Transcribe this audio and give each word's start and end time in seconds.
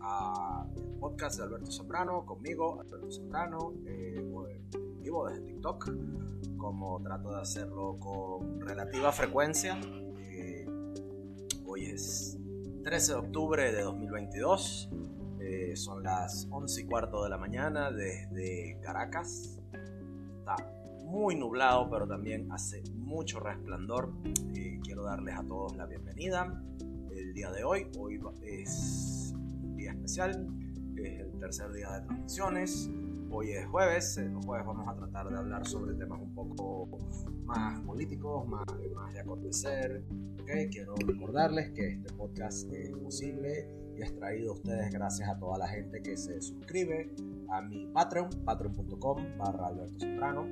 a 0.00 0.68
el 0.76 0.98
podcast 1.00 1.38
de 1.38 1.44
Alberto 1.44 1.72
Zambrano, 1.72 2.24
conmigo, 2.24 2.80
Alberto 2.80 3.10
Zambrano, 3.10 3.72
eh, 3.86 4.24
vivo 5.00 5.26
desde 5.26 5.42
TikTok, 5.42 5.90
como 6.56 7.02
trato 7.02 7.30
de 7.30 7.40
hacerlo 7.40 7.98
con 7.98 8.60
relativa 8.60 9.10
frecuencia. 9.10 9.76
Eh, 10.20 10.64
hoy 11.66 11.86
es 11.86 12.38
13 12.84 13.14
de 13.14 13.18
octubre 13.18 13.72
de 13.72 13.82
2022, 13.82 14.90
eh, 15.40 15.72
son 15.74 16.04
las 16.04 16.46
11 16.52 16.82
y 16.82 16.84
cuarto 16.84 17.24
de 17.24 17.30
la 17.30 17.38
mañana 17.38 17.90
desde 17.90 18.78
Caracas. 18.80 19.58
Está 20.38 20.54
muy 21.04 21.34
nublado, 21.34 21.90
pero 21.90 22.06
también 22.06 22.50
hace 22.52 22.80
mucho 22.94 23.40
resplandor. 23.40 24.12
quiero 24.84 25.02
darles 25.02 25.34
a 25.36 25.42
todos 25.42 25.74
la 25.76 25.86
bienvenida 25.86 26.62
el 27.10 27.34
día 27.34 27.50
de 27.50 27.64
hoy. 27.64 27.88
Hoy 27.98 28.20
es 28.42 29.34
especial, 29.94 30.46
es 30.96 31.20
el 31.20 31.38
tercer 31.38 31.72
día 31.72 31.90
de 31.90 32.06
transmisiones. 32.06 32.90
Hoy 33.30 33.50
es 33.52 33.66
jueves, 33.66 34.16
los 34.32 34.44
jueves 34.44 34.66
vamos 34.66 34.86
a 34.88 34.94
tratar 34.94 35.28
de 35.28 35.36
hablar 35.36 35.66
sobre 35.66 35.94
temas 35.94 36.20
un 36.20 36.34
poco 36.34 36.98
más 37.44 37.80
políticos, 37.80 38.46
más, 38.46 38.64
más 38.94 39.12
de 39.12 39.20
acontecer. 39.20 40.04
¿okay? 40.42 40.68
Quiero 40.68 40.94
recordarles 40.94 41.70
que 41.70 41.94
este 41.94 42.12
podcast 42.14 42.72
es 42.72 42.90
posible 42.90 43.68
y 43.96 44.02
es 44.02 44.14
traído 44.14 44.52
a 44.52 44.54
ustedes 44.54 44.90
gracias 44.92 45.28
a 45.28 45.38
toda 45.38 45.58
la 45.58 45.68
gente 45.68 46.00
que 46.02 46.16
se 46.16 46.40
suscribe 46.40 47.14
a 47.50 47.60
mi 47.62 47.86
Patreon, 47.86 48.30
patreon.com 48.44 49.38
barra 49.38 49.66
Alberto 49.66 49.98
Soprano. 49.98 50.46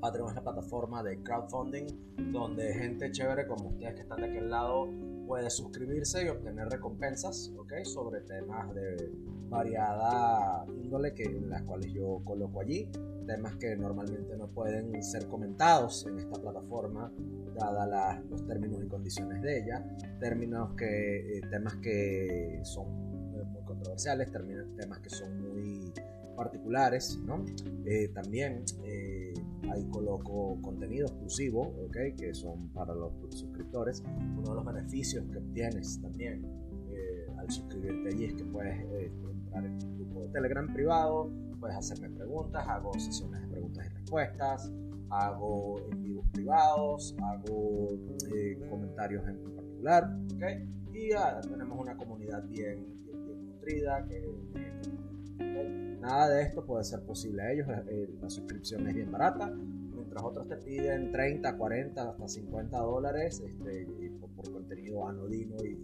Patreon 0.00 0.30
es 0.30 0.34
la 0.34 0.42
plataforma 0.42 1.02
de 1.02 1.22
crowdfunding 1.22 1.86
donde 2.32 2.74
gente 2.74 3.10
chévere 3.10 3.46
como 3.46 3.68
ustedes 3.68 3.94
que 3.94 4.00
están 4.02 4.20
de 4.20 4.26
aquel 4.26 4.50
lado 4.50 4.88
puede 5.32 5.48
suscribirse 5.48 6.26
y 6.26 6.28
obtener 6.28 6.68
recompensas 6.68 7.50
¿okay? 7.56 7.86
sobre 7.86 8.20
temas 8.20 8.74
de 8.74 9.10
variada 9.48 10.66
índole 10.82 11.14
que, 11.14 11.24
las 11.48 11.62
cuales 11.62 11.90
yo 11.90 12.20
coloco 12.22 12.60
allí, 12.60 12.90
temas 13.26 13.56
que 13.56 13.74
normalmente 13.74 14.36
no 14.36 14.48
pueden 14.48 15.02
ser 15.02 15.26
comentados 15.28 16.06
en 16.06 16.18
esta 16.18 16.38
plataforma 16.38 17.10
dada 17.54 18.22
los 18.28 18.46
términos 18.46 18.84
y 18.84 18.88
condiciones 18.88 19.40
de 19.40 19.60
ella, 19.60 19.82
términos 20.20 20.74
que, 20.76 21.38
eh, 21.38 21.40
temas 21.50 21.76
que 21.76 22.60
son 22.64 22.92
muy 23.30 23.64
controversiales, 23.64 24.30
temas 24.30 24.98
que 24.98 25.08
son 25.08 25.40
muy 25.40 25.94
particulares, 26.36 27.18
¿no? 27.24 27.42
Eh, 27.86 28.08
también 28.08 28.64
eh, 28.84 29.21
ahí 29.72 29.84
coloco 29.86 30.58
contenido 30.62 31.06
exclusivo, 31.06 31.62
¿ok? 31.86 31.96
Que 32.16 32.34
son 32.34 32.68
para 32.68 32.94
los 32.94 33.12
suscriptores. 33.30 34.02
Uno 34.36 34.50
de 34.50 34.54
los 34.54 34.64
beneficios 34.64 35.24
que 35.30 35.38
obtienes 35.38 36.00
también 36.00 36.44
eh, 36.90 37.26
al 37.38 37.50
suscribirte 37.50 38.08
allí 38.08 38.24
es 38.26 38.34
que 38.34 38.44
puedes 38.44 38.78
entrar 38.80 39.64
en 39.64 39.72
un 39.72 39.96
grupo 39.96 40.22
de 40.22 40.28
Telegram 40.28 40.72
privado, 40.72 41.30
puedes 41.58 41.76
hacerme 41.76 42.10
preguntas, 42.10 42.66
hago 42.66 42.92
sesiones 42.98 43.40
de 43.42 43.48
preguntas 43.48 43.86
y 43.86 43.88
respuestas, 43.90 44.72
hago 45.10 45.80
en 45.90 46.02
vivos 46.02 46.26
privados, 46.32 47.14
hago 47.22 47.88
comentarios 48.68 49.26
en 49.28 49.54
particular, 49.54 50.16
¿ok? 50.34 50.94
Y 50.94 51.10
ya 51.10 51.40
tenemos 51.40 51.78
una 51.78 51.96
comunidad 51.96 52.42
bien, 52.48 52.84
bien, 53.04 53.46
nutrida 53.46 54.04
que 54.06 54.28
Nada 56.02 56.28
de 56.30 56.42
esto 56.42 56.66
puede 56.66 56.82
ser 56.82 57.00
posible 57.02 57.42
a 57.42 57.52
ellos. 57.52 57.68
Eh, 57.86 58.12
la 58.20 58.28
suscripción 58.28 58.88
es 58.88 58.94
bien 58.94 59.12
barata. 59.12 59.46
Mientras 59.46 60.24
otros 60.24 60.48
te 60.48 60.56
piden 60.56 61.12
30, 61.12 61.56
40, 61.56 62.10
hasta 62.10 62.28
50 62.28 62.76
dólares 62.76 63.40
este, 63.46 63.86
por, 64.34 64.50
contenido 64.50 65.06
anodino 65.06 65.54
y, 65.64 65.74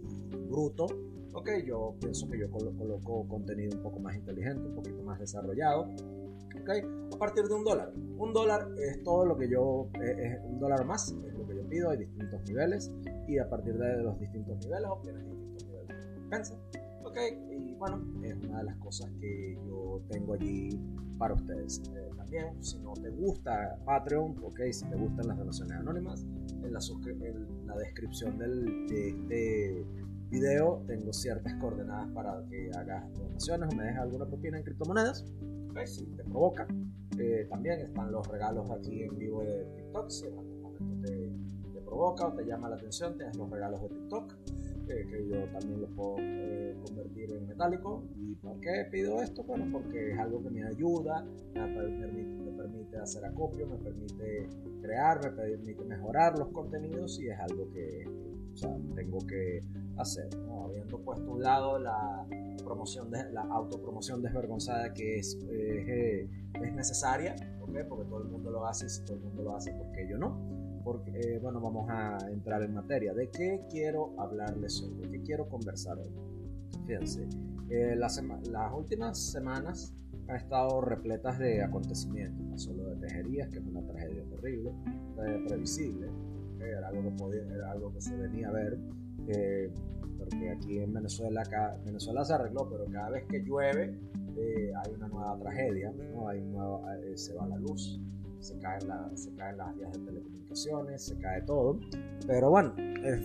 bruto. 0.49 0.87
Ok, 1.31 1.49
yo 1.65 1.95
pienso 2.01 2.27
que 2.29 2.37
yo 2.37 2.51
coloco 2.51 3.25
contenido 3.29 3.77
un 3.77 3.81
poco 3.81 3.99
más 3.99 4.13
inteligente, 4.17 4.67
un 4.67 4.75
poquito 4.75 5.01
más 5.03 5.19
desarrollado. 5.19 5.83
Ok, 5.83 6.69
a 7.13 7.17
partir 7.17 7.45
de 7.45 7.53
un 7.53 7.63
dólar. 7.63 7.93
Un 8.17 8.33
dólar 8.33 8.67
es 8.77 9.01
todo 9.03 9.25
lo 9.25 9.37
que 9.37 9.47
yo, 9.47 9.87
eh, 10.01 10.15
es 10.19 10.39
un 10.43 10.59
dólar 10.59 10.83
más, 10.83 11.15
es 11.25 11.33
lo 11.33 11.47
que 11.47 11.55
yo 11.55 11.63
pido, 11.69 11.91
hay 11.91 11.99
distintos 11.99 12.41
niveles. 12.43 12.91
Y 13.25 13.37
a 13.37 13.49
partir 13.49 13.77
de 13.77 14.03
los 14.03 14.19
distintos 14.19 14.57
niveles 14.65 14.89
obtienes 14.89 15.23
distintos 15.23 15.63
niveles 15.63 15.87
de 15.87 16.05
recompensa. 16.07 16.55
Ok, 17.09 17.17
y 17.49 17.73
bueno, 17.73 18.03
es 18.23 18.35
una 18.45 18.59
de 18.59 18.65
las 18.65 18.77
cosas 18.77 19.09
que 19.19 19.57
yo 19.65 19.99
tengo 20.09 20.35
allí 20.35 20.79
para 21.17 21.33
ustedes. 21.33 21.81
Eh, 21.95 22.09
también, 22.15 22.63
si 22.63 22.77
no 22.79 22.93
te 22.93 23.09
gusta 23.09 23.79
Patreon, 23.83 24.35
ok, 24.43 24.59
si 24.71 24.85
te 24.87 24.95
gustan 24.95 25.27
las 25.27 25.37
donaciones 25.39 25.75
anónimas, 25.75 26.23
en 26.63 26.71
la, 26.71 26.79
en 26.79 27.65
la 27.65 27.75
descripción 27.77 28.37
del, 28.37 28.87
de 28.87 29.09
este 29.09 29.85
video 30.29 30.83
tengo 30.85 31.11
ciertas 31.11 31.55
coordenadas 31.55 32.07
para 32.11 32.45
que 32.47 32.69
hagas 32.77 33.11
donaciones 33.15 33.73
o 33.73 33.75
me 33.75 33.85
dejes 33.85 33.99
alguna 33.99 34.27
propina 34.27 34.59
en 34.59 34.63
criptomonedas. 34.63 35.25
Okay, 35.71 35.87
si 35.87 36.05
te 36.05 36.23
provoca. 36.25 36.67
Eh, 37.17 37.47
también 37.49 37.79
están 37.79 38.11
los 38.11 38.27
regalos 38.27 38.69
aquí 38.69 39.01
en 39.01 39.17
vivo 39.17 39.41
de 39.41 39.65
TikTok. 39.75 40.09
Si 40.09 40.27
en 40.27 40.37
algún 40.37 40.61
momento 40.61 41.07
te, 41.07 41.31
te 41.73 41.81
provoca 41.81 42.27
o 42.27 42.33
te 42.33 42.45
llama 42.45 42.69
la 42.69 42.75
atención, 42.75 43.17
tienes 43.17 43.35
los 43.35 43.49
regalos 43.49 43.81
de 43.81 43.89
TikTok 43.89 44.35
que 44.95 45.27
yo 45.27 45.45
también 45.51 45.81
lo 45.81 45.87
puedo 45.95 46.15
eh, 46.19 46.75
convertir 46.85 47.31
en 47.33 47.47
metálico. 47.47 48.03
¿Y 48.15 48.35
por 48.35 48.59
qué 48.59 48.87
pido 48.91 49.21
esto? 49.21 49.43
Bueno, 49.43 49.67
porque 49.71 50.11
es 50.11 50.19
algo 50.19 50.41
que 50.43 50.49
me 50.49 50.65
ayuda, 50.65 51.25
me 51.53 51.67
permite, 51.67 52.43
me 52.43 52.51
permite 52.51 52.97
hacer 52.97 53.25
acopio, 53.25 53.67
me 53.67 53.77
permite 53.77 54.49
crear, 54.81 55.23
me 55.23 55.31
permite 55.31 55.85
mejorar 55.85 56.37
los 56.37 56.49
contenidos 56.49 57.19
y 57.19 57.29
es 57.29 57.39
algo 57.39 57.71
que 57.71 58.05
o 58.53 58.57
sea, 58.57 58.75
tengo 58.95 59.19
que 59.19 59.61
hacer. 59.97 60.27
¿no? 60.37 60.65
Habiendo 60.65 60.99
puesto 60.99 61.29
a 61.29 61.33
un 61.33 61.41
lado 61.41 61.79
la 61.79 62.25
promoción 62.63 63.11
de, 63.11 63.31
la 63.31 63.41
autopromoción 63.41 64.21
desvergonzada 64.21 64.93
que 64.93 65.19
es, 65.19 65.37
eh, 65.49 66.27
es 66.53 66.73
necesaria, 66.73 67.35
porque 67.59 68.03
todo 68.05 68.23
el 68.23 68.29
mundo 68.29 68.51
lo 68.51 68.65
hace 68.65 68.87
y 68.87 68.89
si 68.89 69.03
todo 69.05 69.17
el 69.17 69.23
mundo 69.23 69.43
lo 69.43 69.55
hace, 69.55 69.71
¿por 69.73 69.91
qué 69.91 70.07
yo 70.09 70.17
no? 70.17 70.58
Porque, 70.83 71.11
eh, 71.19 71.39
bueno, 71.39 71.59
vamos 71.59 71.89
a 71.89 72.17
entrar 72.31 72.63
en 72.63 72.73
materia. 72.73 73.13
¿De 73.13 73.29
qué 73.29 73.61
quiero 73.69 74.13
hablarles 74.17 74.81
hoy? 74.81 74.95
¿De 74.95 75.09
qué 75.09 75.21
quiero 75.21 75.47
conversar 75.47 75.97
hoy? 75.97 76.11
Fíjense, 76.85 77.27
eh, 77.69 77.95
las, 77.95 78.21
las, 78.49 78.73
últimas 78.73 79.17
semanas 79.19 79.93
han 80.27 80.35
estado 80.35 80.81
repletas 80.81 81.39
de 81.39 81.63
acontecimientos. 81.63 82.45
Pasó 82.51 82.73
lo 82.73 82.89
de 82.89 82.95
Tejerías, 83.07 83.49
que 83.49 83.59
es 83.59 83.65
una 83.65 83.81
tragedia 83.85 84.23
terrible, 84.25 84.71
eh, 85.25 85.43
previsible, 85.47 86.09
era, 86.59 86.87
algo 86.87 87.29
que 87.29 87.37
era 87.53 87.71
algo 87.71 87.93
que 87.93 88.01
se 88.01 88.15
venía 88.15 88.49
a 88.49 88.51
ver. 88.51 88.79
porque 90.17 90.49
aquí 90.49 90.79
en 90.79 90.93
Venezuela, 90.93 91.41
acá, 91.41 91.77
Venezuela 91.85 92.25
se 92.25 92.33
arregló, 92.33 92.69
pero 92.69 92.85
cada 92.85 93.09
vez 93.11 93.25
que 93.27 93.39
llueve 93.39 93.97
hay 94.83 94.93
una 94.93 95.07
nueva 95.07 95.37
tragedia, 95.39 95.91
¿no? 95.91 96.27
hay 96.27 96.41
se 97.15 97.33
va 97.33 97.47
la 97.47 97.57
luz, 97.57 97.99
se 98.39 98.57
caen, 98.59 98.81
se 99.15 99.33
caen 99.35 99.57
las 99.57 99.75
vías 99.75 99.91
de 99.93 99.99
telecomunicaciones, 99.99 101.01
se 101.03 101.17
cae 101.17 101.41
todo, 101.41 101.79
pero 102.25 102.49
bueno, 102.49 102.73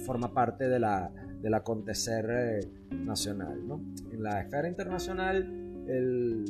forma 0.05 0.33
parte 0.33 0.69
de 0.69 0.79
la, 0.79 1.11
del 1.41 1.55
acontecer 1.55 2.27
eh, 2.31 2.61
nacional. 2.91 3.67
¿no? 3.67 3.81
En 4.11 4.23
la 4.23 4.41
esfera 4.41 4.69
internacional, 4.69 5.85
el, 5.87 6.45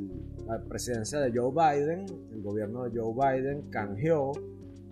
la 0.46 0.62
presidencia 0.62 1.20
de 1.20 1.36
Joe 1.36 1.50
Biden, 1.50 2.06
el 2.32 2.42
gobierno 2.42 2.84
de 2.84 2.98
Joe 2.98 3.12
Biden 3.12 3.70
canjeó 3.70 4.32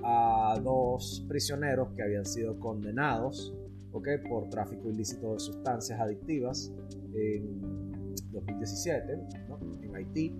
a 0.02 0.58
dos 0.62 1.24
prisioneros 1.28 1.90
que 1.94 2.02
habían 2.02 2.26
sido 2.26 2.58
condenados 2.58 3.54
¿okay? 3.92 4.18
por 4.18 4.48
tráfico 4.48 4.90
ilícito 4.90 5.34
de 5.34 5.38
sustancias 5.38 6.00
adictivas 6.00 6.72
en 7.14 8.12
2017 8.32 9.16
¿no? 9.48 9.58
en 9.82 9.94
Haití. 9.94 10.34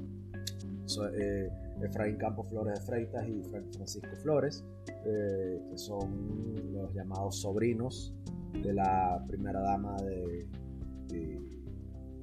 Eh, 1.14 1.48
Efraín 1.80 2.16
Campos 2.16 2.48
Flores 2.48 2.78
de 2.78 2.86
Freitas 2.86 3.28
y 3.28 3.42
Francisco 3.42 4.14
Flores, 4.22 4.64
eh, 5.04 5.60
que 5.70 5.78
son 5.78 6.72
los 6.72 6.92
llamados 6.94 7.40
sobrinos 7.40 8.14
de 8.52 8.72
la 8.72 9.22
primera 9.26 9.60
dama 9.60 9.96
de, 10.02 10.46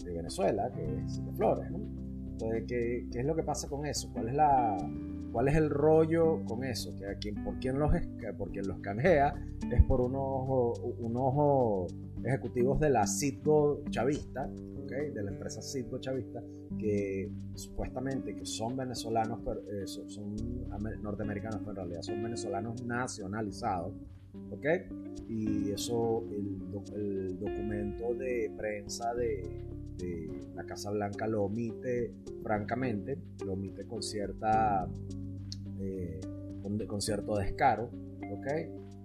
Venezuela, 0.05 0.71
que 0.71 0.83
es 1.05 1.23
de 1.23 1.31
Flores. 1.33 1.69
Entonces, 1.71 2.63
¿qué, 2.67 3.07
es 3.13 3.25
lo 3.25 3.35
que 3.35 3.43
pasa 3.43 3.67
con 3.67 3.85
eso? 3.85 4.11
¿Cuál 4.11 4.29
es, 4.29 4.35
la, 4.35 4.77
cuál 5.31 5.47
es 5.47 5.55
el 5.55 5.69
rollo 5.69 6.43
con 6.45 6.63
eso? 6.63 6.95
Que 6.95 7.05
a 7.05 7.43
por, 7.43 7.59
quién 7.59 7.79
los, 7.79 7.91
por 8.37 8.51
quien 8.51 8.67
los 8.67 8.79
canjea 8.79 9.33
es 9.71 9.83
por 9.83 10.01
unos, 10.01 10.79
unos 10.99 11.91
ejecutivos 12.23 12.79
de 12.79 12.89
la 12.89 13.07
Citgo 13.07 13.83
chavista, 13.89 14.49
de 14.87 15.23
la 15.23 15.31
empresa 15.31 15.61
Citgo 15.61 15.99
chavista, 15.99 16.41
que 16.77 17.29
supuestamente 17.53 18.35
que 18.35 18.45
son 18.45 18.75
venezolanos, 18.75 19.39
pero, 19.45 19.61
eh, 19.69 19.87
son, 19.87 20.35
norteamericanos, 21.01 21.59
pero 21.59 21.71
en 21.71 21.75
realidad 21.75 22.01
son 22.01 22.23
venezolanos 22.23 22.83
nacionalizados. 22.83 23.93
¿ok? 24.51 24.65
Y 25.27 25.71
eso, 25.71 26.23
el, 26.31 27.39
documento 27.39 28.13
de 28.15 28.51
prensa 28.57 29.13
de, 29.13 29.69
la 30.55 30.63
Casa 30.63 30.91
Blanca 30.91 31.27
lo 31.27 31.43
omite 31.43 32.13
francamente, 32.41 33.17
lo 33.45 33.53
omite 33.53 33.85
con 33.85 34.01
cierta 34.01 34.87
eh, 35.79 36.19
con, 36.87 37.01
cierto 37.01 37.37
descaro, 37.37 37.89
¿ok? 38.31 38.47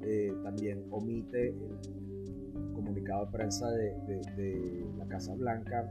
Eh, 0.03 0.35
también 0.43 0.85
omite 0.91 1.49
el 1.49 2.73
comunicado 2.75 3.27
de 3.27 3.33
prensa 3.33 3.71
de, 3.71 4.85
la 4.99 5.07
Casa 5.07 5.35
Blanca 5.35 5.91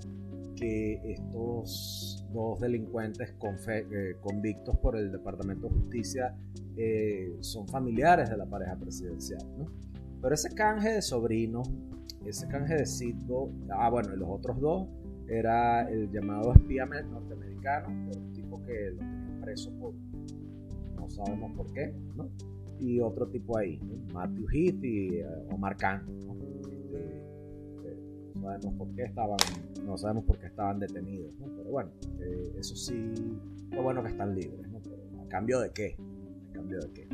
que 0.56 1.02
estos 1.04 2.26
dos 2.32 2.60
delincuentes 2.60 3.34
eh, 3.68 4.16
convictos 4.22 4.78
por 4.78 4.96
el 4.96 5.12
Departamento 5.12 5.68
de 5.68 5.74
Justicia 5.74 6.36
eh, 6.78 7.36
son 7.42 7.68
familiares 7.68 8.30
de 8.30 8.38
la 8.38 8.46
pareja 8.46 8.76
presidencial. 8.76 9.42
¿no? 9.58 9.66
Pero 10.22 10.36
ese 10.36 10.50
canje 10.54 10.90
de 10.90 11.02
sobrino, 11.02 11.64
ese 12.26 12.48
canje 12.48 12.76
de 12.76 12.86
Citgo, 12.86 13.52
ah 13.72 13.90
bueno, 13.90 14.14
y 14.14 14.18
los 14.18 14.30
otros 14.30 14.60
dos, 14.60 14.88
era 15.28 15.90
el 15.90 16.12
llamado 16.12 16.54
espía 16.54 16.86
norteamericano, 16.86 17.88
un 17.90 18.34
tipo 18.34 18.62
que 18.64 18.92
lo 18.92 18.98
tenían 19.00 19.42
preso 19.42 19.72
por, 19.80 19.94
no 21.04 21.10
sabemos 21.10 21.52
por 21.56 21.72
qué, 21.74 21.94
¿no? 22.16 22.30
Y 22.80 23.00
otro 23.00 23.28
tipo 23.28 23.58
ahí, 23.58 23.80
Matthew 24.14 24.48
Heath 24.52 24.84
y 24.84 25.22
uh, 25.22 25.54
Omar 25.54 25.78
Khan, 25.78 26.06
¿no? 26.26 26.34
sabemos 28.42 28.74
por 28.78 28.94
qué 28.94 29.04
estaban, 29.04 29.38
no 29.86 29.98
sabemos 29.98 30.26
por 30.26 30.38
qué 30.38 30.48
estaban 30.48 30.80
detenidos, 30.80 31.32
pero 31.40 31.70
bueno, 31.70 31.92
eh, 32.20 32.56
eso 32.60 32.76
sí, 32.76 32.94
lo 33.72 33.84
bueno 33.84 34.04
que 34.04 34.10
están 34.10 34.36
libres, 34.36 34.68
¿no? 34.70 34.82
¿a 35.22 35.28
cambio 35.30 35.60
de 35.62 35.72
qué? 35.72 35.96
¿A 36.50 36.54
cambio 36.54 36.80
de 36.82 36.92
qué? 36.92 37.08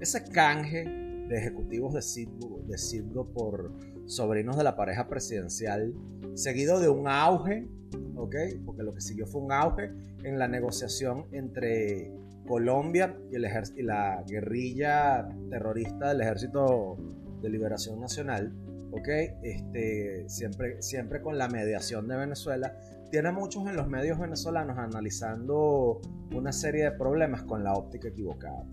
Ese 0.00 0.24
canje 0.24 0.84
de 0.84 1.36
ejecutivos 1.36 1.94
de 1.94 2.02
Sidgo, 2.02 2.62
de 2.66 3.24
por 3.32 3.72
sobrinos 4.06 4.56
de 4.56 4.64
la 4.64 4.74
pareja 4.74 5.08
presidencial, 5.08 5.94
seguido 6.34 6.80
de 6.80 6.88
un 6.88 7.06
auge, 7.06 7.68
¿ok? 8.16 8.34
Porque 8.64 8.82
lo 8.82 8.94
que 8.94 9.00
siguió 9.00 9.26
fue 9.26 9.42
un 9.42 9.52
auge 9.52 9.92
en 10.24 10.38
la 10.38 10.48
negociación 10.48 11.26
entre 11.32 12.12
Colombia 12.48 13.14
y, 13.30 13.36
el 13.36 13.46
y 13.76 13.82
la 13.82 14.24
guerrilla 14.26 15.28
terrorista 15.50 16.08
del 16.08 16.22
Ejército 16.22 16.96
de 17.42 17.50
Liberación 17.50 18.00
Nacional, 18.00 18.52
¿ok? 18.90 19.08
Este, 19.42 20.28
siempre, 20.28 20.80
siempre 20.82 21.20
con 21.20 21.36
la 21.36 21.48
mediación 21.48 22.08
de 22.08 22.16
Venezuela, 22.16 22.74
tiene 23.10 23.32
muchos 23.32 23.66
en 23.66 23.76
los 23.76 23.88
medios 23.88 24.18
venezolanos 24.18 24.76
analizando 24.78 26.00
una 26.34 26.52
serie 26.52 26.84
de 26.84 26.92
problemas 26.92 27.42
con 27.42 27.62
la 27.62 27.74
óptica 27.74 28.08
equivocada. 28.08 28.64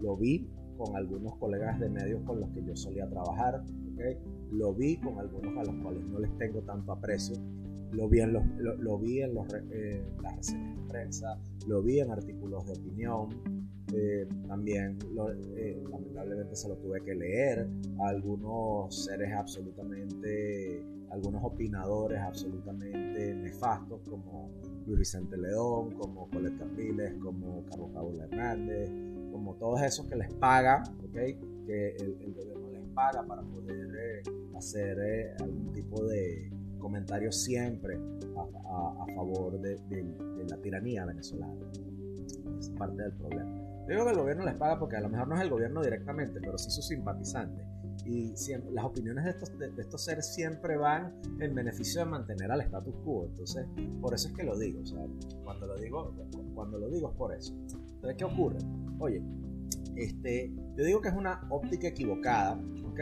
Lo 0.00 0.16
vi 0.16 0.48
con 0.76 0.96
algunos 0.96 1.36
colegas 1.36 1.78
de 1.78 1.88
medios 1.88 2.22
con 2.24 2.40
los 2.40 2.50
que 2.50 2.64
yo 2.64 2.74
solía 2.76 3.08
trabajar, 3.08 3.62
¿ok? 3.94 4.00
Lo 4.52 4.74
vi 4.74 4.96
con 4.96 5.18
algunos 5.18 5.56
a 5.58 5.70
los 5.70 5.82
cuales 5.82 6.04
no 6.06 6.18
les 6.20 6.36
tengo 6.38 6.62
tanto 6.62 6.92
aprecio. 6.92 7.36
Lo 7.94 8.08
vi 8.08 8.20
en, 8.20 8.32
los, 8.32 8.44
lo, 8.58 8.98
vi 8.98 9.20
en 9.22 9.34
los, 9.34 9.46
eh, 9.54 10.02
las 10.22 10.36
reseñas 10.36 10.76
de 10.76 10.88
prensa, 10.88 11.38
lo 11.66 11.82
vi 11.82 12.00
en 12.00 12.10
artículos 12.10 12.66
de 12.66 12.72
opinión, 12.72 13.64
eh, 13.92 14.26
también 14.48 14.98
eh, 15.56 15.80
lamentablemente 15.88 16.56
se 16.56 16.68
lo 16.68 16.76
tuve 16.76 17.00
que 17.02 17.14
leer 17.14 17.68
a 18.00 18.08
algunos 18.08 19.04
seres 19.04 19.32
absolutamente, 19.32 20.84
algunos 21.10 21.44
opinadores 21.44 22.18
absolutamente 22.18 23.34
nefastos 23.34 24.00
como 24.08 24.50
Luis 24.86 24.98
Vicente 24.98 25.36
León, 25.36 25.92
como 25.92 26.28
Colette 26.30 26.58
Capriles, 26.58 27.14
como 27.22 27.64
Carlos 27.66 27.92
Raúl 27.94 28.20
Hernández, 28.20 28.90
como 29.30 29.54
todos 29.54 29.82
esos 29.82 30.06
que 30.06 30.16
les 30.16 30.32
pagan, 30.34 30.82
¿okay? 31.08 31.38
que 31.66 31.90
el, 31.96 32.34
gobierno 32.34 32.70
les 32.72 32.82
paga 32.94 33.24
para 33.24 33.42
poder 33.42 33.88
eh, 33.96 34.22
hacer 34.56 35.36
algún 35.40 35.72
tipo 35.72 36.04
de 36.04 36.50
comentario 36.84 37.32
siempre 37.32 37.98
a, 38.36 39.14
favor 39.14 39.58
de, 39.58 39.76
de 39.88 40.44
la 40.50 40.58
tiranía 40.58 41.06
venezolana. 41.06 41.54
Es 42.58 42.68
parte 42.70 43.02
del 43.02 43.12
problema. 43.12 43.50
Yo 43.86 43.88
digo 43.88 44.04
que 44.04 44.10
el 44.10 44.18
gobierno 44.18 44.44
les 44.44 44.54
paga 44.54 44.78
porque 44.78 44.96
a 44.96 45.00
lo 45.00 45.08
mejor 45.08 45.28
no 45.28 45.36
es 45.36 45.40
el 45.40 45.48
gobierno 45.48 45.82
directamente, 45.82 46.40
pero 46.40 46.58
sí 46.58 46.70
sus 46.70 46.86
simpatizantes. 46.86 47.66
Y 48.04 48.36
siempre, 48.36 48.70
las 48.72 48.84
opiniones 48.84 49.24
de 49.24 49.30
estos, 49.30 49.58
de, 49.58 49.72
estos 49.78 50.04
seres 50.04 50.34
siempre 50.34 50.76
van 50.76 51.14
en 51.40 51.54
beneficio 51.54 52.00
de 52.00 52.10
mantener 52.10 52.52
al 52.52 52.60
status 52.60 52.94
quo. 53.02 53.24
Entonces, 53.30 53.66
por 54.02 54.12
eso 54.12 54.28
es 54.28 54.34
que 54.34 54.42
lo 54.42 54.58
digo. 54.58 54.82
O 54.82 54.86
sea, 54.86 55.06
cuando 55.42 55.66
lo 55.66 55.76
digo, 55.78 56.14
cuando 56.54 56.78
lo 56.78 56.90
digo 56.90 57.10
es 57.10 57.16
por 57.16 57.34
eso. 57.34 57.54
Entonces, 57.54 58.16
¿qué 58.18 58.24
ocurre? 58.24 58.58
Oye, 58.98 59.22
este, 59.96 60.52
yo 60.76 60.84
digo 60.84 61.00
que 61.00 61.08
es 61.08 61.14
una 61.14 61.46
óptica 61.48 61.88
equivocada, 61.88 62.60
¿ok? 62.90 63.00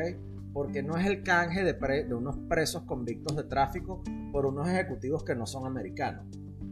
Porque 0.53 0.83
no 0.83 0.97
es 0.97 1.07
el 1.07 1.23
canje 1.23 1.65
de, 1.65 1.75
de 2.05 2.15
unos 2.15 2.37
presos 2.49 2.83
convictos 2.83 3.37
de 3.37 3.45
tráfico 3.45 4.03
por 4.33 4.47
unos 4.47 4.69
ejecutivos 4.69 5.25
que 5.25 5.35
no 5.35 5.47
son 5.47 5.67
americanos. 5.67 6.27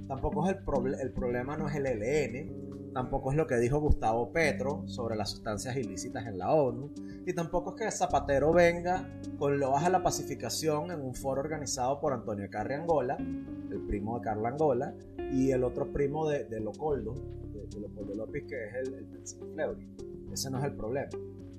Tampoco 0.07 0.49
es 0.49 0.57
el, 0.57 0.95
el 1.01 1.13
problema, 1.13 1.57
no 1.57 1.69
es 1.69 1.77
el 1.77 1.87
ELN, 1.87 2.93
tampoco 2.93 3.31
es 3.31 3.37
lo 3.37 3.47
que 3.47 3.57
dijo 3.57 3.81
Gustavo 3.81 4.33
Petro 4.33 4.83
sobre 4.87 5.17
las 5.17 5.31
sustancias 5.31 5.77
ilícitas 5.77 6.27
en 6.27 6.39
la 6.39 6.53
ONU, 6.53 6.93
y 7.27 7.33
tampoco 7.33 7.77
es 7.77 7.85
que 7.85 7.91
Zapatero 7.91 8.53
venga 8.53 9.09
con 9.39 9.59
lo 9.59 9.71
baja 9.71 9.89
la 9.89 10.03
pacificación 10.03 10.91
en 10.91 11.01
un 11.01 11.15
foro 11.15 11.41
organizado 11.41 12.01
por 12.01 12.13
Antonio 12.13 12.49
Carri 12.51 12.75
Angola, 12.75 13.17
el 13.19 13.81
primo 13.87 14.19
de 14.19 14.25
Carla 14.25 14.49
Angola, 14.49 14.95
y 15.33 15.53
el 15.53 15.63
otro 15.65 15.93
primo 15.93 16.29
de, 16.29 16.45
de 16.45 16.61
Locoldo, 16.61 17.15
de, 17.53 17.67
de, 17.67 17.81
Leopoldo 17.81 18.15
López, 18.15 18.45
que 18.49 18.65
es 18.65 18.75
el, 18.75 18.95
el. 18.95 20.33
Ese 20.33 20.51
no 20.51 20.59
es 20.59 20.65
el 20.65 20.75
problema. 20.75 21.11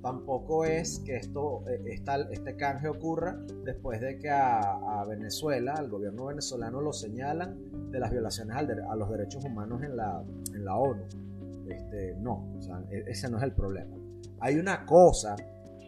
Tampoco 0.01 0.65
es 0.65 0.99
que 1.05 1.17
esto, 1.17 1.63
eh, 1.67 2.01
este 2.31 2.55
canje 2.55 2.87
ocurra 2.87 3.37
después 3.63 4.01
de 4.01 4.17
que 4.17 4.31
a, 4.31 5.05
Venezuela, 5.07 5.73
al 5.73 5.89
gobierno 5.89 6.25
venezolano, 6.25 6.81
lo 6.81 6.91
señalan 6.91 7.91
de 7.91 7.99
las 7.99 8.11
violaciones 8.11 8.55
a 8.57 8.95
los 8.95 9.11
derechos 9.11 9.45
humanos 9.45 9.83
en 9.83 9.95
la, 9.95 10.75
ONU. 10.75 11.03
Este, 11.67 12.15
no, 12.19 12.59
e, 12.89 13.03
ese 13.07 13.29
no 13.29 13.37
es 13.37 13.43
el 13.43 13.53
problema. 13.53 13.95
Hay 14.39 14.57
una 14.57 14.85
cosa 14.87 15.35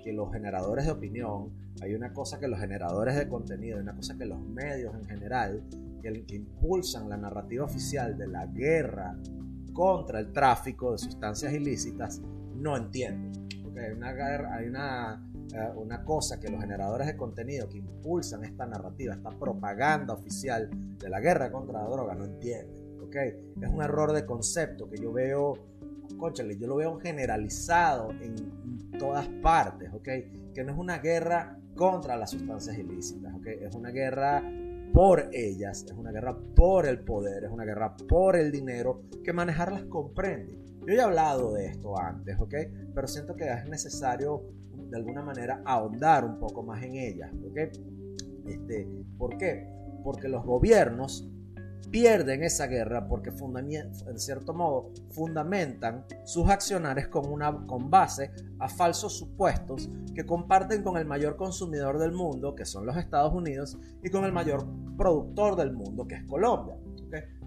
que 0.03 0.13
los 0.13 0.31
generadores 0.31 0.85
de 0.85 0.91
opinión, 0.91 1.51
hay 1.81 1.95
una 1.95 2.13
cosa 2.13 2.39
que 2.39 2.47
los 2.47 2.59
generadores 2.59 3.15
de 3.15 3.27
contenido, 3.27 3.77
hay 3.77 3.83
una 3.83 3.95
cosa 3.95 4.15
que 4.15 4.25
los 4.25 4.39
medios 4.39 4.93
en 4.93 5.05
general, 5.05 5.63
que 6.01 6.35
impulsan 6.35 7.09
la 7.09 7.17
narrativa 7.17 7.63
oficial 7.63 8.15
de 8.17 8.27
la 8.27 8.45
guerra 8.45 9.17
contra 9.71 10.19
el 10.19 10.31
tráfico 10.31 10.91
de 10.91 10.97
sustancias 10.99 11.51
ilícitas, 11.53 12.21
no 12.55 12.77
entienden 12.77 13.42
hay 13.81 13.91
una, 13.91 14.55
hay 14.55 14.67
una, 14.67 15.29
eh, 15.53 15.71
una 15.75 16.03
cosa 16.03 16.39
que 16.39 16.49
los 16.49 16.61
generadores 16.61 17.07
de 17.07 17.17
contenido 17.17 17.67
que 17.69 17.77
impulsan 17.77 18.43
esta 18.43 18.65
narrativa, 18.65 19.13
esta 19.13 19.31
propaganda 19.31 20.13
oficial 20.13 20.69
de 20.97 21.09
la 21.09 21.19
guerra 21.19 21.51
contra 21.51 21.81
la 21.81 21.89
droga 21.89 22.15
no 22.15 22.25
entienden. 22.25 22.99
¿okay? 23.01 23.53
Es 23.61 23.69
un 23.69 23.81
error 23.81 24.11
de 24.13 24.25
concepto 24.25 24.89
que 24.89 24.97
yo 24.97 25.11
veo, 25.11 25.53
conchale, 26.17 26.57
yo 26.57 26.67
lo 26.67 26.75
veo 26.75 26.99
generalizado 26.99 28.11
en 28.11 28.89
todas 28.97 29.27
partes, 29.41 29.91
¿okay? 29.93 30.51
que 30.53 30.63
no 30.63 30.71
es 30.71 30.77
una 30.77 30.99
guerra 30.99 31.59
contra 31.75 32.15
las 32.15 32.31
sustancias 32.31 32.77
ilícitas, 32.77 33.33
¿okay? 33.35 33.59
es 33.61 33.75
una 33.75 33.89
guerra 33.89 34.43
por 34.93 35.29
ellas, 35.33 35.85
es 35.85 35.93
una 35.93 36.11
guerra 36.11 36.37
por 36.55 36.85
el 36.85 36.99
poder, 36.99 37.45
es 37.45 37.51
una 37.51 37.65
guerra 37.65 37.97
por 37.97 38.35
el 38.35 38.51
dinero 38.51 39.01
que 39.23 39.33
manejarlas 39.33 39.85
comprende. 39.85 40.62
Yo 40.85 40.93
he 40.93 41.01
hablado 41.01 41.53
de 41.53 41.67
esto 41.67 41.97
antes, 41.97 42.37
¿ok? 42.39 42.53
Pero 42.93 43.07
siento 43.07 43.35
que 43.35 43.49
es 43.49 43.65
necesario 43.67 44.43
de 44.89 44.97
alguna 44.97 45.21
manera 45.21 45.61
ahondar 45.65 46.25
un 46.25 46.39
poco 46.39 46.61
más 46.61 46.83
en 46.83 46.95
ellas, 46.95 47.31
¿ok? 47.49 47.57
Este, 48.47 48.87
¿Por 49.17 49.37
qué? 49.37 49.67
Porque 50.03 50.27
los 50.27 50.43
gobiernos 50.45 51.29
pierden 51.89 52.43
esa 52.43 52.67
guerra 52.67 53.07
porque 53.07 53.29
en 53.29 54.19
cierto 54.19 54.53
modo 54.53 54.91
fundamentan 55.11 56.05
sus 56.25 56.49
acciones 56.49 57.07
con, 57.07 57.31
una, 57.31 57.65
con 57.67 57.89
base 57.89 58.31
a 58.59 58.67
falsos 58.67 59.17
supuestos 59.17 59.89
que 60.13 60.25
comparten 60.25 60.83
con 60.83 60.97
el 60.97 61.05
mayor 61.05 61.37
consumidor 61.37 61.99
del 61.99 62.11
mundo, 62.11 62.55
que 62.55 62.65
son 62.65 62.85
los 62.85 62.97
Estados 62.97 63.33
Unidos, 63.33 63.77
y 64.03 64.09
con 64.09 64.25
el 64.25 64.31
mayor 64.31 64.65
productor 64.97 65.55
del 65.55 65.71
mundo, 65.71 66.07
que 66.07 66.15
es 66.15 66.23
Colombia 66.23 66.75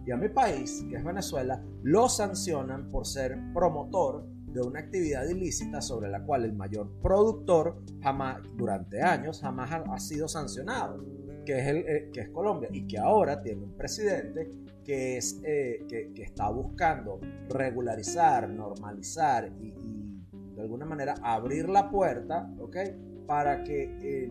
y 0.07 0.13
a 0.13 0.17
mi 0.17 0.29
país, 0.29 0.87
que 0.89 0.97
es 0.97 1.05
Venezuela, 1.05 1.61
lo 1.83 2.09
sancionan 2.09 2.89
por 2.89 3.07
ser 3.07 3.37
promotor 3.53 4.25
de 4.47 4.63
una 4.63 4.81
actividad 4.81 5.29
ilícita 5.29 5.83
sobre 5.83 6.09
la 6.09 6.25
cual 6.25 6.45
el 6.45 6.53
mayor 6.53 6.89
productor 7.03 7.83
jamás, 8.01 8.41
durante 8.57 9.03
años, 9.03 9.41
jamás 9.41 9.71
ha, 9.73 9.99
sido 9.99 10.29
sancionado, 10.29 11.05
que 11.45 11.59
es, 11.59 11.67
eh, 11.69 12.11
que 12.13 12.21
es 12.21 12.29
Colombia, 12.31 12.69
y 12.73 12.87
que 12.87 12.99
ahora 12.99 13.43
tiene 13.43 13.65
un 13.65 13.77
presidente 13.77 14.49
que, 14.85 15.17
es, 15.17 15.41
eh, 15.45 15.85
que, 15.89 16.23
está 16.23 16.49
buscando 16.51 17.19
regularizar, 17.49 18.49
normalizar 18.49 19.53
y, 19.61 19.75
de 20.55 20.63
alguna 20.63 20.87
manera 20.87 21.17
abrir 21.21 21.69
la 21.69 21.91
puerta, 21.91 22.49
¿ok? 22.61 22.77
Para 23.27 23.63
que 23.63 24.31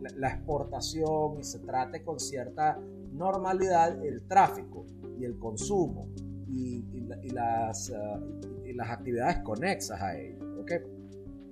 la, 0.00 0.10
la 0.16 0.28
exportación 0.34 1.42
se 1.42 1.60
trate 1.60 2.02
con 2.02 2.20
cierta 2.20 2.78
normalidad 3.14 4.04
el 4.04 4.26
tráfico 4.26 4.84
y 5.18 5.24
el 5.24 5.38
consumo 5.38 6.08
y, 6.48 7.30
las, 7.32 7.90
ah, 7.90 8.20
y 8.64 8.72
las 8.72 8.90
actividades 8.90 9.38
conexas 9.38 10.00
a 10.00 10.18
ello. 10.18 10.60
¿okay? 10.60 10.78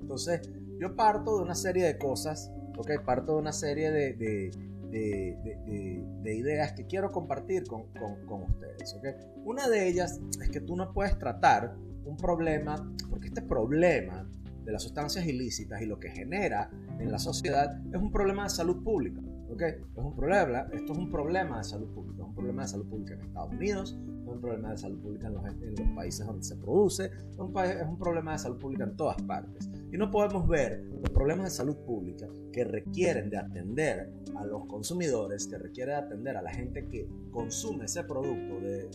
Entonces, 0.01 0.43
yo 0.79 0.95
parto 0.95 1.37
de 1.39 1.43
una 1.43 1.55
serie 1.55 1.85
de 1.85 1.99
cosas, 1.99 2.53
¿okay? 2.77 2.97
parto 3.05 3.35
de 3.35 3.39
una 3.39 3.53
serie 3.53 3.91
de, 3.91 4.15
de, 4.15 4.51
de, 4.91 6.05
de 6.23 6.35
ideas 6.35 6.73
que 6.73 6.87
quiero 6.87 7.11
compartir 7.11 7.65
con, 7.65 7.85
con, 7.93 8.27
con 8.27 8.43
ustedes. 8.43 8.95
¿okay? 8.95 9.13
Una 9.45 9.69
de 9.69 9.89
ellas 9.89 10.21
es 10.41 10.51
que 10.51 10.61
tú 10.61 10.77
no 10.77 10.93
puedes 10.93 11.19
tratar 11.19 11.75
un 12.05 12.17
problema, 12.17 12.93
porque 13.11 13.29
este 13.29 13.43
problema 13.43 14.29
de 14.65 14.73
las 14.73 14.83
sustancias 14.83 15.27
ilícitas 15.27 15.83
y 15.83 15.87
lo 15.87 15.99
que 15.99 16.11
genera 16.11 16.71
en 16.99 17.11
la 17.11 17.19
sociedad 17.19 17.81
es 17.93 18.01
un 18.01 18.13
problema 18.13 18.45
de 18.45 18.51
salud 18.51 18.83
pública. 18.83 19.21
¿Ok? 19.53 19.63
Es 19.63 19.79
un 19.97 20.17
problema, 20.17 20.67
esto 20.73 20.93
es 20.93 20.99
un 20.99 21.11
problema 21.11 21.59
de 21.59 21.65
salud 21.65 21.89
pública, 21.89 22.23
es 22.23 22.29
un 22.29 22.35
problema 22.35 22.63
de 22.63 22.69
salud 22.69 22.87
pública 22.87 23.15
en 23.15 23.21
Estados 23.21 23.53
Unidos, 23.53 23.99
es 24.23 24.29
un 24.29 24.41
problema 24.41 24.71
de 24.71 24.77
salud 24.79 24.99
pública 25.01 25.27
en 25.27 25.35
los, 25.35 25.45
en 25.45 25.75
los 25.77 25.89
países 25.95 26.27
donde 26.27 26.45
se 26.45 26.57
produce, 26.57 27.07
es 27.07 27.39
un, 27.39 27.57
es 27.59 27.87
un 27.87 27.99
problema 27.99 28.33
de 28.33 28.39
salud 28.39 28.59
pública 28.59 28.85
en 28.85 28.97
todas 28.97 29.21
partes. 29.23 29.71
Y 29.93 29.99
no 29.99 30.11
podemos 30.11 30.49
ver 30.49 30.85
los 31.03 31.11
problemas 31.11 31.47
de 31.47 31.51
salud 31.51 31.77
pública 31.85 32.27
que 32.53 32.65
requieren 32.65 33.29
de 33.29 33.37
atender 33.37 34.11
a 34.37 34.47
los 34.47 34.65
consumidores, 34.67 35.47
que 35.47 35.59
requieren 35.59 35.97
de 35.97 36.07
atender 36.07 36.37
a 36.37 36.43
la 36.43 36.51
gente 36.51 36.87
que 36.89 37.07
consume 37.31 37.85
ese 37.85 38.05
producto 38.05 38.61
de, 38.61 38.89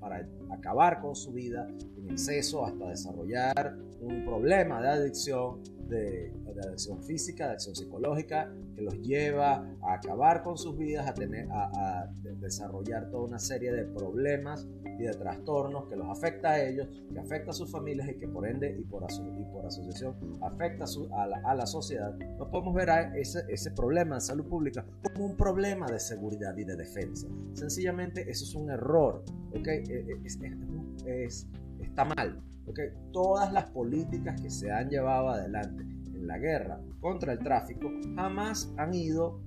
para 0.00 0.26
acabar 0.50 1.00
con 1.00 1.14
su 1.14 1.32
vida 1.32 1.68
en 1.98 2.10
exceso 2.10 2.64
hasta 2.64 2.88
desarrollar 2.88 3.76
un 4.00 4.24
problema 4.24 4.80
de 4.80 4.88
adicción 4.88 5.60
de, 5.90 6.32
adicción 6.64 7.02
física, 7.02 7.44
de 7.44 7.50
adicción 7.50 7.74
psicológica, 7.74 8.52
que 8.74 8.82
los 8.82 8.94
lleva 9.00 9.66
a 9.82 9.94
acabar 9.94 10.42
con 10.42 10.56
sus 10.56 10.76
vidas, 10.76 11.08
a, 11.08 11.14
tener, 11.14 11.48
a, 11.50 12.10
desarrollar 12.40 13.10
toda 13.10 13.24
una 13.24 13.38
serie 13.38 13.72
de 13.72 13.84
problemas 13.84 14.66
y 14.98 15.04
de 15.04 15.14
trastornos 15.14 15.86
que 15.88 15.96
los 15.96 16.08
afecta 16.08 16.50
a 16.50 16.62
ellos, 16.62 16.88
que 17.12 17.18
afecta 17.18 17.50
a 17.50 17.54
sus 17.54 17.70
familias 17.70 18.08
y 18.08 18.14
que 18.14 18.28
por 18.28 18.46
ende 18.46 18.76
y 18.78 18.84
por, 18.84 19.06
y 19.10 19.44
por 19.52 19.66
asociación 19.66 20.14
afecta 20.42 20.84
a, 21.12 21.26
la, 21.26 21.40
a, 21.44 21.54
la, 21.54 21.66
sociedad. 21.66 22.14
No 22.38 22.50
podemos 22.50 22.74
ver 22.74 22.90
a 22.90 23.16
ese, 23.16 23.44
ese 23.48 23.70
problema 23.70 24.16
de 24.16 24.20
salud 24.20 24.46
pública 24.46 24.84
como 25.02 25.26
un 25.26 25.36
problema 25.36 25.86
de 25.86 26.00
seguridad 26.00 26.56
y 26.56 26.64
de 26.64 26.76
defensa. 26.76 27.28
Sencillamente 27.54 28.30
eso 28.30 28.44
es 28.44 28.54
un 28.54 28.70
error, 28.70 29.24
¿ok? 29.50 29.66
E, 29.66 29.82
e, 29.88 30.20
es, 30.24 30.38
es, 31.06 31.46
está 31.80 32.04
mal. 32.04 32.40
Porque 32.70 32.92
Todas 33.12 33.52
las 33.52 33.68
políticas 33.70 34.40
que 34.40 34.48
se 34.48 34.70
han 34.70 34.88
llevado 34.88 35.30
adelante 35.30 35.82
en 36.14 36.26
la 36.28 36.38
guerra 36.38 36.80
contra 37.00 37.32
el 37.32 37.40
tráfico 37.40 37.90
jamás 38.14 38.72
han 38.76 38.94
ido, 38.94 39.42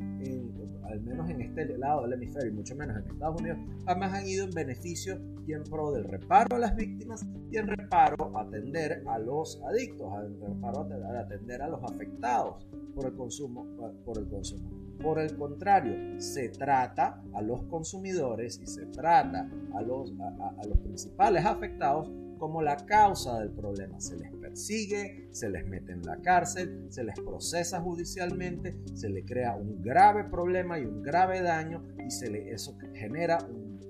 al 0.84 1.00
menos 1.00 1.30
en 1.30 1.42
este 1.42 1.78
lado 1.78 2.02
del 2.02 2.14
hemisferio 2.14 2.52
y 2.52 2.56
mucho 2.56 2.76
menos 2.76 2.98
en 2.98 3.10
Estados 3.10 3.40
Unidos, 3.40 3.60
jamás 3.86 4.14
han 4.14 4.28
ido 4.28 4.46
en 4.46 4.52
beneficio 4.52 5.18
y 5.48 5.54
en 5.54 5.64
pro 5.64 5.94
del 5.94 6.04
reparo 6.04 6.58
a 6.58 6.60
las 6.60 6.76
víctimas 6.76 7.26
y 7.50 7.58
en 7.58 7.68
reparo 7.68 8.38
a 8.38 8.42
atender 8.42 9.02
a 9.08 9.18
los 9.18 9.62
adictos, 9.66 10.12
en 10.26 10.42
reparo 10.42 10.82
a 10.82 11.20
atender 11.20 11.62
a 11.62 11.70
los 11.70 11.82
afectados 11.84 12.68
por 12.94 13.06
el 13.06 13.14
consumo. 13.14 13.66
Por 14.04 14.18
el 14.18 14.28
consumo. 14.28 14.70
Por 15.02 15.20
el 15.20 15.38
contrario, 15.38 16.20
se 16.20 16.50
trata 16.50 17.22
a 17.34 17.42
los 17.42 17.64
consumidores 17.64 18.60
y 18.62 18.68
se 18.68 18.86
trata 18.88 19.50
a 19.74 19.82
los, 19.82 20.14
a 20.20 20.68
los 20.68 20.78
principales 20.80 21.46
afectados 21.46 22.12
como 22.44 22.62
la 22.62 22.76
causa 22.76 23.40
del 23.40 23.52
problema. 23.52 24.02
Se 24.02 24.18
les 24.18 24.30
persigue, 24.34 25.30
se 25.32 25.48
les 25.48 25.66
mete 25.66 25.94
en 25.94 26.02
la 26.02 26.18
cárcel, 26.18 26.88
se 26.90 27.06
les 27.06 27.16
procesa 27.16 27.80
judicialmente, 27.80 28.76
se 28.96 29.08
le 29.08 29.24
crea 29.24 29.56
un 29.56 29.82
grave 29.82 30.26
problema 30.26 30.78
y 30.78 30.84
un 30.84 31.02
grave 31.02 31.42
daño 31.42 31.86
y 32.06 32.12
se 32.12 32.30
le, 32.30 32.52
eso 32.52 32.78
genera 32.96 33.38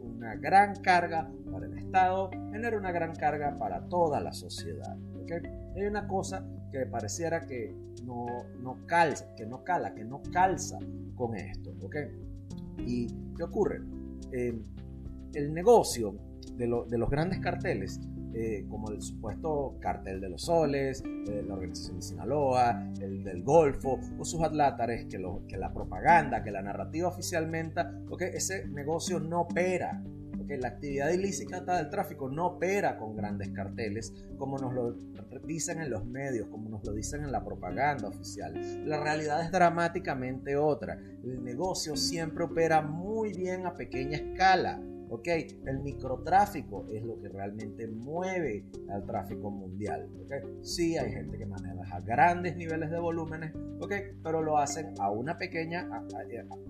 una 0.03 0.35
gran 0.35 0.75
carga 0.83 1.31
para 1.51 1.65
el 1.65 1.79
Estado, 1.79 2.29
genera 2.51 2.77
una 2.77 2.91
gran 2.91 3.15
carga 3.15 3.57
para 3.57 3.89
toda 3.89 4.21
la 4.21 4.33
sociedad. 4.33 4.99
Hay 5.75 5.87
una 5.87 6.07
cosa 6.07 6.47
que 6.71 6.85
pareciera 6.85 7.47
que 7.47 7.75
no, 8.05 8.27
no 8.61 8.85
calza, 8.85 9.33
que 9.35 9.47
no 9.47 9.63
cala, 9.63 9.95
que 9.95 10.05
no 10.05 10.21
calza 10.31 10.77
con 11.15 11.35
esto. 11.35 11.73
¿Y 12.85 13.07
qué 13.35 13.41
ocurre? 13.41 13.81
Eh, 14.31 14.61
el 15.33 15.55
negocio 15.55 16.19
de 16.55 16.67
los 16.67 17.09
grandes 17.09 17.39
carteles 17.39 17.99
eh, 18.35 18.65
como 18.69 18.89
el 18.89 19.01
supuesto 19.01 19.77
cartel 19.79 20.19
de 20.19 20.29
los 20.29 20.43
soles, 20.43 21.03
eh, 21.05 21.43
la 21.47 21.53
organización 21.53 21.97
de 21.97 22.01
Sinaloa, 22.01 22.91
el 22.99 23.23
del 23.23 23.43
Golfo, 23.43 23.99
o 24.17 24.25
sus 24.25 24.41
atlátares, 24.41 25.05
que, 25.05 25.19
lo, 25.19 25.45
que 25.47 25.57
la 25.57 25.71
propaganda, 25.71 26.43
que 26.43 26.49
la 26.49 26.63
narrativa 26.63 27.07
oficialmente, 27.07 27.81
porque 28.07 28.27
ese 28.27 28.67
negocio 28.67 29.19
no 29.19 29.41
opera. 29.41 30.03
porque 30.35 30.57
la 30.57 30.69
actividad 30.69 31.11
ilícita 31.11 31.61
del 31.77 31.89
tráfico 31.89 32.27
no 32.27 32.47
opera 32.47 32.97
con 32.97 33.15
grandes 33.15 33.49
carteles, 33.49 34.11
como 34.37 34.57
nos 34.57 34.73
lo 34.73 34.93
dicen 35.45 35.79
en 35.79 35.89
los 35.89 36.05
medios, 36.05 36.47
como 36.49 36.69
nos 36.69 36.83
lo 36.83 36.91
dicen 36.91 37.23
en 37.23 37.31
la 37.31 37.45
propaganda 37.45 38.09
oficial. 38.09 38.53
La 38.85 39.01
realidad 39.01 39.41
es 39.41 39.51
dramáticamente 39.51 40.57
otra. 40.57 40.99
El 41.23 41.43
negocio 41.43 41.95
siempre 41.95 42.43
opera 42.43 42.81
muy 42.81 43.31
bien 43.31 43.65
a 43.65 43.75
pequeña 43.75 44.17
escala 44.17 44.81
¿ok? 45.09 45.27
El 45.65 45.79
microtráfico 45.79 46.85
es 46.91 47.03
lo 47.03 47.19
que 47.19 47.29
realmente 47.29 47.87
mueve 47.87 48.65
al 48.89 49.05
tráfico 49.05 49.51
mundial, 49.51 50.09
¿ok? 50.23 50.63
Sí 50.63 50.97
hay 50.97 51.11
gente 51.11 51.37
que 51.37 51.45
maneja 51.45 51.99
grandes 52.01 52.55
niveles 52.55 52.89
de 52.91 52.99
volúmenes, 52.99 53.53
¿ok? 53.79 53.93
Pero 54.23 54.41
lo 54.41 54.57
hacen 54.57 54.93
a 54.99 55.09
una 55.09 55.37
pequeña, 55.37 55.87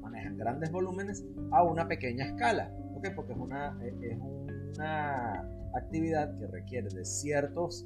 manejan 0.01 0.37
grandes 0.37 0.71
volúmenes 0.71 1.25
a 1.51 1.63
una 1.63 1.87
pequeña 1.87 2.25
escala, 2.25 2.71
¿ok? 2.95 3.07
Porque 3.15 3.33
es 3.33 3.39
una, 3.39 3.77
e, 3.81 4.11
es 4.11 4.17
una 4.77 5.47
actividad 5.75 6.37
que 6.37 6.47
requiere 6.47 6.89
de 6.89 7.05
ciertos 7.05 7.85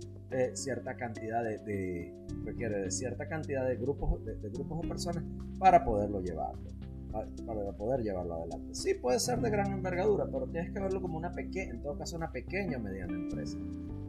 cierta 0.55 0.97
cantidad 0.97 1.41
de, 1.41 2.13
requiere 2.43 2.81
de 2.81 2.91
cierta 2.91 3.29
cantidad 3.29 3.65
de 3.65 3.77
grupos 3.77 4.25
de, 4.25 4.35
de 4.35 4.49
grupos 4.49 4.79
o 4.83 4.87
personas 4.87 5.23
para 5.57 5.85
poderlo 5.85 6.19
llevarlo 6.19 6.76
para 7.11 7.71
poder 7.73 8.01
llevarlo 8.01 8.35
adelante. 8.35 8.75
Sí, 8.75 8.93
puede 8.95 9.19
ser 9.19 9.39
de 9.39 9.49
gran 9.49 9.71
envergadura, 9.71 10.25
pero 10.25 10.47
tienes 10.47 10.71
que 10.71 10.79
verlo 10.79 11.01
como 11.01 11.17
una 11.17 11.31
pequeña, 11.31 11.71
en 11.71 11.81
todo 11.81 11.97
caso, 11.97 12.15
una 12.15 12.31
pequeña 12.31 12.77
o 12.77 12.81
mediana 12.81 13.13
empresa. 13.13 13.57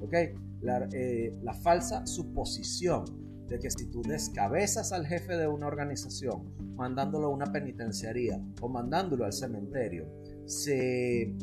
¿Ok? 0.03 0.15
La, 0.61 0.89
eh, 0.93 1.35
la 1.43 1.55
falsa 1.55 2.07
suposición 2.07 3.05
de 3.49 3.59
que 3.59 3.71
si 3.71 3.87
tú 3.87 4.03
descabezas 4.03 4.93
al 4.93 5.07
jefe 5.07 5.37
de 5.37 5.49
una 5.49 5.67
organización, 5.67 6.55
mandándolo 6.77 7.29
a 7.29 7.31
una 7.31 7.47
penitenciaría 7.47 8.41
o 8.61 8.69
mandándolo 8.69 9.25
al 9.25 9.33
cementerio, 9.33 10.07
se 10.45 11.35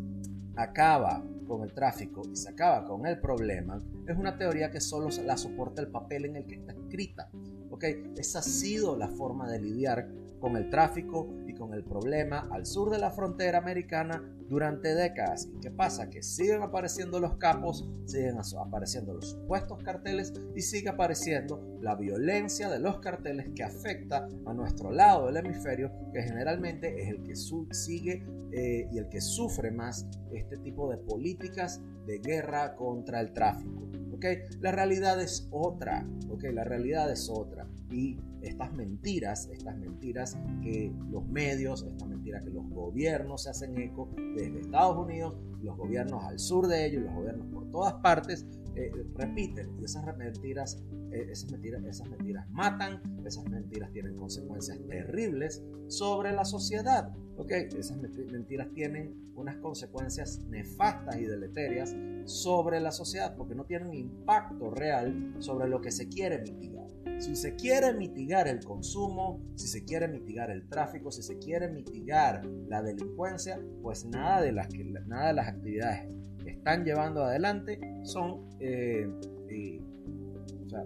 acaba 0.55 1.23
con 1.47 1.63
el 1.63 1.73
tráfico 1.73 2.21
y 2.31 2.35
se 2.35 2.49
acaba 2.49 2.85
con 2.85 3.05
el 3.05 3.19
problema, 3.19 3.79
es 4.07 4.17
una 4.17 4.37
teoría 4.37 4.71
que 4.71 4.81
solo 4.81 5.09
la 5.25 5.37
soporta 5.37 5.81
el 5.81 5.89
papel 5.89 6.25
en 6.25 6.35
el 6.37 6.45
que 6.45 6.55
está 6.55 6.73
escrita. 6.73 7.29
¿ok? 7.69 7.83
Esa 8.17 8.39
ha 8.39 8.43
sido 8.43 8.95
la 8.95 9.07
forma 9.07 9.49
de 9.49 9.61
lidiar 9.61 10.07
con 10.39 10.57
el 10.57 10.69
tráfico 10.69 11.29
y 11.47 11.53
con 11.53 11.73
el 11.73 11.83
problema 11.83 12.47
al 12.51 12.65
sur 12.65 12.89
de 12.89 12.99
la 12.99 13.11
frontera 13.11 13.57
americana 13.57 14.21
durante 14.47 14.93
décadas. 14.93 15.49
¿Y 15.55 15.59
qué 15.59 15.71
pasa? 15.71 16.09
Que 16.09 16.21
siguen 16.21 16.61
apareciendo 16.61 17.19
los 17.19 17.37
capos, 17.37 17.89
siguen 18.05 18.37
apareciendo 18.59 19.13
los 19.13 19.31
supuestos 19.31 19.81
carteles 19.83 20.33
y 20.55 20.61
sigue 20.61 20.89
apareciendo 20.89 21.77
la 21.81 21.95
violencia 21.95 22.69
de 22.69 22.79
los 22.79 22.99
carteles 22.99 23.49
que 23.55 23.63
afecta 23.63 24.27
a 24.45 24.53
nuestro 24.53 24.91
lado 24.91 25.27
del 25.27 25.37
hemisferio, 25.37 25.91
que 26.13 26.21
generalmente 26.21 27.01
es 27.01 27.09
el 27.09 27.23
que 27.23 27.35
sigue 27.35 28.23
eh, 28.51 28.87
y 28.91 28.97
el 28.97 29.09
que 29.09 29.21
sufre 29.21 29.71
más 29.71 30.07
este 30.31 30.57
tipo 30.57 30.89
de 30.89 30.97
políticas 30.97 31.81
de 32.05 32.19
guerra 32.19 32.75
contra 32.75 33.19
el 33.19 33.33
tráfico. 33.33 33.89
¿okay? 34.13 34.39
La 34.59 34.71
realidad 34.71 35.21
es 35.21 35.47
otra, 35.51 36.07
¿okay? 36.29 36.53
la 36.53 36.63
realidad 36.63 37.11
es 37.11 37.29
otra. 37.29 37.67
Y 37.91 38.19
estas 38.45 38.73
mentiras, 38.73 39.49
estas 39.51 39.77
mentiras 39.77 40.37
que 40.61 40.93
los 41.09 41.27
medios, 41.27 41.83
estas 41.83 42.07
mentiras 42.07 42.43
que 42.43 42.51
los 42.51 42.67
gobiernos 42.69 43.43
se 43.43 43.49
hacen 43.49 43.77
eco 43.77 44.09
desde 44.35 44.61
Estados 44.61 44.97
Unidos, 44.97 45.37
los 45.61 45.75
gobiernos 45.75 46.23
al 46.23 46.39
sur 46.39 46.67
de 46.67 46.85
ellos, 46.85 47.03
los 47.03 47.13
gobiernos 47.13 47.47
por 47.47 47.69
todas 47.71 47.93
partes, 47.95 48.45
eh, 48.75 48.91
repiten 49.15 49.79
y 49.79 49.85
esas 49.85 50.05
mentiras, 50.17 50.83
eh, 51.11 51.27
esas 51.31 51.49
mentiras, 51.49 51.83
esas 51.85 52.09
mentiras 52.09 52.49
matan, 52.49 53.01
esas 53.25 53.45
mentiras 53.49 53.91
tienen 53.91 54.15
consecuencias 54.17 54.77
terribles 54.87 55.63
sobre 55.87 56.33
la 56.33 56.43
sociedad. 56.43 57.15
¿okay? 57.37 57.69
Esas 57.77 57.97
mentiras 57.97 58.67
tienen 58.73 59.31
unas 59.35 59.55
consecuencias 59.57 60.39
nefastas 60.49 61.17
y 61.17 61.25
deleterias 61.25 61.95
sobre 62.25 62.79
la 62.79 62.91
sociedad 62.91 63.35
porque 63.35 63.55
no 63.55 63.65
tienen 63.65 63.93
impacto 63.93 64.71
real 64.71 65.35
sobre 65.39 65.69
lo 65.69 65.81
que 65.81 65.91
se 65.91 66.09
quiere 66.09 66.39
mitigar. 66.39 66.74
Si 67.17 67.35
se 67.35 67.55
quiere 67.55 67.93
mitigar 67.93 68.47
el 68.47 68.63
consumo, 68.63 69.39
si 69.55 69.67
se 69.67 69.85
quiere 69.85 70.07
mitigar 70.07 70.51
el 70.51 70.67
tráfico, 70.67 71.11
si 71.11 71.23
se 71.23 71.37
quiere 71.37 71.69
mitigar 71.69 72.45
la 72.67 72.81
delincuencia, 72.81 73.59
pues 73.81 74.05
nada 74.05 74.41
de 74.41 74.51
las, 74.51 74.67
que, 74.67 74.83
nada 74.83 75.27
de 75.27 75.33
las 75.33 75.47
actividades 75.47 76.09
que 76.43 76.51
están 76.51 76.83
llevando 76.83 77.23
adelante 77.23 77.79
son, 78.03 78.49
eh, 78.59 79.07
o 79.07 80.69
sea, 80.69 80.83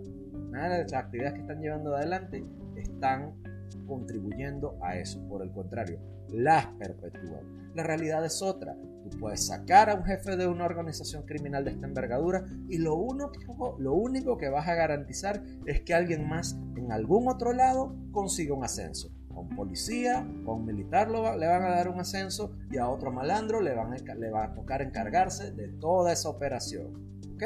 nada 0.52 0.78
de 0.78 0.84
las 0.84 0.94
actividades 0.94 1.34
que 1.34 1.42
están 1.42 1.62
llevando 1.62 1.96
adelante 1.96 2.46
están 2.76 3.34
contribuyendo 3.88 4.78
a 4.82 4.98
eso. 4.98 5.20
Por 5.28 5.42
el 5.42 5.52
contrario, 5.52 6.00
las 6.32 6.68
perpetúan. 6.78 7.72
La 7.76 7.84
realidad 7.84 8.26
es 8.26 8.42
otra. 8.42 8.76
Tú 9.04 9.18
puedes 9.20 9.46
sacar 9.48 9.90
a 9.90 9.96
un 9.96 10.04
jefe 10.04 10.36
de 10.36 10.48
una 10.48 10.66
organización 10.66 11.24
criminal 11.24 11.64
de 11.66 11.72
esta 11.72 11.88
envergadura 11.88 12.46
y 12.68 12.78
lo, 12.78 12.96
único, 12.96 13.78
lo 13.80 13.94
único 13.94 14.38
que 14.38 14.50
vas 14.50 14.68
a 14.68 14.76
garantizar 14.76 15.44
es 15.66 15.82
que 15.82 15.94
alguien 15.94 16.28
más 16.28 16.60
en 16.76 16.92
algún 16.92 17.28
otro 17.28 17.54
lado 17.54 17.96
consiga 18.12 18.54
un 18.54 18.64
ascenso. 18.64 19.10
A 19.32 19.40
un 19.40 19.50
policía, 19.56 20.20
a 20.20 20.52
un 20.52 20.66
militar 20.66 21.10
le 21.10 21.48
van 21.48 21.64
a 21.64 21.70
dar 21.70 21.88
un 21.90 22.00
ascenso 22.00 22.52
y 22.72 22.78
a 22.78 22.90
otro 22.90 23.12
malandro 23.12 23.62
le, 23.62 23.74
van 23.74 23.92
va 23.92 24.44
a 24.44 24.54
tocar 24.54 24.82
encargarse 24.82 25.52
de 25.52 25.70
toda 25.70 26.12
esa 26.12 26.30
operación. 26.30 27.20
¿Ok? 27.36 27.44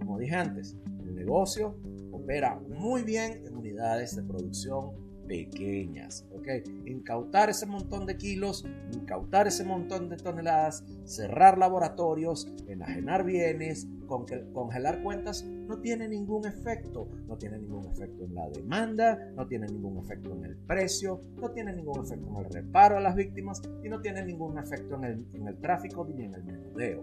Como 0.00 0.18
dije 0.18 0.34
antes, 0.34 0.76
el 1.04 1.14
negocio 1.14 1.78
opera 2.12 2.58
muy 2.68 3.02
bien 3.02 3.44
en 3.46 3.56
unidades 3.56 4.16
de 4.16 4.22
producción 4.22 5.05
pequeñas, 5.26 6.26
¿ok? 6.32 6.48
Incautar 6.86 7.50
ese 7.50 7.66
montón 7.66 8.06
de 8.06 8.16
kilos, 8.16 8.64
incautar 8.92 9.46
ese 9.46 9.64
montón 9.64 10.08
de 10.08 10.16
toneladas, 10.16 10.84
cerrar 11.04 11.58
laboratorios, 11.58 12.52
enajenar 12.68 13.24
bienes, 13.24 13.86
congelar 14.06 15.02
cuentas, 15.02 15.44
no 15.44 15.78
tiene 15.80 16.08
ningún 16.08 16.46
efecto. 16.46 17.08
No 17.26 17.36
tiene 17.36 17.58
ningún 17.58 17.86
efecto 17.86 18.24
en 18.24 18.34
la 18.34 18.48
demanda, 18.48 19.32
no 19.34 19.46
tiene 19.46 19.66
ningún 19.66 19.98
efecto 19.98 20.32
en 20.32 20.44
el 20.44 20.56
precio, 20.56 21.20
no 21.40 21.50
tiene 21.50 21.72
ningún 21.72 22.04
efecto 22.04 22.28
en 22.28 22.36
el 22.36 22.52
reparo 22.52 22.98
a 22.98 23.00
las 23.00 23.16
víctimas 23.16 23.60
y 23.82 23.88
no 23.88 24.00
tiene 24.00 24.24
ningún 24.24 24.58
efecto 24.58 24.94
en 24.96 25.04
el, 25.04 25.26
en 25.34 25.48
el 25.48 25.56
tráfico 25.58 26.06
ni 26.06 26.24
en 26.24 26.34
el 26.34 26.44
menudeo. 26.44 27.02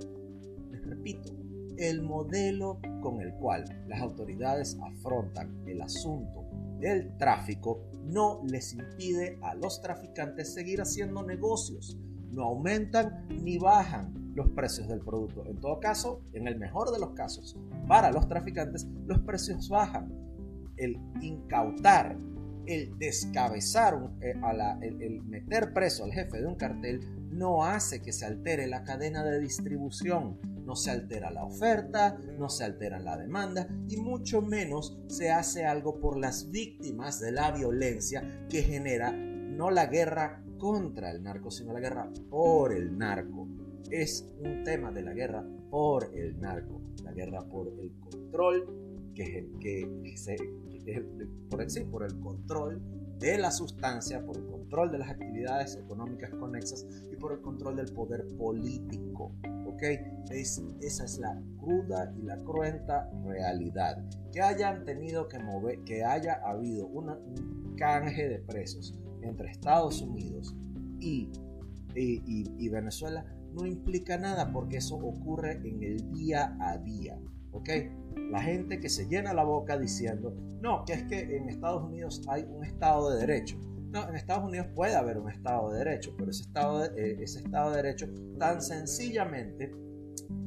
Les 0.71 0.85
repito, 0.85 1.33
el 1.77 2.01
modelo 2.01 2.79
con 3.01 3.21
el 3.21 3.33
cual 3.33 3.65
las 3.87 4.01
autoridades 4.01 4.77
afrontan 4.81 5.53
el 5.65 5.81
asunto 5.81 6.42
del 6.83 7.15
tráfico 7.17 7.81
no 8.03 8.41
les 8.43 8.73
impide 8.73 9.39
a 9.41 9.55
los 9.55 9.81
traficantes 9.81 10.53
seguir 10.53 10.81
haciendo 10.81 11.23
negocios. 11.23 11.97
No 12.31 12.43
aumentan 12.43 13.25
ni 13.29 13.57
bajan 13.57 14.33
los 14.35 14.49
precios 14.49 14.89
del 14.89 14.99
producto. 14.99 15.45
En 15.45 15.59
todo 15.61 15.79
caso, 15.79 16.21
en 16.33 16.47
el 16.47 16.57
mejor 16.57 16.91
de 16.91 16.99
los 16.99 17.11
casos, 17.11 17.55
para 17.87 18.11
los 18.11 18.27
traficantes, 18.27 18.85
los 19.05 19.19
precios 19.19 19.69
bajan. 19.69 20.11
El 20.75 20.99
incautar, 21.21 22.17
el 22.65 22.97
descabezar, 22.97 23.95
eh, 24.21 24.33
el 24.81 25.21
meter 25.23 25.71
preso 25.73 26.03
al 26.03 26.11
jefe 26.11 26.41
de 26.41 26.47
un 26.47 26.55
cartel 26.55 26.99
no 27.31 27.63
hace 27.63 28.01
que 28.01 28.11
se 28.11 28.25
altere 28.25 28.67
la 28.67 28.83
cadena 28.83 29.23
de 29.23 29.39
distribución 29.39 30.37
no 30.65 30.75
se 30.75 30.91
altera 30.91 31.31
la 31.31 31.43
oferta, 31.43 32.17
no 32.37 32.49
se 32.49 32.63
altera 32.63 32.99
la 32.99 33.17
demanda 33.17 33.67
y 33.87 33.97
mucho 33.97 34.41
menos 34.41 34.97
se 35.07 35.31
hace 35.31 35.65
algo 35.65 35.99
por 35.99 36.17
las 36.17 36.49
víctimas 36.51 37.19
de 37.19 37.31
la 37.31 37.51
violencia 37.51 38.45
que 38.49 38.63
genera 38.63 39.11
no 39.11 39.69
la 39.69 39.85
guerra 39.85 40.43
contra 40.57 41.11
el 41.11 41.23
narco, 41.23 41.51
sino 41.51 41.73
la 41.73 41.79
guerra 41.79 42.09
por 42.29 42.73
el 42.73 42.97
narco. 42.97 43.47
Es 43.91 44.27
un 44.39 44.63
tema 44.63 44.91
de 44.91 45.03
la 45.03 45.13
guerra 45.13 45.45
por 45.69 46.09
el 46.15 46.39
narco, 46.39 46.81
la 47.03 47.11
guerra 47.11 47.41
por 47.47 47.67
el 47.67 47.91
control 47.99 49.11
que, 49.13 49.51
que, 49.59 50.13
se, 50.15 50.37
por, 51.49 51.69
sí, 51.69 51.81
por 51.81 52.03
el 52.03 52.19
control 52.19 52.81
de 53.23 53.37
la 53.37 53.51
sustancia, 53.51 54.21
por 54.25 54.35
el 54.35 54.45
control 54.47 54.91
de 54.91 54.97
las 54.97 55.09
actividades 55.09 55.77
económicas 55.77 56.29
conexas 56.31 56.85
y 57.09 57.15
por 57.15 57.31
el 57.31 57.39
control 57.39 57.77
del 57.77 57.93
poder 57.93 58.27
político. 58.37 59.31
¿Ok? 59.65 59.81
Es, 60.29 60.61
esa 60.81 61.05
es 61.05 61.19
la 61.19 61.41
cruda 61.57 62.13
y 62.17 62.23
la 62.23 62.35
cruenta 62.43 63.09
realidad. 63.23 64.03
Que 64.33 64.41
hayan 64.41 64.83
tenido 64.83 65.29
que 65.29 65.39
mover, 65.39 65.79
que 65.85 66.03
haya 66.03 66.41
habido 66.43 66.85
un 66.85 67.75
canje 67.77 68.27
de 68.27 68.39
presos 68.39 68.93
entre 69.21 69.51
Estados 69.51 70.01
Unidos 70.01 70.53
y, 70.99 71.31
y 71.95 72.69
Venezuela 72.69 73.25
no 73.53 73.65
implica 73.65 74.17
nada 74.17 74.51
porque 74.51 74.77
eso 74.77 74.97
ocurre 74.97 75.61
en 75.65 75.81
el 75.81 76.11
día 76.11 76.57
a 76.59 76.77
día. 76.77 77.17
¿Ok? 77.53 77.69
La 78.33 78.41
gente 78.41 78.79
que 78.79 78.89
se 78.89 79.05
llena 79.05 79.31
la 79.31 79.43
boca 79.43 79.77
diciendo, 79.77 80.35
no, 80.59 80.85
que 80.85 80.93
es 80.93 81.03
que 81.03 81.37
en 81.37 81.49
Estados 81.49 81.83
Unidos 81.83 82.23
hay 82.27 82.43
un 82.49 82.65
Estado 82.65 83.11
de 83.11 83.19
Derecho. 83.19 83.59
No, 83.91 84.09
en 84.09 84.15
Estados 84.15 84.45
Unidos 84.45 84.65
puede 84.73 84.95
haber 84.95 85.19
un 85.19 85.29
Estado 85.29 85.69
de 85.69 85.77
Derecho, 85.77 86.15
pero 86.17 86.31
ese 86.31 86.41
Estado 86.41 86.79
de, 86.79 86.87
eh, 86.99 87.17
ese 87.21 87.41
estado 87.41 87.69
de 87.69 87.75
Derecho 87.83 88.07
tan 88.39 88.59
sencillamente 88.59 89.71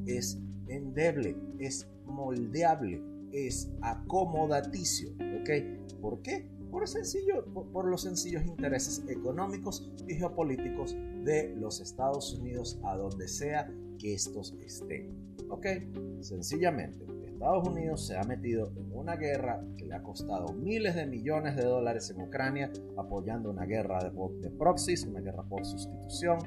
es 0.04 0.36
endeble, 0.66 1.36
es 1.60 1.88
moldeable, 2.06 3.04
es 3.30 3.70
acomodaticio. 3.82 5.10
¿Ok? 5.40 6.00
¿Por 6.00 6.22
qué? 6.22 6.50
Por, 6.72 6.88
sencillo, 6.88 7.44
por, 7.72 7.86
los 7.86 8.02
sencillos 8.02 8.44
intereses 8.44 9.04
económicos 9.06 9.92
y 10.08 10.14
geopolíticos 10.16 10.96
de 11.22 11.54
los 11.54 11.80
Estados 11.80 12.34
Unidos 12.34 12.80
a 12.82 12.96
donde 12.96 13.28
sea 13.28 13.72
que 13.96 14.14
estos 14.14 14.56
estén. 14.60 15.36
¿Ok? 15.50 15.66
Sencillamente, 16.18 17.06
Estados 17.36 17.68
Unidos 17.68 18.06
se 18.06 18.16
ha 18.16 18.24
metido 18.24 18.72
en 18.76 18.90
una 18.92 19.14
guerra 19.16 19.62
que 19.76 19.84
le 19.84 19.94
ha 19.94 20.02
costado 20.02 20.54
miles 20.54 20.94
de 20.94 21.04
millones 21.04 21.54
de 21.54 21.64
dólares 21.64 22.08
en 22.08 22.22
Ucrania, 22.22 22.72
apoyando 22.96 23.50
una 23.50 23.66
guerra 23.66 24.02
de, 24.02 24.10
de 24.40 24.50
proxies, 24.52 25.04
una 25.04 25.20
guerra 25.20 25.42
por 25.42 25.62
sustitución, 25.66 26.38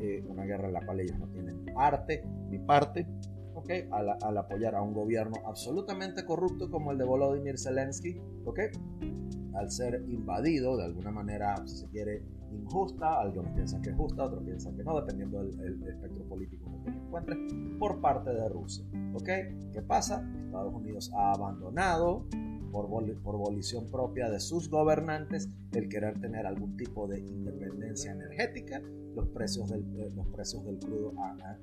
eh, 0.00 0.24
una 0.26 0.44
guerra 0.44 0.66
en 0.66 0.74
la 0.74 0.84
cual 0.84 1.00
ellos 1.00 1.20
no 1.20 1.28
tienen 1.28 1.64
arte 1.76 2.24
ni 2.50 2.58
parte, 2.58 3.06
¿okay? 3.54 3.88
al, 3.92 4.36
apoyar 4.36 4.74
a 4.74 4.82
un 4.82 4.92
gobierno 4.92 5.36
absolutamente 5.46 6.24
corrupto 6.24 6.68
como 6.68 6.90
el 6.90 6.98
de 6.98 7.04
Volodymyr 7.04 7.56
Zelensky, 7.56 8.20
¿okay? 8.44 8.70
al 9.54 9.70
ser 9.70 10.02
invadido 10.08 10.76
de 10.76 10.84
alguna 10.84 11.12
manera, 11.12 11.64
si 11.64 11.76
se 11.76 11.88
quiere, 11.90 12.24
injusta, 12.50 13.20
algunos 13.20 13.52
piensan 13.52 13.82
que 13.82 13.90
es 13.90 13.96
justa, 13.96 14.24
otros 14.24 14.42
piensan 14.42 14.76
que 14.76 14.82
no, 14.82 15.00
dependiendo 15.00 15.44
del 15.44 15.80
espectro 15.88 16.12
que 16.12 16.23
te 16.23 16.23
por 17.78 18.00
parte 18.00 18.30
de 18.30 18.48
Rusia. 18.48 18.84
¿Ok? 19.14 19.28
¿Qué 19.72 19.82
pasa? 19.86 20.26
Estados 20.46 20.74
Unidos 20.74 21.12
ha 21.14 21.32
abandonado 21.32 22.26
por, 22.70 22.88
por 23.22 23.36
volición 23.36 23.86
propia 23.90 24.28
de 24.30 24.40
sus 24.40 24.68
gobernantes 24.68 25.48
el 25.72 25.88
querer 25.88 26.20
tener 26.20 26.46
algún 26.46 26.76
tipo 26.76 27.06
de 27.06 27.20
independencia 27.20 28.12
energética. 28.12 28.80
Los 29.14 29.28
precios 29.28 29.70
del, 29.70 29.82
eh, 30.00 30.10
los 30.14 30.26
precios 30.28 30.64
del 30.64 30.78
crudo 30.78 31.12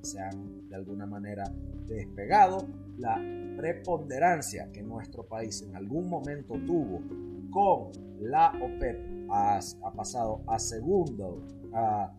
se 0.02 0.22
han 0.22 0.70
de 0.70 0.76
alguna 0.76 1.06
manera 1.06 1.44
despegado. 1.86 2.66
La 2.98 3.20
preponderancia 3.58 4.72
que 4.72 4.84
nuestro 4.84 5.26
país 5.26 5.62
en 5.62 5.76
algún 5.76 6.10
momento 6.10 6.54
tuvo 6.66 7.02
con 7.50 7.92
la 8.22 8.54
OPEP 8.62 9.28
ha, 9.30 9.60
pasado 9.96 10.42
a 10.48 10.60
segundo, 10.60 11.42
a, 11.74 12.14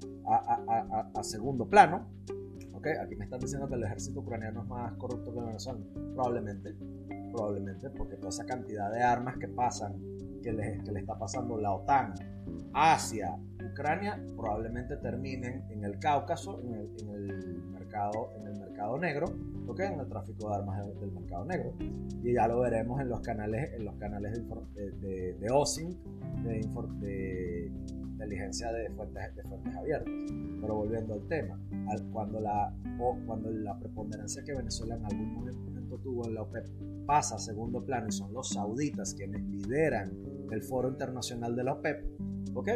a 1.14 1.22
segundo 1.22 1.66
plano 1.66 2.06
Aquí 2.90 3.16
me 3.16 3.24
están 3.24 3.40
diciendo 3.40 3.68
que 3.68 3.74
el 3.74 3.84
ejército 3.84 4.20
ucraniano 4.20 4.62
es 4.62 4.68
más 4.68 4.92
corrupto 4.94 5.32
que 5.32 5.38
el 5.38 5.46
venezolano. 5.46 5.84
Probablemente, 6.14 6.74
probablemente, 7.32 7.90
porque 7.90 8.16
toda 8.16 8.30
esa 8.30 8.44
cantidad 8.44 8.90
de 8.92 9.02
armas 9.02 9.36
que 9.38 9.48
pasan, 9.48 9.94
que 10.42 10.52
le, 10.52 10.82
que 10.82 10.92
le 10.92 11.00
está 11.00 11.18
pasando 11.18 11.56
la 11.58 11.72
OTAN 11.72 12.14
hacia 12.74 13.36
Ucrania, 13.70 14.22
probablemente 14.36 14.96
terminen 14.96 15.64
en 15.70 15.84
el 15.84 15.98
Cáucaso, 15.98 16.60
en 16.60 16.74
el, 16.74 17.62
mercado, 17.70 18.30
en 18.36 18.46
el 18.48 18.58
mercado 18.58 18.98
negro, 18.98 19.26
en 19.78 20.00
el 20.00 20.08
tráfico 20.08 20.50
de 20.50 20.56
armas 20.56 20.86
del, 21.00 21.12
mercado 21.12 21.44
negro. 21.44 21.72
Y 22.22 22.34
ya 22.34 22.46
lo 22.48 22.60
veremos 22.60 23.00
en 23.00 23.08
los 23.08 23.20
canales, 23.20 23.72
en 23.74 23.84
los 23.84 23.94
canales 23.96 24.32
de, 24.74 24.90
de, 24.92 25.34
de 25.34 25.50
OSINT, 25.50 25.96
de, 26.44 26.60
de 27.00 27.72
inteligencia 28.22 28.72
de 28.72 28.90
fuentes, 28.90 29.34
de 29.36 29.42
fuentes 29.42 29.74
abiertas. 29.74 30.14
Pero 30.60 30.74
volviendo 30.76 31.14
al 31.14 31.28
tema, 31.28 31.60
cuando, 32.12 32.40
la, 32.40 32.74
o 33.00 33.18
cuando 33.26 33.50
la 33.50 33.78
preponderancia 33.78 34.42
que 34.44 34.54
Venezuela 34.54 34.96
en 34.96 35.04
algún 35.04 35.34
momento 35.34 35.62
tuvo 35.98 36.26
en 36.26 36.34
la 36.34 36.42
OPEP 36.42 36.66
pasa 37.06 37.36
a 37.36 37.38
segundo 37.38 37.84
plano 37.84 38.08
y 38.08 38.12
son 38.12 38.32
los 38.32 38.48
sauditas 38.48 39.14
quienes 39.14 39.42
lideran 39.42 40.12
el 40.50 40.62
foro 40.62 40.88
internacional 40.88 41.54
de 41.54 41.64
la 41.64 41.74
OPEP, 41.74 42.04
¿ok? 42.54 42.68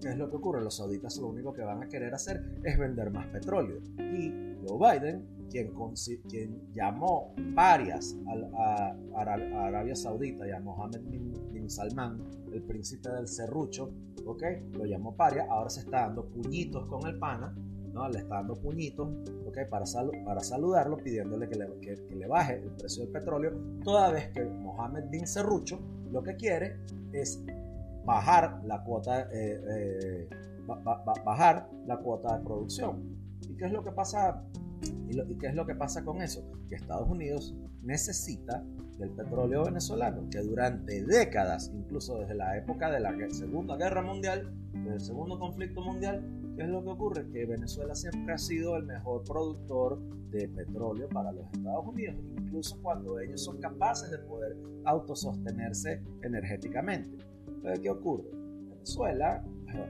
¿Qué 0.00 0.08
es 0.10 0.18
lo 0.18 0.28
que 0.28 0.36
ocurre? 0.36 0.62
Los 0.62 0.76
sauditas 0.76 1.16
lo 1.18 1.28
único 1.28 1.52
que 1.52 1.62
van 1.62 1.82
a 1.82 1.88
querer 1.88 2.14
hacer 2.14 2.42
es 2.62 2.78
vender 2.78 3.10
más 3.10 3.26
petróleo. 3.28 3.80
Y 3.98 4.56
Joe 4.66 4.98
Biden, 4.98 5.24
quien, 5.50 6.72
llamó 6.72 7.34
varias 7.54 8.16
a, 8.26 8.96
Arabia 9.14 9.94
Saudita 9.94 10.46
y 10.46 10.50
a 10.50 10.60
Mohammed 10.60 11.00
bin, 11.02 11.70
Salman, 11.70 12.22
el 12.52 12.62
príncipe 12.62 13.08
del 13.08 13.26
serrucho, 13.26 13.90
¿ok? 14.26 14.42
Lo 14.72 14.84
llamó 14.84 15.16
paria, 15.16 15.46
ahora 15.48 15.70
se 15.70 15.80
está 15.80 16.00
dando 16.00 16.26
puñitos 16.26 16.86
con 16.86 17.06
el 17.06 17.18
pana, 17.18 17.54
¿no? 17.92 18.08
Le 18.08 18.18
está 18.18 18.36
dando 18.36 18.54
puñitos, 18.54 19.08
¿ok? 19.46 19.58
Para, 19.70 19.86
para 20.24 20.40
saludarlo, 20.40 20.98
pidiéndole 20.98 21.48
que 21.48 21.56
le, 21.56 21.80
que, 21.80 22.14
le 22.14 22.26
baje 22.26 22.56
el 22.56 22.70
precio 22.72 23.04
del 23.04 23.12
petróleo, 23.12 23.52
toda 23.82 24.10
vez 24.10 24.28
que 24.28 24.44
Mohammed 24.44 25.04
bin 25.10 25.26
Serrucho 25.26 25.78
lo 26.12 26.22
que 26.22 26.36
quiere 26.36 26.76
es 27.12 27.42
bajar 28.04 28.60
la 28.64 28.82
cuota, 28.82 29.22
eh, 29.32 29.60
eh, 29.68 30.28
bajar 31.24 31.68
la 31.86 31.96
cuota 31.98 32.38
de 32.38 32.44
producción. 32.44 33.16
¿Y 33.48 33.56
qué 33.56 33.66
es 33.66 33.72
lo 33.72 33.82
que 33.82 33.92
pasa? 33.92 34.42
¿Y, 35.08 35.36
qué 35.36 35.48
es 35.48 35.54
lo 35.54 35.66
que 35.66 35.74
pasa 35.74 36.04
con 36.04 36.22
eso? 36.22 36.44
Que 36.68 36.76
Estados 36.76 37.08
Unidos 37.08 37.54
necesita 37.82 38.64
del 38.98 39.10
petróleo 39.10 39.64
venezolano, 39.64 40.28
que 40.30 40.40
durante 40.40 41.04
décadas, 41.04 41.70
incluso 41.74 42.18
desde 42.18 42.34
la 42.34 42.56
época 42.56 42.90
de 42.90 43.00
la 43.00 43.12
Segunda 43.30 43.76
Guerra 43.76 44.02
Mundial, 44.02 44.52
del 44.72 45.00
Segundo 45.00 45.38
Conflicto 45.38 45.82
Mundial, 45.82 46.24
¿qué 46.56 46.62
es 46.62 46.68
lo 46.68 46.82
que 46.82 46.90
ocurre? 46.90 47.30
Que 47.30 47.46
Venezuela 47.46 47.94
siempre 47.94 48.34
ha 48.34 48.38
sido 48.38 48.76
el 48.76 48.84
mejor 48.84 49.24
productor 49.24 50.00
de 50.30 50.48
petróleo 50.48 51.08
para 51.08 51.32
los 51.32 51.46
Estados 51.52 51.86
Unidos, 51.86 52.16
incluso 52.38 52.80
cuando 52.82 53.18
ellos 53.20 53.42
son 53.42 53.58
capaces 53.58 54.10
de 54.10 54.18
poder 54.18 54.56
autosostenerse 54.84 56.02
energéticamente. 56.22 57.24
Entonces, 57.46 57.80
¿qué 57.80 57.90
ocurre? 57.90 58.43
Venezuela, 58.84 59.42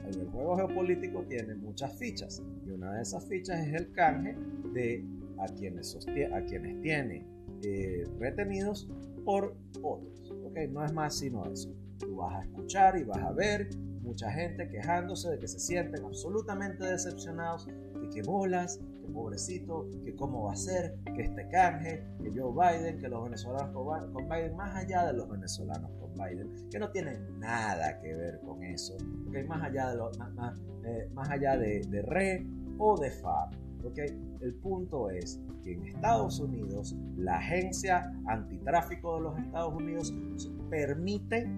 en 0.06 0.20
el 0.20 0.28
juego 0.28 0.56
geopolítico, 0.56 1.24
tiene 1.24 1.56
muchas 1.56 1.98
fichas 1.98 2.40
y 2.64 2.70
una 2.70 2.94
de 2.94 3.02
esas 3.02 3.26
fichas 3.26 3.66
es 3.66 3.74
el 3.74 3.90
canje 3.90 4.36
de 4.72 5.04
a 5.36 5.46
quienes, 5.46 5.96
a 5.96 6.40
quienes 6.42 6.80
tiene 6.80 7.26
eh, 7.64 8.04
retenidos 8.20 8.88
por 9.24 9.56
otros. 9.82 10.32
¿okay? 10.46 10.68
No 10.68 10.84
es 10.84 10.92
más 10.92 11.16
sino 11.16 11.44
eso. 11.50 11.74
tú 11.98 12.16
vas 12.16 12.36
a 12.36 12.42
escuchar 12.42 12.96
y 12.96 13.02
vas 13.02 13.18
a 13.18 13.32
ver 13.32 13.68
mucha 14.00 14.30
gente 14.30 14.68
quejándose 14.68 15.28
de 15.30 15.38
que 15.40 15.48
se 15.48 15.58
sienten 15.58 16.04
absolutamente 16.04 16.84
decepcionados, 16.84 17.66
que 17.66 18.10
qué 18.10 18.22
bolas, 18.22 18.78
pobrecito, 19.06 19.88
que 20.04 20.14
cómo 20.14 20.44
va 20.44 20.52
a 20.52 20.56
ser, 20.56 20.96
que 21.14 21.22
este 21.22 21.48
canje, 21.48 22.04
que 22.22 22.30
Joe 22.30 22.52
Biden, 22.52 22.98
que 22.98 23.08
los 23.08 23.24
venezolanos 23.24 23.70
con 24.12 24.28
Biden, 24.28 24.56
más 24.56 24.74
allá 24.76 25.06
de 25.06 25.12
los 25.14 25.28
venezolanos 25.28 25.90
con 26.00 26.12
Biden, 26.14 26.68
que 26.70 26.78
no 26.78 26.90
tienen 26.90 27.38
nada 27.38 28.00
que 28.00 28.14
ver 28.14 28.40
con 28.40 28.62
eso, 28.62 28.96
que 29.32 29.44
más 29.44 29.62
allá 29.62 29.90
de, 29.90 29.96
lo, 29.96 30.10
más, 30.34 30.60
eh, 30.84 31.08
allá 31.30 31.56
de, 31.56 31.80
de 31.88 32.02
re 32.02 32.46
o 32.78 32.98
de 32.98 33.10
fa. 33.10 33.50
¿okay? 33.84 34.08
El 34.40 34.54
punto 34.54 35.10
es 35.10 35.40
que 35.62 35.72
en 35.72 35.86
Estados 35.86 36.40
Unidos 36.40 36.96
la 37.16 37.38
agencia 37.38 38.12
antitráfico 38.26 39.16
de 39.16 39.22
los 39.22 39.38
Estados 39.38 39.74
Unidos 39.74 40.14
permite 40.70 41.48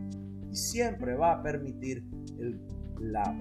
y 0.50 0.56
siempre 0.56 1.14
va 1.16 1.32
a 1.32 1.42
permitir 1.42 2.04
el, 2.38 2.60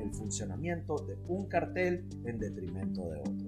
el 0.02 0.14
funcionamiento 0.14 0.96
de 1.08 1.18
un 1.28 1.48
cartel 1.48 2.06
en 2.26 2.40
detrimento 2.40 3.10
de 3.10 3.20
otro. 3.20 3.45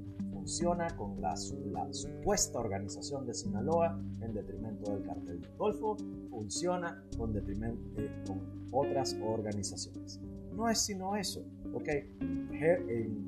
Funciona 0.47 0.87
con 0.95 1.19
la, 1.19 1.35
supuesta 1.35 2.57
organización 2.57 3.27
de 3.27 3.33
Sinaloa 3.33 3.99
en 4.21 4.33
detrimento 4.33 4.93
del 4.93 5.03
cartel 5.03 5.41
del 5.41 5.51
Golfo, 5.57 5.97
funciona 6.29 7.03
con 7.17 7.33
detrimento 7.33 7.81
eh, 7.97 8.09
con 8.25 8.39
otras 8.71 9.17
organizaciones. 9.21 10.21
No 10.55 10.69
es 10.69 10.79
sino 10.79 11.17
eso, 11.17 11.43
¿ok? 11.73 11.89
el 11.89 13.27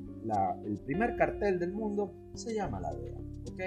primer 0.86 1.14
cartel 1.16 1.58
del 1.58 1.74
mundo 1.74 2.14
se 2.32 2.54
llama 2.54 2.80
la 2.80 2.94
DEA, 2.94 3.18
¿ok? 3.52 3.60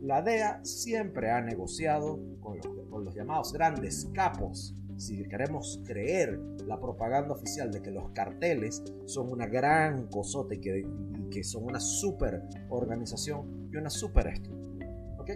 La 0.00 0.22
DEA 0.22 0.64
siempre 0.64 1.30
ha 1.30 1.42
negociado 1.42 2.18
con 2.40 2.56
los, 2.56 2.66
con 2.88 3.04
los 3.04 3.14
llamados 3.14 3.52
grandes 3.52 4.08
capos 4.14 4.74
si 4.96 5.22
queremos 5.24 5.80
creer 5.84 6.40
la 6.66 6.80
propaganda 6.80 7.34
oficial 7.34 7.70
de 7.70 7.82
que 7.82 7.90
los 7.90 8.10
carteles 8.10 8.82
son 9.06 9.30
una 9.30 9.46
gran 9.46 10.06
cosota 10.08 10.54
y 10.54 10.60
que, 10.60 10.86
que 11.30 11.44
son 11.44 11.64
una 11.64 11.80
super 11.80 12.42
organización 12.70 13.68
y 13.72 13.76
una 13.76 13.90
super 13.90 14.26
estructura. 14.28 14.66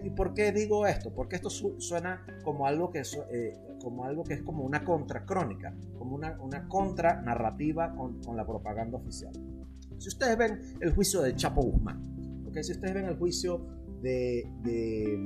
¿Y 0.04 0.10
por 0.10 0.34
qué 0.34 0.52
digo 0.52 0.86
esto? 0.86 1.12
Porque 1.12 1.36
esto 1.36 1.50
suena 1.50 2.24
como 2.44 2.66
algo 2.66 2.90
que, 2.90 3.00
eh, 3.00 3.58
como 3.82 4.04
algo 4.04 4.22
que 4.22 4.34
es 4.34 4.42
como 4.42 4.64
una 4.64 4.84
contracrónica, 4.84 5.74
como 5.98 6.14
una, 6.14 6.40
una 6.40 6.68
contra 6.68 7.20
narrativa 7.20 7.94
con, 7.96 8.22
con, 8.22 8.36
la 8.36 8.46
propaganda 8.46 8.98
oficial. 8.98 9.32
Si 9.98 10.08
ustedes 10.08 10.38
ven 10.38 10.60
el 10.80 10.94
juicio 10.94 11.22
de 11.22 11.34
Chapo 11.34 11.62
Guzmán, 11.62 12.44
¿okay? 12.48 12.62
si 12.62 12.72
ustedes 12.72 12.94
ven 12.94 13.06
el 13.06 13.16
juicio 13.16 13.66
de, 14.00 14.46
de 14.62 15.18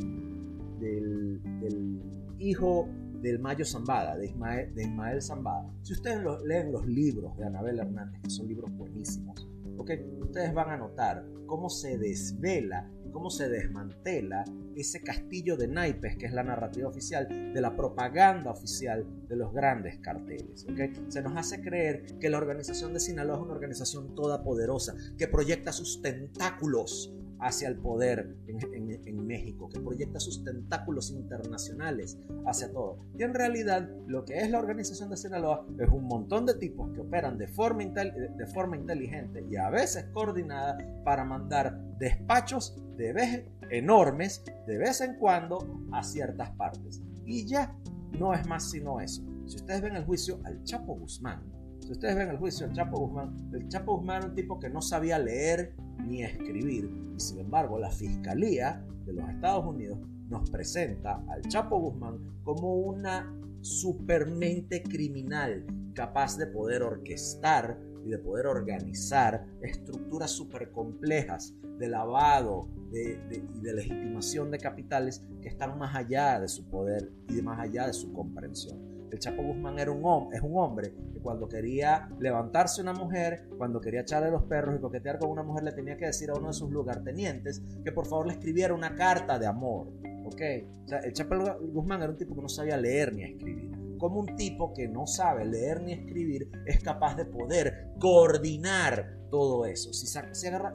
del, 0.81 1.40
del 1.61 2.03
hijo 2.38 2.88
del 3.25 3.39
Mayo 3.39 3.65
Zambada, 3.65 4.17
de 4.17 4.27
Ismael, 4.27 5.23
Zambada. 5.23 5.73
Si 5.83 5.95
ustedes 5.95 6.21
leen 6.45 6.71
los 6.71 6.87
libros 6.87 7.37
de 7.39 7.47
Anabel 7.47 7.79
Hernández, 7.79 8.21
que 8.23 8.31
son 8.31 8.47
libros 8.47 8.71
buenísimos, 8.77 9.49
ustedes 9.77 10.53
van 10.53 10.71
a 10.71 10.77
notar 10.77 11.25
cómo 11.47 11.71
se 11.71 11.97
desvela, 11.97 12.91
cómo 13.13 13.31
se 13.31 13.49
desmantela 13.49 14.45
ese 14.77 15.03
castillo 15.03 15.57
de 15.57 15.69
naipes 15.69 16.17
que 16.17 16.27
es 16.27 16.33
la 16.33 16.43
narrativa 16.43 16.89
oficial 16.89 17.27
de 17.29 17.61
la 17.61 17.75
propaganda 17.75 18.51
oficial 18.51 19.07
de 19.27 19.37
los 19.37 19.53
grandes 19.55 19.99
carteles. 20.01 20.67
Se 21.09 21.23
nos 21.23 21.37
hace 21.37 21.63
creer 21.63 22.19
que 22.19 22.29
la 22.29 22.39
organización 22.39 22.93
de 22.93 23.01
Sinaloa 23.01 23.37
es 23.37 23.43
una 23.43 23.55
organización 23.55 24.15
todopoderosa, 24.15 24.95
que 25.17 25.29
proyecta 25.29 25.73
sus 25.73 26.03
tentáculos 26.03 27.15
hacia 27.40 27.68
el 27.68 27.77
poder 27.77 28.37
en, 28.47 29.27
México, 29.27 29.68
que 29.68 29.81
proyecta 29.81 30.20
sus 30.20 30.44
tentáculos 30.44 31.11
internacionales 31.11 32.18
hacia 32.47 32.70
todo. 32.70 32.99
Y 33.18 33.23
en 33.23 33.35
realidad 33.35 33.88
lo 34.07 34.25
que 34.25 34.38
es 34.38 34.51
la 34.51 34.59
organización 34.59 35.11
de 35.11 35.16
Sinaloa 35.16 35.66
es 35.79 35.88
un 35.88 36.05
montón 36.05 36.47
de 36.47 36.55
tipos 36.55 36.90
que 36.92 37.01
operan 37.01 37.38
de 37.38 37.49
forma, 37.49 37.85
de 37.85 38.47
forma 38.53 38.77
inteligente 38.77 39.44
y 39.51 39.57
a 39.57 39.70
veces 39.70 40.07
coordinada 40.12 40.77
para 41.05 41.25
mandar 41.25 41.81
despachos 41.99 42.77
de 42.97 43.12
vez 43.12 43.44
enormes 43.70 44.44
de 44.66 44.79
vez 44.79 45.01
en 45.01 45.16
cuando 45.16 45.59
a 45.92 46.03
ciertas 46.03 46.51
partes. 46.53 47.03
Y 47.25 47.47
ya 47.47 47.75
no 48.18 48.35
es 48.35 48.47
más 48.47 48.70
sino 48.70 49.01
eso. 49.01 49.23
Si 49.47 49.57
ustedes 49.57 49.83
ven 49.83 49.97
el 49.97 50.05
juicio 50.05 50.40
al 50.44 50.62
Chapo 50.64 50.94
Guzmán, 50.94 51.42
si 51.85 51.92
ustedes 51.92 52.16
ven 52.16 52.31
el 52.31 52.38
juicio 52.38 52.66
del 52.66 52.75
Chapo 52.75 52.99
Guzmán, 52.99 53.51
el 53.53 53.68
Chapo 53.68 53.99
Guzmán 53.99 54.16
era 54.16 54.27
un 54.29 54.35
tipo 54.35 54.59
que 54.59 54.70
no 54.70 54.81
sabía 54.81 55.18
leer 55.18 55.75
ni 56.07 56.23
escribir. 56.23 56.90
Y 57.14 57.20
sin 57.20 57.40
embargo, 57.40 57.79
la 57.79 57.90
Fiscalía 57.90 58.83
de 59.05 59.12
los 59.12 59.29
Estados 59.29 59.66
Unidos 59.66 59.99
nos 60.29 60.49
presenta 60.49 61.23
al 61.29 61.42
Chapo 61.42 61.79
Guzmán 61.79 62.40
como 62.42 62.75
una 62.77 63.31
supermente 63.61 64.83
criminal 64.83 65.66
capaz 65.94 66.38
de 66.38 66.47
poder 66.47 66.83
orquestar 66.83 67.79
y 68.03 68.11
de 68.11 68.18
poder 68.18 68.47
organizar 68.47 69.47
estructuras 69.61 70.31
súper 70.31 70.70
complejas 70.73 71.55
de 71.79 71.88
lavado 71.88 72.68
y 72.92 73.61
de 73.61 73.75
legitimación 73.75 74.51
de 74.51 74.59
capitales 74.59 75.23
que 75.42 75.49
están 75.49 75.79
más 75.79 75.94
allá 75.94 76.40
de 76.40 76.49
su 76.49 76.64
poder 76.70 77.12
y 77.29 77.42
más 77.42 77.61
allá 77.61 77.87
de 77.87 77.92
su 77.92 78.11
comprensión. 78.12 78.94
El 79.14 79.20
Chapo 79.20 79.44
Guzmán 79.44 79.79
era 79.79 79.92
un 79.92 80.33
es 80.33 80.40
un 80.40 80.59
hombre 80.59 80.92
que 81.12 81.20
cuando 81.20 81.48
quería 81.48 82.09
levantarse 82.18 82.83
una 82.83 82.92
mujer, 82.92 83.46
cuando 83.57 83.81
quería 83.81 84.00
echarle 84.00 84.29
los 84.29 84.42
perros 84.42 84.74
y 84.77 84.81
coquetear 84.81 85.20
con 85.20 85.31
una 85.31 85.44
mujer, 85.44 85.62
le 85.62 85.70
tenía 85.70 85.96
que 85.96 86.07
decir 86.07 86.31
a 86.31 86.35
uno 86.35 86.48
de 86.48 86.53
sus 86.53 86.68
lugartenientes 86.72 87.62
que 87.85 87.92
por 87.92 88.07
favor 88.07 88.27
le 88.27 88.33
escribiera 88.33 88.74
una 88.74 88.96
carta 88.96 89.38
de 89.38 89.46
amor. 89.46 89.87
¿Ok? 90.27 90.42
O 90.85 90.88
sea, 90.88 90.98
el 90.98 91.12
Chapo 91.12 91.37
Guzmán 91.61 92.03
era 92.03 92.11
un 92.11 92.18
tipo 92.18 92.35
que 92.35 92.42
no 92.42 92.48
sabía 92.48 92.77
leer 92.77 93.14
ni 93.14 93.22
escribir. 93.22 93.84
Como 94.05 94.21
un 94.21 94.37
tipo 94.37 94.75
que 94.75 94.87
no 94.87 95.07
sabe 95.07 95.47
leer 95.47 95.81
ni 95.81 95.93
escribir 95.93 96.51
es 96.67 96.79
capaz 96.81 97.17
de 97.17 97.25
poder 97.25 97.95
coordinar 97.99 99.17
todo 99.31 99.64
eso. 99.64 99.95
Si, 99.95 100.07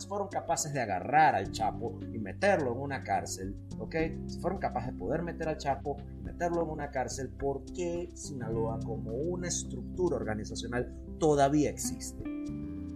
fueron 0.08 0.30
capaces 0.30 0.74
de 0.74 0.82
agarrar 0.82 1.36
al 1.36 1.52
Chapo 1.52 2.00
y 2.12 2.18
meterlo 2.18 2.72
en 2.72 2.80
una 2.80 3.04
cárcel, 3.04 3.56
¿ok? 3.78 3.96
Si 4.26 4.40
fueron 4.40 4.58
capaces 4.58 4.94
de 4.94 4.98
poder 4.98 5.22
meter 5.22 5.48
al 5.48 5.58
Chapo 5.58 5.98
y 6.18 6.24
meterlo 6.24 6.64
en 6.64 6.70
una 6.70 6.90
cárcel, 6.90 7.30
¿por 7.30 7.64
qué 7.66 8.10
Sinaloa 8.16 8.80
como 8.84 9.12
una 9.12 9.48
estructura 9.48 10.16
organizacional 10.16 10.92
todavía 11.20 11.70
existe? 11.70 12.24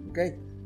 ¿Ok? 0.09 0.17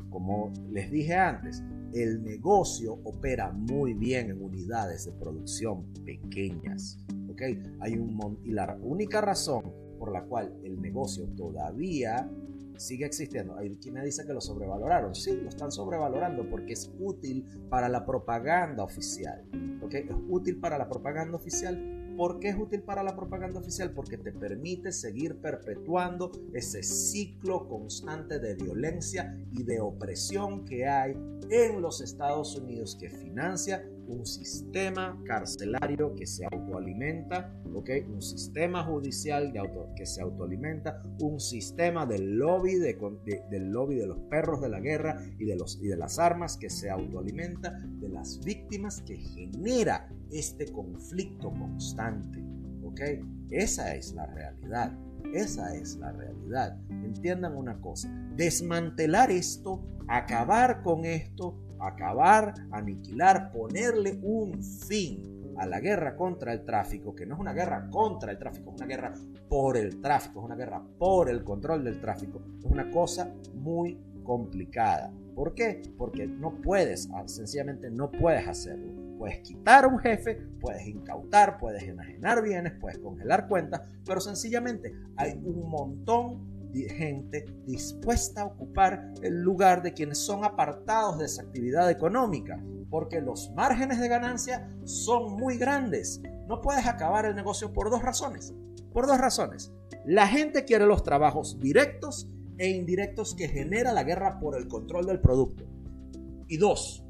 Como 0.08 0.50
les 0.70 0.90
dije 0.90 1.14
antes, 1.14 1.62
el 1.92 2.22
negocio 2.24 2.94
opera 3.04 3.52
muy 3.52 3.92
bien 3.92 4.30
en 4.30 4.42
unidades 4.42 5.04
de 5.04 5.12
producción 5.12 5.92
pequeñas. 6.06 7.04
Hay 7.80 7.96
un 7.96 8.40
y 8.44 8.52
la 8.52 8.76
única 8.82 9.20
razón 9.20 9.62
por 9.98 10.12
la 10.12 10.24
cual 10.24 10.54
el 10.62 10.80
negocio 10.80 11.26
todavía 11.36 12.30
sigue 12.78 13.04
existiendo. 13.04 13.56
Hay 13.56 13.76
quien 13.76 13.94
me 13.94 14.04
dice 14.04 14.24
que 14.24 14.32
lo 14.32 14.40
sobrevaloraron. 14.40 15.14
Sí, 15.14 15.36
lo 15.36 15.48
están 15.48 15.70
sobrevalorando 15.70 16.48
porque 16.48 16.72
es 16.72 16.90
útil 16.98 17.44
para 17.68 17.88
la 17.88 18.04
propaganda 18.06 18.84
oficial. 18.84 19.44
¿ok? 19.82 19.94
Es 19.94 20.16
útil 20.28 20.58
para 20.60 20.78
la 20.78 20.88
propaganda 20.88 21.36
oficial. 21.36 22.14
¿Por 22.16 22.40
qué 22.40 22.48
es 22.48 22.56
útil 22.56 22.82
para 22.82 23.02
la 23.02 23.14
propaganda 23.14 23.60
oficial? 23.60 23.92
Porque 23.92 24.18
te 24.18 24.32
permite 24.32 24.90
seguir 24.90 25.40
perpetuando 25.40 26.32
ese 26.52 26.82
ciclo 26.82 27.68
constante 27.68 28.40
de 28.40 28.54
violencia 28.54 29.36
y 29.52 29.62
de 29.62 29.80
opresión 29.80 30.64
que 30.64 30.86
hay 30.86 31.12
en 31.50 31.80
los 31.80 32.00
Estados 32.00 32.56
Unidos 32.56 32.96
que 32.98 33.08
financia 33.08 33.84
un 34.08 34.26
sistema 34.26 35.20
carcelario 35.24 36.14
que 36.14 36.26
se 36.26 36.44
autoalimenta, 36.44 37.54
un 37.64 38.22
sistema 38.22 38.82
judicial 38.84 39.52
de 39.52 39.60
auto, 39.60 39.90
que 39.96 40.06
se 40.06 40.22
autoalimenta, 40.22 41.02
un 41.20 41.38
sistema 41.38 42.06
del 42.06 42.36
lobby 42.36 42.74
de, 42.74 42.96
del 43.50 43.70
lobby 43.70 43.96
de 43.96 44.06
los 44.06 44.18
perros 44.30 44.60
de 44.60 44.68
la 44.68 44.80
guerra 44.80 45.20
y 45.38 45.44
de, 45.44 45.56
los, 45.56 45.78
y 45.82 45.88
de 45.88 45.96
las 45.96 46.18
armas 46.18 46.56
que 46.56 46.70
se 46.70 46.90
autoalimenta, 46.90 47.78
de 48.00 48.08
las 48.08 48.40
víctimas 48.44 49.02
que 49.02 49.16
genera 49.16 50.08
este 50.30 50.66
conflicto 50.72 51.50
constante. 51.50 52.42
Esa 53.50 53.94
es 53.94 54.12
la 54.12 54.26
realidad. 54.26 54.92
Esa 55.32 55.74
es 55.74 55.96
la 55.96 56.12
realidad. 56.12 56.78
Entiendan 56.90 57.56
una 57.56 57.80
cosa, 57.80 58.08
desmantelar 58.34 59.30
esto, 59.30 59.84
acabar 60.08 60.82
con 60.82 61.04
esto, 61.04 61.56
acabar, 61.80 62.54
aniquilar, 62.70 63.50
ponerle 63.52 64.18
un 64.22 64.62
fin 64.62 65.54
a 65.58 65.66
la 65.66 65.80
guerra 65.80 66.16
contra 66.16 66.52
el 66.52 66.64
tráfico, 66.64 67.14
que 67.14 67.26
no 67.26 67.34
es 67.34 67.40
una 67.40 67.52
guerra 67.52 67.88
contra 67.90 68.30
el 68.30 68.38
tráfico, 68.38 68.70
es 68.70 68.76
una 68.76 68.86
guerra 68.86 69.12
por 69.48 69.76
el 69.76 70.00
tráfico, 70.00 70.40
es 70.40 70.46
una 70.46 70.56
guerra 70.56 70.82
por 70.98 71.28
el 71.28 71.42
control 71.42 71.84
del 71.84 72.00
tráfico, 72.00 72.40
es 72.58 72.64
una 72.64 72.90
cosa 72.90 73.32
muy 73.54 73.98
complicada. 74.22 75.12
¿Por 75.34 75.54
qué? 75.54 75.82
Porque 75.96 76.26
no 76.26 76.60
puedes, 76.60 77.08
ah, 77.12 77.22
sencillamente 77.26 77.90
no 77.90 78.10
puedes 78.10 78.46
hacerlo. 78.46 78.92
Puedes 79.18 79.40
quitar 79.40 79.84
a 79.84 79.88
un 79.88 79.98
jefe, 79.98 80.36
puedes 80.60 80.86
incautar, 80.86 81.58
puedes 81.58 81.82
enajenar 81.82 82.42
bienes, 82.42 82.74
puedes 82.80 82.98
congelar 82.98 83.48
cuentas, 83.48 83.82
pero 84.04 84.20
sencillamente 84.20 84.92
hay 85.16 85.32
un 85.32 85.68
montón 85.68 86.57
gente 86.74 87.44
dispuesta 87.66 88.42
a 88.42 88.46
ocupar 88.46 89.12
el 89.22 89.40
lugar 89.40 89.82
de 89.82 89.92
quienes 89.92 90.18
son 90.18 90.44
apartados 90.44 91.18
de 91.18 91.26
esa 91.26 91.42
actividad 91.42 91.90
económica, 91.90 92.62
porque 92.90 93.20
los 93.20 93.50
márgenes 93.54 94.00
de 94.00 94.08
ganancia 94.08 94.70
son 94.84 95.34
muy 95.36 95.58
grandes. 95.58 96.20
No 96.46 96.60
puedes 96.60 96.86
acabar 96.86 97.26
el 97.26 97.34
negocio 97.34 97.72
por 97.72 97.90
dos 97.90 98.02
razones. 98.02 98.54
Por 98.92 99.06
dos 99.06 99.18
razones. 99.18 99.72
La 100.04 100.26
gente 100.26 100.64
quiere 100.64 100.86
los 100.86 101.02
trabajos 101.02 101.58
directos 101.60 102.28
e 102.58 102.70
indirectos 102.70 103.34
que 103.34 103.48
genera 103.48 103.92
la 103.92 104.04
guerra 104.04 104.38
por 104.40 104.56
el 104.56 104.68
control 104.68 105.06
del 105.06 105.20
producto. 105.20 105.64
Y 106.48 106.56
dos, 106.56 107.04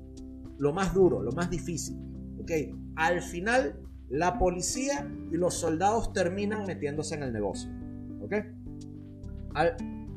lo 0.59 0.73
más 0.73 0.92
duro, 0.92 1.23
lo 1.23 1.33
más 1.33 1.49
difícil, 1.49 1.97
¿ok? 2.40 2.51
Al 2.97 3.23
final, 3.23 3.81
la 4.09 4.38
policía 4.38 5.09
y 5.31 5.37
los 5.37 5.55
soldados 5.55 6.12
terminan 6.12 6.66
metiéndose 6.66 7.14
en 7.14 7.23
el 7.23 7.33
negocio, 7.33 7.71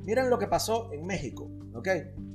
miren 0.05 0.29
lo 0.29 0.37
que 0.39 0.47
pasó 0.47 0.91
en 0.93 1.05
México, 1.05 1.49
¿ok? 1.73 1.87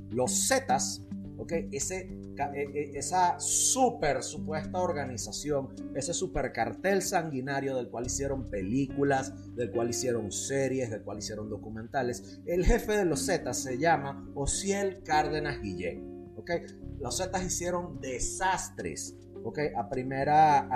Los 0.09 0.47
Zetas, 0.47 1.03
¿ok? 1.37 1.51
E, 1.51 1.69
e, 1.73 2.91
esa 2.97 3.39
super 3.39 4.23
supuesta 4.23 4.79
organización, 4.79 5.69
ese 5.95 6.13
super 6.13 6.51
cartel 6.51 7.01
sanguinario 7.01 7.75
del 7.75 7.89
cual 7.89 8.05
hicieron 8.05 8.49
películas, 8.49 9.33
del 9.55 9.71
cual 9.71 9.89
hicieron 9.89 10.31
series, 10.31 10.89
del 10.89 11.01
cual 11.01 11.19
hicieron 11.19 11.49
documentales. 11.49 12.39
El 12.45 12.65
jefe 12.65 12.93
de 12.93 13.05
los 13.05 13.25
Zetas 13.25 13.57
se 13.61 13.77
llama 13.77 14.29
Ociel 14.35 15.03
Cárdenas 15.03 15.61
Guillén, 15.61 16.33
¿ok? 16.37 16.51
Los 16.99 17.17
Zetas 17.17 17.43
hicieron 17.43 17.99
desastres 18.01 19.15
Okay, 19.43 19.69
a 19.77 19.89
primera, 19.89 20.67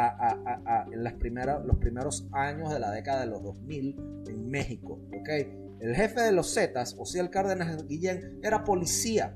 en 0.93 1.03
las 1.03 1.13
primeras, 1.13 1.65
los 1.65 1.77
primeros 1.77 2.27
años 2.31 2.71
de 2.71 2.79
la 2.79 2.89
década 2.91 3.21
de 3.21 3.27
los 3.27 3.43
2000 3.43 4.23
en 4.29 4.49
México. 4.49 4.99
Okay. 5.19 5.70
El 5.81 5.95
jefe 5.95 6.21
de 6.21 6.31
los 6.31 6.53
Zetas, 6.53 6.95
el 7.15 7.29
Cárdenas 7.31 7.87
Guillén, 7.87 8.39
era 8.43 8.63
policía. 8.63 9.33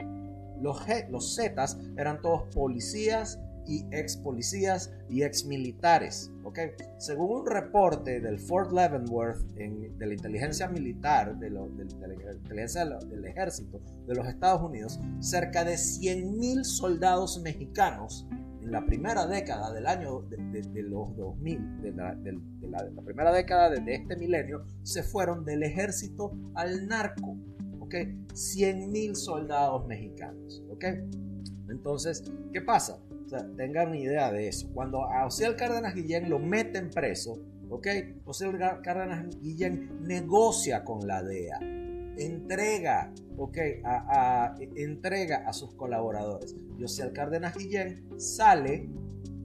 Los, 0.61 1.35
Zetas 1.35 1.79
eran 1.97 2.21
todos 2.21 2.43
policías 2.53 3.39
y 3.67 3.83
ex 3.91 4.15
policías 4.17 4.93
y 5.09 5.23
ex 5.23 5.45
militares. 5.45 6.31
Según 6.99 7.41
un 7.41 7.47
reporte 7.47 8.21
del 8.21 8.37
Fort 8.39 8.71
Leavenworth 8.71 9.39
de 9.55 10.05
la 10.05 10.13
inteligencia 10.13 10.67
militar, 10.67 11.35
de 11.39 11.49
la 11.49 11.61
inteligencia 11.65 12.85
del 12.85 13.25
ejército 13.25 13.81
de 14.05 14.13
los 14.13 14.27
Estados 14.27 14.61
Unidos, 14.61 14.99
cerca 15.19 15.65
de 15.65 15.73
100.000 15.73 16.63
soldados 16.63 17.41
mexicanos 17.41 18.27
en 18.65 18.71
la 18.71 18.83
primera 18.85 19.27
década 19.27 19.71
del 19.71 19.85
año 19.85 20.21
de, 20.23 20.83
los 20.83 21.15
2000, 21.15 21.81
de 21.81 21.91
la, 21.91 22.15
la, 22.15 23.01
primera 23.03 23.31
década 23.31 23.69
de, 23.69 23.93
este 23.93 24.15
milenio, 24.17 24.65
se 24.81 25.03
fueron 25.03 25.45
del 25.45 25.63
ejército 25.63 26.35
al 26.55 26.87
narco. 26.87 27.37
¿Ok? 27.79 27.93
100.000 28.33 29.13
soldados 29.13 29.85
mexicanos. 29.85 30.63
¿Ok? 30.69 30.85
Entonces, 31.69 32.23
¿qué 32.51 32.61
pasa? 32.61 32.99
O 33.25 33.29
sea, 33.29 33.47
tengan 33.55 33.93
idea 33.93 34.31
de 34.31 34.47
eso. 34.47 34.67
Cuando 34.73 35.05
a 35.05 35.27
Ociel 35.27 35.55
Cárdenas 35.55 35.93
Guillén 35.93 36.29
lo 36.29 36.39
meten 36.39 36.89
preso, 36.89 37.39
¿ok? 37.69 37.87
Ociel 38.25 38.57
Cárdenas 38.83 39.27
Guillén 39.39 40.01
negocia 40.01 40.83
con 40.83 41.07
la 41.07 41.21
DEA 41.21 41.84
entrega, 42.17 43.13
ok, 43.37 43.57
a, 43.83 44.55
entrega 44.75 45.47
a 45.47 45.53
sus 45.53 45.73
colaboradores. 45.75 46.55
José 46.79 47.11
Cárdenas 47.13 47.55
Guillén 47.55 48.05
sale 48.19 48.89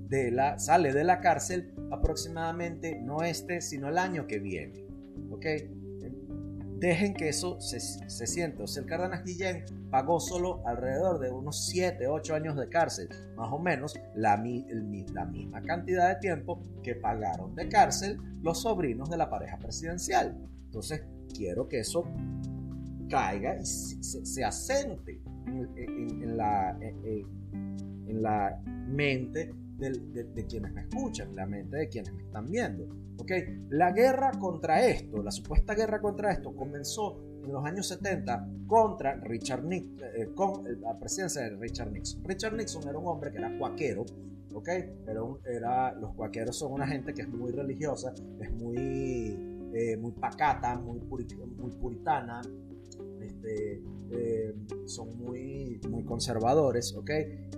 de, 0.09 0.31
la, 0.31 0.59
sale 0.59 0.93
de 0.93 1.05
la 1.05 1.21
cárcel 1.21 1.73
aproximadamente, 1.91 3.01
no 3.01 3.23
este, 3.23 3.61
sino 3.61 3.89
el 3.89 3.99
año 3.99 4.27
que 4.27 4.39
viene, 4.39 4.87
ok. 5.31 5.47
Dejen 6.81 7.13
que 7.13 7.29
eso 7.29 7.61
se, 7.61 7.79
se 7.79 8.27
siente. 8.27 8.65
el 8.65 8.87
Cárdenas 8.87 9.23
Guillén 9.23 9.67
pagó 9.91 10.19
solo 10.19 10.63
alrededor 10.67 11.19
de 11.19 11.31
unos 11.31 11.67
7, 11.67 12.07
8 12.07 12.35
años 12.35 12.57
de 12.57 12.71
cárcel, 12.71 13.11
más 13.37 13.53
o 13.53 13.59
menos 13.59 14.01
la, 14.15 14.43
la 15.13 15.27
misma 15.27 15.61
cantidad 15.61 16.09
de 16.09 16.21
tiempo 16.21 16.63
que 16.83 16.95
pagaron 16.95 17.55
de 17.55 17.69
cárcel 17.69 18.19
los 18.41 18.63
sobrinos 18.63 19.11
de 19.11 19.19
la 19.19 19.29
pareja 19.29 19.59
presidencial. 19.59 20.39
Entonces, 20.65 21.03
quiero 21.35 21.69
que 21.69 21.81
eso 21.81 22.05
caiga 23.11 23.59
y 23.59 23.65
se, 23.65 24.45
asente 24.45 25.21
en, 25.47 26.37
la, 26.37 26.79
en, 26.81 28.23
la 28.23 28.63
mente 28.89 29.53
de, 29.79 30.47
quienes 30.47 30.73
me 30.73 30.83
escuchan, 30.83 31.31
en 31.31 31.37
la 31.37 31.47
mente 31.47 31.77
de 31.77 31.89
quienes 31.89 32.13
me 32.15 32.23
están 32.23 32.47
viendo. 32.51 32.87
¿okay? 33.19 33.67
La 33.71 33.93
guerra 33.93 34.31
contra 34.39 34.87
esto, 34.87 35.23
la 35.23 35.31
supuesta 35.31 35.75
guerra 35.75 36.01
contra 36.01 36.33
esto, 36.33 36.55
comenzó 36.55 37.19
en 37.45 37.53
los 37.53 37.65
años 37.65 37.89
70 37.89 38.49
contra 38.67 39.15
Richard 39.17 39.65
Nixon, 39.65 39.99
eh, 40.15 40.29
con 40.35 40.65
la 40.81 40.99
presidencia 40.99 41.43
de 41.43 41.57
Richard 41.57 41.91
Nixon. 41.93 42.25
Richard 42.25 42.55
Nixon 42.55 42.89
era 42.89 42.99
un 42.99 43.07
hombre 43.07 43.33
que 43.33 43.39
era 43.39 43.57
cuaquero, 43.59 44.05
¿ok? 44.55 44.69
Pero 45.05 45.41
era, 45.45 45.93
los 45.95 46.15
cuaqueros 46.15 46.57
son 46.57 46.73
una 46.73 46.87
gente 46.87 47.13
que 47.15 47.23
es 47.23 47.29
muy 47.29 47.51
religiosa, 47.51 48.13
es 48.41 48.53
muy, 48.53 48.79
eh, 49.75 49.97
muy 49.97 50.13
pacata, 50.13 50.77
muy, 50.77 51.01
muy 51.01 51.71
puritana, 51.73 52.43
eh, 53.45 54.55
son 54.87 55.17
muy, 55.19 55.81
muy 55.89 56.05
conservadores, 56.05 56.95
¿ok? 56.95 57.11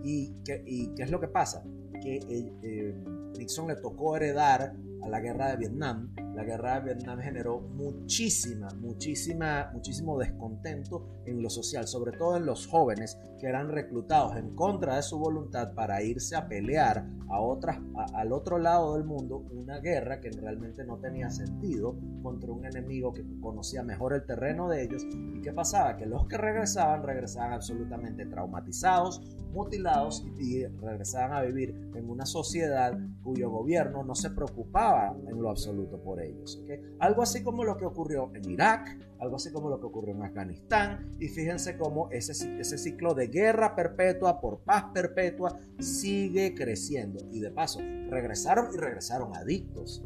¿Y 0.03 0.35
qué, 0.45 0.62
¿Y 0.66 0.95
qué 0.95 1.03
es 1.05 1.11
lo 1.11 1.21
que 1.21 1.29
pasa? 1.29 1.64
Que 2.03 2.16
eh, 2.62 2.95
Nixon 3.38 3.68
le 3.68 3.77
tocó 3.77 4.16
heredar 4.16 4.75
a 5.02 5.08
la 5.08 5.20
guerra 5.20 5.50
de 5.50 5.56
Vietnam 5.56 6.12
la 6.34 6.44
guerra 6.44 6.80
de 6.80 6.94
Vietnam 6.94 7.20
generó 7.20 7.60
muchísima, 7.60 8.68
muchísima, 8.80 9.70
muchísimo 9.74 10.18
descontento 10.18 11.20
en 11.26 11.42
lo 11.42 11.50
social, 11.50 11.86
sobre 11.86 12.12
todo 12.12 12.38
en 12.38 12.46
los 12.46 12.66
jóvenes 12.66 13.18
que 13.38 13.48
eran 13.48 13.70
reclutados 13.70 14.36
en 14.36 14.54
contra 14.54 14.96
de 14.96 15.02
su 15.02 15.18
voluntad 15.18 15.74
para 15.74 16.02
irse 16.02 16.34
a 16.34 16.48
pelear 16.48 17.06
a 17.28 17.40
otras, 17.40 17.78
al 18.14 18.32
otro 18.32 18.58
lado 18.58 18.94
del 18.94 19.04
mundo 19.04 19.44
una 19.52 19.78
guerra 19.78 20.20
que 20.20 20.30
realmente 20.30 20.84
no 20.84 20.98
tenía 20.98 21.28
sentido 21.28 21.96
contra 22.22 22.52
un 22.52 22.64
enemigo 22.64 23.12
que 23.12 23.24
conocía 23.40 23.82
mejor 23.82 24.14
el 24.14 24.24
terreno 24.24 24.68
de 24.68 24.84
ellos. 24.84 25.04
¿Y 25.34 25.40
qué 25.42 25.52
pasaba? 25.52 25.96
Que 25.96 26.06
los 26.06 26.26
que 26.26 26.38
regresaban 26.38 27.02
regresaban 27.02 27.52
absolutamente 27.52 28.26
traumatizados, 28.26 29.20
mutilados 29.52 30.24
y 30.38 30.64
regresaban 30.64 31.32
a 31.32 31.42
vivir 31.42 31.90
en 31.94 32.08
una 32.08 32.24
sociedad 32.24 32.96
cuyo 33.22 33.50
gobierno 33.50 34.02
no 34.04 34.14
se 34.14 34.30
preocupaba 34.30 34.91
en 35.28 35.40
lo 35.40 35.50
absoluto 35.50 35.98
por 35.98 36.20
ellos. 36.20 36.62
Algo 36.98 37.22
así 37.22 37.42
como 37.42 37.64
lo 37.64 37.76
que 37.76 37.85
ocurrió 37.85 38.31
en 38.35 38.50
Irak, 38.50 38.98
algo 39.18 39.37
así 39.37 39.52
como 39.52 39.68
lo 39.68 39.78
que 39.78 39.87
ocurrió 39.87 40.14
en 40.14 40.22
Afganistán, 40.22 41.12
y 41.20 41.28
fíjense 41.28 41.76
cómo 41.76 42.11
ese, 42.11 42.33
ese 42.59 42.78
ciclo 42.78 43.14
de 43.14 43.28
guerra 43.28 43.74
perpetua 43.74 44.40
por 44.40 44.61
paz 44.61 44.87
perpetua 44.92 45.57
sigue 45.78 46.55
creciendo. 46.55 47.18
Y 47.31 47.40
de 47.40 47.50
paso, 47.50 47.81
regresaron 48.11 48.68
y 48.74 48.76
regresaron 48.76 49.35
adictos, 49.37 50.05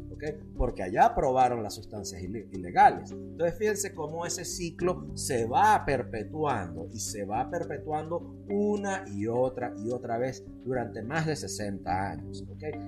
porque 0.57 0.83
allá 0.83 1.05
aprobaron 1.05 1.61
las 1.63 1.75
sustancias 1.75 2.21
ilegales. 2.21 3.11
Entonces 3.11 3.57
fíjense 3.57 3.93
cómo 3.93 4.25
ese 4.25 4.45
ciclo 4.45 5.07
se 5.13 5.45
va 5.45 5.83
perpetuando 5.85 6.87
y 6.91 6.99
se 6.99 7.25
va 7.25 7.49
perpetuando 7.49 8.35
una 8.49 9.05
y 9.07 9.27
otra 9.27 9.73
y 9.77 9.91
otra 9.91 10.17
vez 10.17 10.43
durante 10.63 11.01
más 11.03 11.25
de 11.25 11.35
60 11.35 12.09
años. 12.11 12.45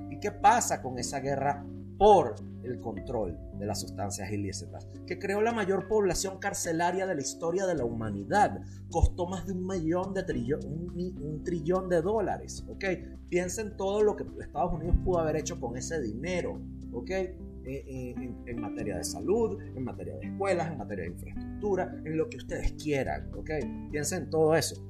¿Y 0.10 0.20
qué 0.20 0.32
pasa 0.32 0.82
con 0.82 0.98
esa 0.98 1.20
guerra 1.20 1.66
por 2.00 2.36
el 2.64 2.80
control 2.80 3.38
de 3.60 3.66
las 3.66 3.82
sustancias 3.82 4.32
ilícitas, 4.32 4.88
que 5.06 5.20
creó 5.20 5.42
la 5.42 5.52
mayor 5.52 5.90
población 5.90 6.40
carcelaria 6.40 7.06
de 7.06 7.14
la 7.14 7.22
historia 7.22 7.68
de 7.68 7.76
la 7.76 7.84
humanidad. 7.84 8.62
Costó 8.90 9.28
más 9.28 9.46
de 9.46 9.52
un 9.52 9.68
millón 9.68 10.14
de 10.14 10.24
trillón, 10.24 10.62
un, 10.64 11.44
trillón 11.44 11.90
de 11.90 12.02
dólares. 12.02 12.66
¿ok? 12.70 12.86
Piensen 13.28 13.76
todo 13.76 14.02
lo 14.02 14.16
que 14.16 14.24
Estados 14.40 14.74
Unidos 14.74 14.96
pudo 15.04 15.20
haber 15.20 15.36
hecho 15.36 15.60
con 15.60 15.76
ese 15.76 16.02
dinero. 16.02 16.62
¿ok? 16.94 17.10
Eh, 17.12 17.36
eh, 17.66 18.16
en, 18.46 18.62
materia 18.62 18.96
de 18.96 19.04
salud, 19.04 19.62
en 19.62 19.84
materia 19.84 20.16
de 20.16 20.28
escuelas, 20.28 20.72
en 20.72 20.78
materia 20.78 21.04
de 21.04 21.12
infraestructura, 21.12 21.94
en 22.06 22.18
lo 22.18 22.30
que 22.30 22.38
ustedes 22.38 22.72
quieran. 22.82 23.30
¿ok? 23.36 23.50
Piensen 23.92 24.30
todo 24.30 24.56
eso 24.56 24.89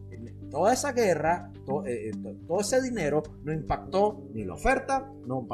toda 0.50 0.74
esa 0.74 0.92
guerra, 0.92 1.52
eh, 1.86 2.12
eh, 2.12 2.38
todo, 2.48 2.62
ese 2.62 2.82
dinero 2.82 3.24
no 3.44 3.54
impactó 3.54 4.28
ni 4.34 4.44
la 4.44 4.54
oferta, 4.54 5.12
no, 5.26 5.48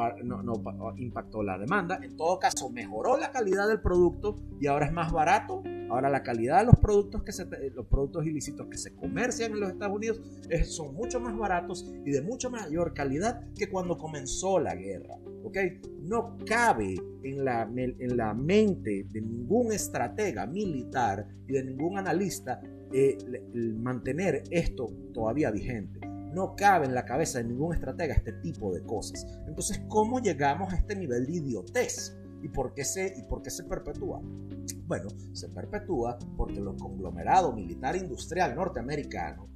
impactó 0.96 1.42
la 1.42 1.58
demanda, 1.58 1.98
en 2.02 2.16
todo 2.16 2.38
caso 2.38 2.70
mejoró 2.70 3.16
la 3.16 3.30
calidad 3.30 3.68
del 3.68 3.80
producto 3.80 4.36
y 4.60 4.66
ahora 4.66 4.86
es 4.86 4.92
más 4.92 5.12
barato. 5.12 5.62
Ahora 5.88 6.10
la 6.10 6.24
calidad 6.24 6.58
de 6.58 6.64
los 6.64 6.76
productos, 6.76 7.22
que 7.22 7.30
se, 7.30 7.46
los 7.70 7.86
productos 7.86 8.26
ilícitos 8.26 8.66
que 8.66 8.76
se 8.76 8.96
comercian 8.96 9.52
en 9.52 9.60
los 9.60 9.70
Estados 9.70 9.94
Unidos 9.94 10.20
son 10.64 10.94
mucho 10.94 11.20
más 11.20 11.36
baratos 11.36 11.88
y 12.04 12.10
de 12.10 12.22
mucho 12.22 12.50
mayor 12.50 12.92
calidad 12.92 13.40
que 13.54 13.68
cuando 13.68 13.96
comenzó 13.96 14.58
la 14.58 14.74
guerra. 14.74 15.16
¿okay? 15.44 15.80
No 16.00 16.38
cabe 16.44 16.96
en 17.22 17.44
la, 17.44 17.70
en 17.76 18.16
la 18.16 18.34
mente 18.34 19.06
de 19.08 19.20
ningún 19.20 19.70
estratega 19.70 20.44
militar 20.46 21.28
y 21.46 21.52
de 21.52 21.64
ningún 21.64 21.98
analista 21.98 22.60
eh, 22.92 23.18
mantener 23.76 24.44
esto 24.50 24.88
todavía 25.12 25.50
vigente. 25.50 26.00
No 26.32 26.54
cabe 26.54 26.86
en 26.86 26.94
la 26.94 27.04
cabeza 27.04 27.38
de 27.38 27.44
ningún 27.44 27.74
estratega 27.74 28.14
este 28.14 28.32
tipo 28.34 28.72
de 28.74 28.82
cosas. 28.82 29.26
Entonces, 29.46 29.80
¿cómo 29.88 30.20
llegamos 30.20 30.72
a 30.72 30.76
este 30.76 30.94
nivel 30.94 31.26
de 31.26 31.32
idiotez? 31.32 32.16
¿Y 32.42 32.48
por 32.48 32.74
qué 32.74 32.84
se, 32.84 33.14
y 33.16 33.22
por 33.22 33.42
qué 33.42 33.50
se 33.50 33.64
perpetúa? 33.64 34.20
Bueno, 34.86 35.08
se 35.32 35.48
perpetúa 35.48 36.18
porque 36.36 36.58
el 36.58 36.66
conglomerado 36.76 37.52
militar 37.52 37.96
industrial 37.96 38.54
norteamericano, 38.54 39.48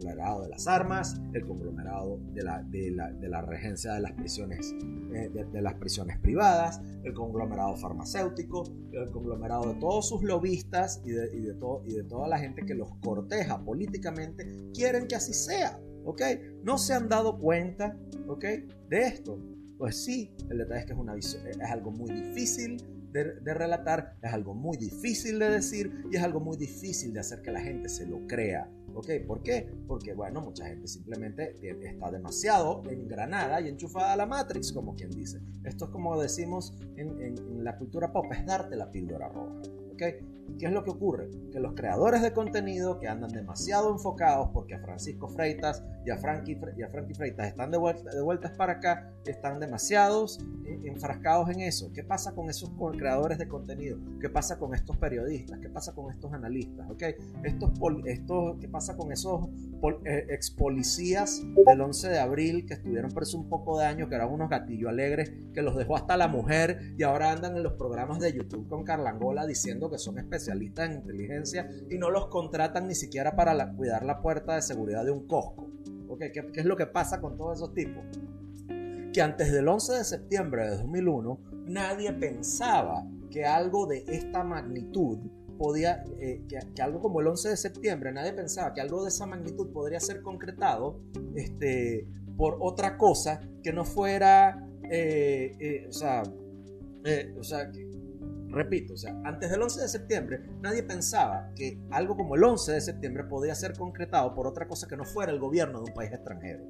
conglomerado 0.00 0.42
de 0.42 0.48
las 0.48 0.66
armas, 0.66 1.20
el 1.34 1.46
conglomerado 1.46 2.18
de 2.32 2.42
la, 2.42 2.62
de 2.62 2.90
la, 2.90 3.10
de 3.12 3.28
la 3.28 3.42
regencia 3.42 3.92
de 3.92 4.00
las 4.00 4.12
prisiones, 4.12 4.74
eh, 5.14 5.28
de, 5.28 5.62
las 5.62 5.74
prisiones 5.74 6.18
privadas, 6.18 6.80
el 7.04 7.12
conglomerado 7.12 7.76
farmacéutico, 7.76 8.64
el 8.92 9.10
conglomerado 9.10 9.72
de 9.72 9.80
todos 9.80 10.08
sus 10.08 10.22
lobistas 10.22 11.02
y 11.04 11.10
de, 11.10 11.36
y 11.36 11.40
de, 11.40 11.54
todo, 11.54 11.82
y 11.86 11.94
de 11.94 12.04
toda 12.04 12.28
la 12.28 12.38
gente 12.38 12.64
que 12.64 12.74
los 12.74 12.88
corteja 13.02 13.62
políticamente, 13.62 14.46
quieren 14.72 15.06
que 15.06 15.16
así 15.16 15.34
sea. 15.34 15.78
¿Ok? 16.02 16.22
No 16.64 16.78
se 16.78 16.94
han 16.94 17.10
dado 17.10 17.38
cuenta, 17.38 17.94
¿ok? 18.26 18.44
De 18.88 19.02
esto. 19.02 19.38
Pues 19.76 20.02
sí, 20.02 20.34
el 20.48 20.58
detalle 20.58 20.80
es 20.80 20.86
que 20.86 20.92
es, 20.92 20.98
una 20.98 21.14
es 21.14 21.36
algo 21.70 21.90
muy 21.90 22.10
difícil 22.10 22.78
de, 23.12 23.54
relatar, 23.54 24.16
es 24.22 24.32
algo 24.32 24.54
muy 24.54 24.76
difícil 24.76 25.38
de 25.38 25.50
decir 25.50 26.04
y 26.10 26.16
es 26.16 26.22
algo 26.22 26.40
muy 26.40 26.56
difícil 26.56 27.12
de 27.12 27.20
hacer 27.20 27.42
que 27.42 27.50
la 27.50 27.60
gente 27.60 27.88
se 27.88 28.06
lo 28.06 28.26
crea. 28.26 28.70
¿Ok? 28.94 29.08
¿Por 29.26 29.42
qué? 29.42 29.68
Porque, 29.86 30.14
bueno, 30.14 30.40
mucha 30.40 30.66
gente 30.66 30.88
simplemente 30.88 31.54
está 31.62 32.10
demasiado 32.10 32.82
engranada 32.90 33.60
y 33.60 33.68
enchufada 33.68 34.12
a 34.12 34.16
la 34.16 34.26
Matrix, 34.26 34.72
como 34.72 34.94
quien 34.94 35.10
dice. 35.10 35.40
Esto 35.64 35.86
es 35.86 35.90
como 35.90 36.20
decimos 36.20 36.74
en, 36.96 37.20
en 37.20 37.64
la 37.64 37.76
cultura 37.76 38.12
pop, 38.12 38.26
es 38.32 38.44
darte 38.46 38.76
la 38.76 38.90
píldora 38.90 39.28
roja. 39.28 39.60
¿Qué 40.58 40.66
es 40.66 40.72
lo 40.72 40.84
que 40.84 40.90
ocurre? 40.90 41.28
Que 41.52 41.60
los 41.60 41.74
creadores 41.74 42.22
de 42.22 42.32
contenido 42.32 42.98
que 42.98 43.08
andan 43.08 43.30
demasiado 43.30 43.90
enfocados 43.90 44.50
porque 44.52 44.74
a 44.74 44.80
Francisco 44.80 45.28
Freitas 45.28 45.82
y 46.04 46.10
a 46.10 46.16
Frankie, 46.16 46.58
y 46.76 46.82
a 46.82 46.88
Frankie 46.88 47.14
Freitas 47.14 47.48
están 47.48 47.70
de, 47.70 47.78
vuelta, 47.78 48.10
de 48.10 48.20
vueltas 48.20 48.52
para 48.52 48.74
acá, 48.74 49.12
están 49.24 49.60
demasiados 49.60 50.38
eh, 50.64 50.80
enfrascados 50.84 51.48
en 51.50 51.60
eso. 51.60 51.92
¿Qué 51.92 52.02
pasa 52.02 52.34
con 52.34 52.50
esos 52.50 52.70
creadores 52.96 53.38
de 53.38 53.48
contenido? 53.48 53.98
¿Qué 54.20 54.28
pasa 54.28 54.58
con 54.58 54.74
estos 54.74 54.96
periodistas? 54.96 55.58
¿Qué 55.60 55.68
pasa 55.68 55.94
con 55.94 56.10
estos 56.10 56.32
analistas? 56.32 56.90
¿Okay? 56.90 57.14
Estos, 57.44 57.70
estos, 58.06 58.58
¿Qué 58.60 58.68
pasa 58.68 58.96
con 58.96 59.12
esos 59.12 59.48
eh, 60.04 60.26
ex 60.30 60.50
policías 60.50 61.42
del 61.66 61.80
11 61.80 62.08
de 62.08 62.18
abril 62.18 62.66
que 62.66 62.74
estuvieron 62.74 63.10
presos 63.12 63.34
un 63.34 63.48
poco 63.48 63.78
de 63.78 63.86
años, 63.86 64.08
que 64.08 64.14
eran 64.14 64.30
unos 64.32 64.50
gatillos 64.50 64.90
alegres, 64.90 65.32
que 65.54 65.62
los 65.62 65.76
dejó 65.76 65.96
hasta 65.96 66.16
la 66.16 66.28
mujer 66.28 66.94
y 66.98 67.02
ahora 67.02 67.32
andan 67.32 67.56
en 67.56 67.62
los 67.62 67.74
programas 67.74 68.18
de 68.18 68.32
YouTube 68.32 68.68
con 68.68 68.84
Carlangola 68.84 69.46
diciendo 69.46 69.90
que 69.90 69.98
son 69.98 70.18
especialistas 70.18 70.39
en 70.48 70.92
inteligencia 70.92 71.68
y 71.88 71.98
no 71.98 72.10
los 72.10 72.26
contratan 72.26 72.88
ni 72.88 72.94
siquiera 72.94 73.36
para 73.36 73.72
cuidar 73.72 74.04
la 74.04 74.20
puerta 74.20 74.54
de 74.54 74.62
seguridad 74.62 75.04
de 75.04 75.10
un 75.10 75.26
Costco. 75.26 75.70
¿Okay? 76.08 76.32
¿Qué, 76.32 76.46
¿Qué 76.52 76.60
es 76.60 76.66
lo 76.66 76.76
que 76.76 76.86
pasa 76.86 77.20
con 77.20 77.36
todos 77.36 77.58
esos 77.58 77.74
tipos? 77.74 78.02
Que 79.12 79.22
antes 79.22 79.52
del 79.52 79.68
11 79.68 79.94
de 79.94 80.04
septiembre 80.04 80.64
de 80.64 80.76
2001 80.76 81.40
nadie 81.66 82.12
pensaba 82.12 83.06
que 83.30 83.44
algo 83.44 83.86
de 83.86 84.04
esta 84.08 84.42
magnitud 84.42 85.18
podía, 85.60 86.02
eh, 86.18 86.42
que, 86.48 86.82
algo 86.82 87.00
como 87.00 87.20
el 87.20 87.26
11 87.26 87.50
de 87.50 87.56
septiembre, 87.58 88.12
nadie 88.12 88.32
pensaba 88.32 88.72
que 88.72 88.80
algo 88.80 89.02
de 89.02 89.10
esa 89.10 89.26
magnitud 89.26 89.70
podría 89.72 90.00
ser 90.00 90.22
concretado 90.22 91.00
este, 91.34 92.08
por 92.38 92.56
otra 92.60 92.96
cosa 92.96 93.42
que 93.62 93.70
no 93.70 93.84
fuera, 93.84 94.66
eh, 94.90 95.54
eh, 95.60 95.86
o 95.86 95.92
sea, 95.92 96.22
o 97.38 97.44
sea 97.44 97.70
repito, 98.50 98.94
o 98.94 98.96
sea, 98.96 99.20
antes 99.24 99.50
del 99.50 99.62
11 99.62 99.80
de 99.80 99.88
septiembre 99.88 100.42
nadie 100.60 100.82
pensaba 100.82 101.52
que 101.54 101.80
algo 101.90 102.16
como 102.16 102.34
el 102.34 102.44
11 102.44 102.72
de 102.72 102.80
septiembre 102.80 103.24
podría 103.24 103.54
ser 103.54 103.74
concretado 103.74 104.34
por 104.34 104.46
otra 104.46 104.66
cosa 104.66 104.88
que 104.88 104.96
no 104.96 105.04
fuera 105.04 105.32
el 105.32 105.38
gobierno 105.38 105.80
de 105.80 105.90
un 105.90 105.94
país 105.94 106.12
extranjero. 106.12 106.64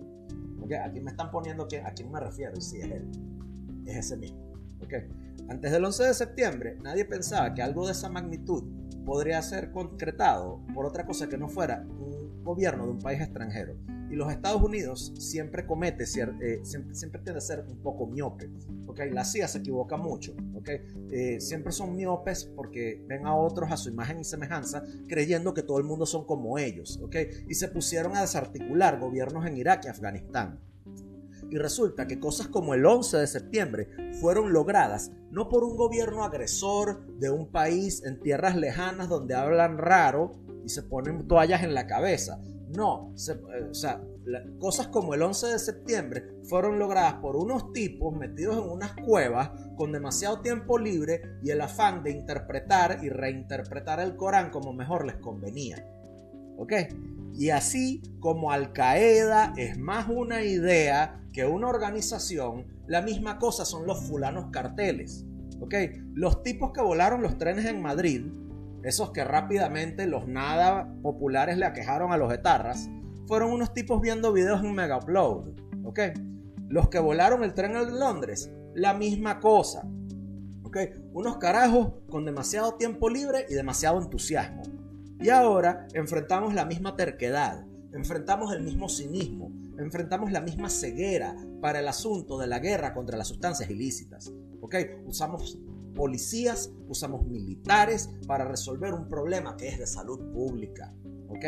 ¿Okay? 0.63 0.79
Aquí 0.79 1.01
me 1.01 1.11
están 1.11 1.31
poniendo 1.31 1.67
que, 1.67 1.81
a 1.81 1.93
quién 1.93 2.11
me 2.11 2.21
refiero 2.21 2.53
y 2.57 2.61
sí 2.61 2.81
es 2.81 2.91
él, 2.91 3.11
es 3.87 3.97
ese 3.97 4.17
mismo. 4.17 4.53
¿Okay? 4.83 5.09
Antes 5.49 5.73
del 5.73 5.85
11 5.85 6.05
de 6.05 6.15
septiembre 6.15 6.79
nadie 6.83 7.05
pensaba 7.05 7.53
que 7.55 7.63
algo 7.63 7.87
de 7.87 7.93
esa 7.93 8.09
magnitud 8.09 8.65
podría 9.05 9.41
ser 9.43 9.73
concretado 9.73 10.61
por 10.75 10.87
otra 10.87 11.05
cosa 11.05 11.29
que 11.29 11.39
no 11.39 11.49
fuera 11.49 11.85
un 11.89 12.45
gobierno 12.45 12.85
de 12.85 12.93
un 12.93 12.99
país 12.99 13.21
extranjero. 13.21 13.75
Y 14.11 14.17
los 14.17 14.31
Estados 14.33 14.61
Unidos 14.61 15.13
siempre 15.19 15.65
comete, 15.67 16.05
eh, 16.05 16.61
siempre, 16.63 16.95
siempre 16.95 17.21
tiende 17.23 17.39
a 17.39 17.41
ser 17.41 17.65
un 17.69 17.79
poco 17.81 18.07
miope. 18.07 18.51
¿okay? 18.87 19.11
La 19.11 19.25
CIA 19.25 19.47
se 19.47 19.59
equivoca 19.59 19.97
mucho. 19.97 20.35
¿okay? 20.55 20.81
Eh, 21.11 21.41
siempre 21.41 21.73
son 21.73 21.95
miopes 21.95 22.45
porque 22.57 23.05
ven 23.07 23.27
a 23.27 23.37
otros 23.37 23.71
a 23.71 23.77
su 23.77 23.89
imagen 23.89 24.21
y 24.21 24.25
semejanza 24.25 24.83
creyendo 25.09 25.55
que 25.55 25.63
todo 25.63 25.79
el 25.79 25.85
mundo 25.85 26.07
son 26.07 26.25
como 26.25 26.59
ellos. 26.59 26.99
¿okay? 27.03 27.45
Y 27.49 27.55
se 27.55 27.69
pusieron 27.69 28.17
a 28.17 28.23
desarticular 28.23 28.99
gobiernos 28.99 29.47
en 29.47 29.57
Irak 29.57 29.85
y 29.85 29.89
Afganistán. 29.89 30.59
Y 31.49 31.57
resulta 31.57 32.07
que 32.07 32.21
cosas 32.21 32.49
como 32.49 32.75
el 32.75 32.85
11 32.87 33.17
de 33.19 33.27
septiembre 33.27 33.89
fueron 34.21 34.53
logradas 34.53 35.11
no 35.31 35.49
por 35.49 35.65
un 35.65 35.77
gobierno 35.77 36.25
agresor 36.25 37.07
de 37.19 37.31
un 37.31 37.51
país 37.51 38.05
en 38.05 38.21
tierras 38.21 38.57
lejanas 38.57 39.09
donde 39.09 39.35
hablan 39.35 39.79
raro 39.79 40.33
y 40.65 40.69
se 40.69 40.83
ponen 40.83 41.27
toallas 41.27 41.63
en 41.63 41.75
la 41.75 41.87
cabeza. 41.87 42.41
No, 42.77 43.13
eh, 43.29 43.69
o 43.69 43.75
sea, 43.75 44.01
cosas 44.59 44.89
como 44.89 45.15
el 45.15 45.23
11 45.23 45.47
de 45.49 45.59
septiembre 45.59 46.25
fueron 46.45 46.79
logradas 46.79 47.15
por 47.15 47.37
unos 47.37 47.73
tipos 47.73 48.15
metidos 48.15 48.59
en 48.59 48.71
unas 48.71 48.93
cuevas 48.95 49.51
con 49.77 49.93
demasiado 49.93 50.41
tiempo 50.41 50.79
libre 50.79 51.23
y 51.43 51.51
el 51.51 51.61
afán 51.61 52.05
de 52.05 52.13
interpretar 52.13 53.01
y 53.03 53.09
reinterpretar 53.09 53.99
el 54.01 54.17
Corán 54.17 54.51
como 54.51 54.73
mejor 54.73 55.05
les 55.05 55.17
convenía. 55.17 55.85
¿Ok? 56.59 56.73
Y 57.35 57.51
así 57.51 58.03
como 58.21 58.53
Al 58.53 58.73
Qaeda 58.73 59.55
es 59.57 59.79
más 59.79 60.09
una 60.09 60.43
idea 60.43 61.21
que 61.33 61.47
una 61.47 61.69
organización, 61.69 62.67
la 62.87 63.03
misma 63.03 63.39
cosa 63.39 63.65
son 63.65 63.87
los 63.87 64.01
fulanos 64.05 64.51
carteles. 64.53 65.25
¿Ok? 65.61 65.75
Los 66.15 66.43
tipos 66.43 66.73
que 66.73 66.83
volaron 66.83 67.23
los 67.23 67.37
trenes 67.39 67.67
en 67.67 67.83
Madrid, 67.83 68.27
esos 68.83 69.11
que 69.11 69.25
rápidamente 69.25 70.07
los 70.07 70.27
nada 70.27 70.93
populares 71.03 71.59
le 71.59 71.67
aquejaron 71.67 72.13
a 72.13 72.17
los 72.17 72.33
etarras, 72.33 72.89
fueron 73.27 73.53
unos 73.53 73.73
tipos 73.73 74.01
viendo 74.01 74.33
videos 74.33 74.63
en 74.63 74.75
Mega 74.75 74.99
Upload. 74.99 75.55
¿Ok? 75.85 76.01
Los 76.69 76.89
que 76.89 76.99
volaron 76.99 77.45
el 77.45 77.55
tren 77.55 77.77
en 77.77 77.99
Londres, 77.99 78.51
la 78.75 78.95
misma 78.95 79.41
cosa. 79.41 79.83
¿Ok? 80.63 80.79
Unos 81.13 81.39
carajos 81.39 81.93
con 82.09 82.25
demasiado 82.25 82.75
tiempo 82.75 83.09
libre 83.09 83.47
y 83.49 83.55
demasiado 83.55 84.01
entusiasmo. 84.01 84.63
Y 85.21 85.29
ahora 85.29 85.87
enfrentamos 85.93 86.55
la 86.55 86.65
misma 86.65 86.97
terquedad, 86.97 87.67
enfrentamos 87.93 88.53
el 88.55 88.63
mismo 88.63 88.89
cinismo, 88.89 89.53
enfrentamos 89.79 90.33
la 90.33 90.41
misma 90.41 90.71
ceguera 90.71 91.37
para 91.61 91.81
el 91.81 91.89
asunto 91.89 92.39
de 92.39 92.47
la 92.47 92.59
guerra 92.59 92.95
contra 92.95 93.19
las 93.19 93.29
sustancias 93.29 93.69
ilícitas. 93.69 94.33
¿ok? 94.61 94.75
Usamos 95.07 95.59
policías, 95.95 96.71
usamos 96.89 97.27
militares 97.27 98.11
para 98.27 98.45
resolver 98.45 98.95
un 98.95 99.09
problema 99.09 99.57
que 99.57 99.69
es 99.69 99.79
de 99.79 99.87
salud 99.87 100.33
pública. 100.33 100.95
¿ok? 101.29 101.45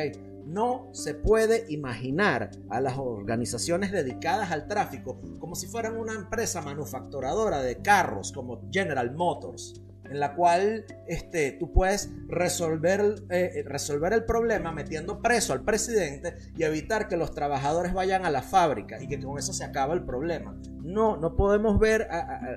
No 0.47 0.89
se 0.93 1.15
puede 1.15 1.67
imaginar 1.69 2.51
a 2.69 2.81
las 2.81 2.99
organizaciones 2.99 3.93
dedicadas 3.93 4.51
al 4.51 4.67
tráfico 4.67 5.21
como 5.39 5.55
si 5.55 5.67
fueran 5.67 5.97
una 5.97 6.15
empresa 6.15 6.63
manufacturadora 6.63 7.63
de 7.63 7.81
carros 7.81 8.33
como 8.33 8.61
General 8.71 9.15
Motors 9.15 9.83
en 10.13 10.21
la 10.21 10.35
cual 10.35 10.85
este, 11.07 11.53
tú 11.53 11.73
puedes 11.73 12.11
resolver, 12.29 13.25
eh, 13.31 13.65
resolver 13.67 14.13
el 14.13 14.25
problema 14.25 14.71
metiendo 14.71 15.23
preso 15.23 15.55
al 15.55 15.63
presidente 15.63 16.37
y 16.55 16.65
evitar 16.65 17.09
que 17.09 17.17
los 17.17 17.33
trabajadores 17.33 17.95
vayan 17.95 18.27
a 18.27 18.31
la 18.31 18.43
fábrica 18.43 19.03
y 19.03 19.09
que 19.09 19.19
con 19.19 19.39
eso 19.39 19.55
se 19.55 19.65
acaba 19.65 19.95
el 19.95 20.05
problema. 20.05 20.55
No, 20.83 21.17
no 21.17 21.35
podemos 21.35 21.79
ver 21.79 22.09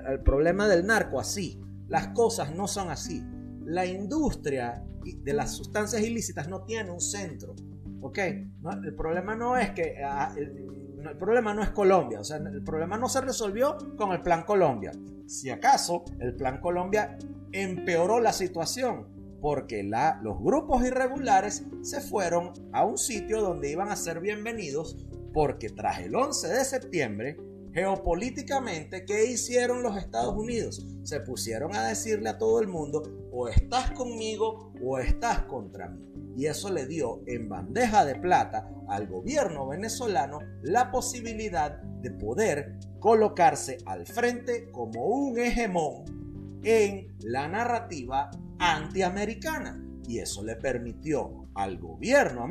el 0.06 0.20
problema 0.20 0.68
del 0.68 0.86
narco 0.86 1.18
así. 1.18 1.58
Las 1.88 2.08
cosas 2.08 2.54
no 2.54 2.66
son 2.66 2.90
así. 2.90 3.24
La 3.64 3.86
industria 3.86 4.84
de 5.04 5.32
las 5.32 5.52
sustancias 5.52 6.02
ilícitas 6.02 6.48
no 6.48 6.64
tiene 6.64 6.90
un 6.90 7.00
centro. 7.00 7.54
¿Ok? 8.00 8.18
el 8.18 8.94
problema 8.96 9.34
no 9.34 9.56
es 9.56 9.70
que... 9.70 10.02
Ah, 10.04 10.34
el 10.36 11.18
problema 11.18 11.54
no 11.54 11.62
es 11.62 11.70
Colombia, 11.70 12.20
o 12.20 12.24
sea, 12.24 12.38
el 12.38 12.62
problema 12.64 12.96
no 12.96 13.08
se 13.08 13.20
resolvió 13.20 13.76
con 13.96 14.12
el 14.12 14.22
Plan 14.22 14.42
Colombia. 14.42 14.92
Si 15.26 15.50
acaso, 15.50 16.04
el 16.18 16.34
Plan 16.34 16.60
Colombia 16.60 17.16
empeoró 17.52 18.20
la 18.20 18.32
situación 18.32 19.06
porque 19.40 19.82
los 19.84 20.40
grupos 20.40 20.84
irregulares 20.84 21.64
se 21.82 22.00
fueron 22.00 22.52
a 22.72 22.84
un 22.84 22.98
sitio 22.98 23.40
donde 23.40 23.70
iban 23.70 23.90
a 23.90 23.96
ser 23.96 24.20
bienvenidos 24.20 25.06
porque 25.32 25.68
tras 25.68 26.00
el 26.00 26.14
11 26.14 26.48
de 26.48 26.64
septiembre, 26.64 27.36
geopolíticamente, 27.76 29.04
¿qué 29.04 29.26
hicieron 29.26 29.82
los 29.82 29.98
Estados 29.98 30.34
Unidos? 30.34 30.86
Se 31.02 31.20
pusieron 31.20 31.76
a 31.76 31.86
decirle 31.86 32.30
a 32.30 32.38
todo 32.38 32.58
el 32.60 32.68
mundo, 32.68 33.28
o 33.30 33.48
estás 33.48 33.90
conmigo 33.90 34.72
o 34.82 34.98
estás 34.98 35.42
contra 35.42 35.90
mí. 35.90 36.10
Y 36.38 36.46
eso 36.46 36.72
le 36.72 36.86
dio 36.86 37.20
en 37.26 37.50
bandeja 37.50 38.06
de 38.06 38.14
plata 38.14 38.66
al 38.88 39.06
gobierno 39.06 39.68
venezolano 39.68 40.38
la 40.62 40.90
posibilidad 40.90 41.82
de 41.82 42.12
poder 42.12 42.78
colocarse 42.98 43.76
al 43.84 44.06
frente 44.06 44.70
como 44.72 45.08
un 45.08 45.38
hegemón 45.38 46.60
en 46.62 47.14
la 47.24 47.46
narrativa 47.46 48.30
antiamericana. 48.58 49.82
Y 50.08 50.20
eso 50.20 50.42
le 50.42 50.56
permitió 50.56 51.50
al 51.54 51.76
gobierno, 51.78 52.48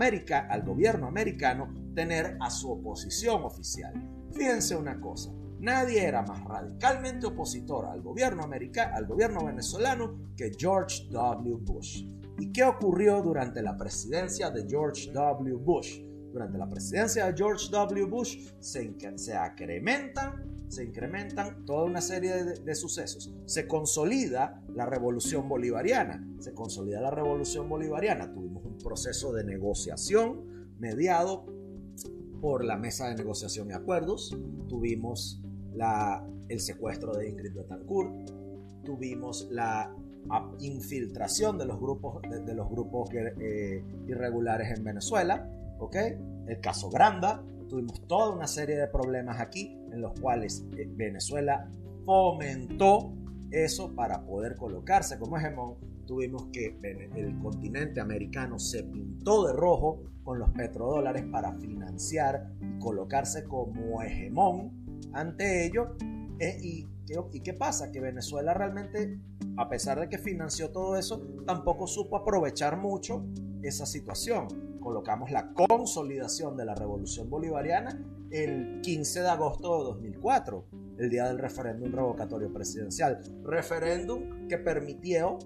al 0.49 0.61
gobierno 0.63 1.07
americano 1.07 1.73
tener 1.95 2.37
a 2.39 2.51
su 2.51 2.71
oposición 2.71 3.43
oficial. 3.43 4.14
Fíjense 4.35 4.75
una 4.75 4.99
cosa, 4.99 5.31
nadie 5.59 6.03
era 6.03 6.21
más 6.21 6.43
radicalmente 6.43 7.27
opositor 7.27 7.85
al 7.85 8.01
gobierno, 8.01 8.43
americano, 8.43 8.95
al 8.95 9.07
gobierno 9.07 9.45
venezolano 9.45 10.33
que 10.35 10.51
George 10.57 11.07
W. 11.09 11.57
Bush. 11.61 12.03
¿Y 12.37 12.51
qué 12.51 12.65
ocurrió 12.65 13.21
durante 13.21 13.61
la 13.61 13.77
presidencia 13.77 14.49
de 14.49 14.67
George 14.67 15.11
W. 15.13 15.55
Bush? 15.55 16.05
durante 16.35 16.57
la 16.57 16.67
presidencia 16.67 17.27
de 17.27 17.33
George 17.33 17.69
W. 17.71 18.07
Bush 18.07 18.51
se, 18.59 18.83
incrementan 18.83 20.65
se 20.67 20.83
incrementan 20.83 21.63
toda 21.63 21.85
una 21.85 22.01
serie 22.01 22.43
de, 22.43 22.59
de, 22.59 22.75
sucesos. 22.75 23.33
Se 23.45 23.65
consolida 23.65 24.61
la 24.73 24.85
revolución 24.85 25.47
bolivariana. 25.47 26.27
Se 26.39 26.53
consolida 26.53 26.99
la 26.99 27.11
revolución 27.11 27.69
bolivariana. 27.69 28.33
Tuvimos 28.33 28.65
un 28.65 28.77
proceso 28.77 29.31
de 29.31 29.45
negociación 29.45 30.75
mediado 30.77 31.45
por 32.41 32.63
la 32.63 32.77
mesa 32.77 33.07
de 33.09 33.15
negociación 33.15 33.69
y 33.69 33.73
acuerdos. 33.73 34.37
Tuvimos 34.67 35.41
la, 35.73 36.25
el 36.49 36.59
secuestro 36.59 37.13
de 37.13 37.29
Ingrid 37.29 37.53
Betancourt. 37.53 38.29
Tuvimos 38.83 39.47
la 39.51 39.93
infiltración 40.59 41.57
de 41.57 41.65
los 41.65 41.79
grupos, 41.79 42.21
de, 42.21 42.53
los 42.55 42.69
grupos 42.69 43.09
eh, 43.13 43.83
irregulares 44.07 44.75
en 44.75 44.83
Venezuela, 44.83 45.47
¿ok? 45.79 45.95
El 46.47 46.59
caso 46.61 46.89
Granda, 46.89 47.43
tuvimos 47.69 48.07
toda 48.07 48.33
una 48.33 48.47
serie 48.47 48.75
de 48.75 48.87
problemas 48.87 49.39
aquí 49.39 49.77
en 49.91 50.01
los 50.01 50.19
cuales 50.19 50.65
eh, 50.77 50.89
Venezuela 50.95 51.69
fomentó 52.05 53.13
eso 53.51 53.93
para 53.95 54.25
poder 54.25 54.55
colocarse 54.55 55.19
como 55.19 55.37
hegemón. 55.37 55.75
Tuvimos 56.05 56.47
que 56.51 56.77
el 57.15 57.39
continente 57.39 57.99
americano 57.99 58.59
se 58.59 58.83
pintó 58.83 59.47
de 59.47 59.53
rojo 59.53 60.03
con 60.25 60.39
los 60.39 60.49
petrodólares 60.49 61.23
para 61.31 61.53
financiar 61.53 62.51
y 62.59 62.77
colocarse 62.79 63.45
como 63.45 64.01
hegemón 64.01 64.73
ante 65.13 65.65
ello. 65.65 65.95
Eh, 66.39 66.57
y 66.61 66.87
¿Y 67.31 67.41
qué 67.41 67.53
pasa? 67.53 67.91
Que 67.91 67.99
Venezuela 67.99 68.53
realmente, 68.53 69.19
a 69.57 69.69
pesar 69.69 69.99
de 69.99 70.09
que 70.09 70.17
financió 70.17 70.71
todo 70.71 70.97
eso, 70.97 71.21
tampoco 71.45 71.87
supo 71.87 72.17
aprovechar 72.17 72.77
mucho 72.77 73.25
esa 73.61 73.85
situación. 73.85 74.79
Colocamos 74.79 75.31
la 75.31 75.53
consolidación 75.53 76.57
de 76.57 76.65
la 76.65 76.75
revolución 76.75 77.29
bolivariana 77.29 77.99
el 78.31 78.81
15 78.81 79.21
de 79.21 79.29
agosto 79.29 79.77
de 79.77 79.83
2004, 79.83 80.65
el 80.97 81.09
día 81.09 81.27
del 81.27 81.37
referéndum 81.37 81.91
revocatorio 81.91 82.51
presidencial. 82.51 83.21
Referéndum 83.43 84.47
que 84.47 84.57
permitió 84.57 85.37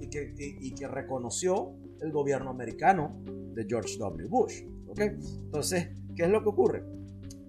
y 0.00 0.06
que, 0.06 0.32
y, 0.38 0.74
que 0.74 0.86
reconoció 0.86 1.74
el 2.00 2.12
gobierno 2.12 2.50
americano 2.50 3.22
de 3.54 3.66
George 3.68 3.96
W. 3.98 4.28
Bush. 4.28 4.62
Entonces, 4.96 5.88
¿qué 6.14 6.24
es 6.24 6.30
lo 6.30 6.42
que 6.42 6.48
ocurre? 6.48 6.84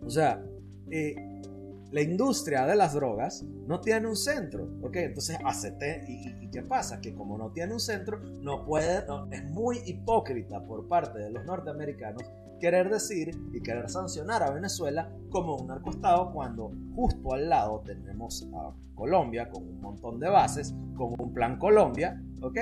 O 0.06 0.10
sea, 0.10 0.43
eh, 0.89 1.16
la 1.91 2.02
industria 2.02 2.66
de 2.66 2.76
las 2.76 2.93
drogas 2.93 3.43
no 3.43 3.82
tiene 3.82 4.08
un 4.08 4.16
centro, 4.16 4.70
¿ok? 4.82 4.95
Entonces, 4.97 5.38
acepté, 5.43 6.04
¿y, 6.08 6.49
qué 6.49 6.62
pasa? 6.64 7.02
Que 7.02 7.14
como 7.14 7.38
no 7.38 7.52
tiene 7.52 7.74
un 7.74 7.80
centro, 7.80 8.20
no 8.20 8.66
puede, 8.66 9.06
es 9.32 9.43
muy 9.45 9.80
hipócrita 9.86 10.64
por 10.66 10.88
parte 10.88 11.20
de 11.20 11.32
los 11.32 11.45
norteamericanos 11.45 12.24
querer 12.60 12.89
decir 12.89 13.32
y 13.52 13.62
querer 13.62 13.89
sancionar 13.89 14.43
a 14.43 14.52
Venezuela 14.52 15.12
como 15.32 15.58
un 15.58 15.68
narcoestado 15.68 16.32
cuando 16.32 16.72
justo 16.95 17.34
al 17.34 17.49
lado 17.49 17.82
tenemos 17.86 18.47
a 18.54 18.72
Colombia 18.93 19.49
con 19.49 19.64
un 19.64 19.82
montón 19.82 20.20
de 20.20 20.30
bases, 20.30 20.74
con 20.95 21.16
un 21.20 21.34
plan 21.34 21.58
Colombia, 21.58 22.22
¿ok? 22.41 22.60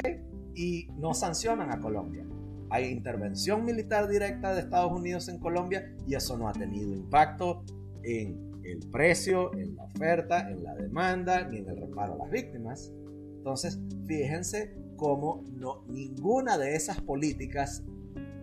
Y 0.59 0.89
no 0.97 1.13
sancionan 1.13 1.71
a 1.71 1.79
Colombia. 1.79 2.25
Hay 2.69 2.89
intervención 2.89 3.63
militar 3.63 4.09
directa 4.09 4.53
de 4.53 4.59
Estados 4.59 4.91
Unidos 4.91 5.29
en 5.29 5.39
Colombia 5.39 5.95
y 6.05 6.15
eso 6.15 6.37
no 6.37 6.49
ha 6.49 6.51
tenido 6.51 6.93
impacto 6.93 7.63
en 8.03 8.59
el 8.65 8.79
precio, 8.91 9.53
en 9.53 9.77
la 9.77 9.85
oferta, 9.85 10.51
en 10.51 10.61
la 10.65 10.75
demanda, 10.75 11.47
ni 11.47 11.59
en 11.59 11.69
el 11.69 11.77
reparo 11.77 12.15
a 12.15 12.17
las 12.17 12.29
víctimas. 12.29 12.91
Entonces, 13.37 13.79
fíjense 14.05 14.75
cómo 14.97 15.45
no, 15.53 15.85
ninguna 15.87 16.57
de 16.57 16.75
esas 16.75 16.99
políticas 16.99 17.81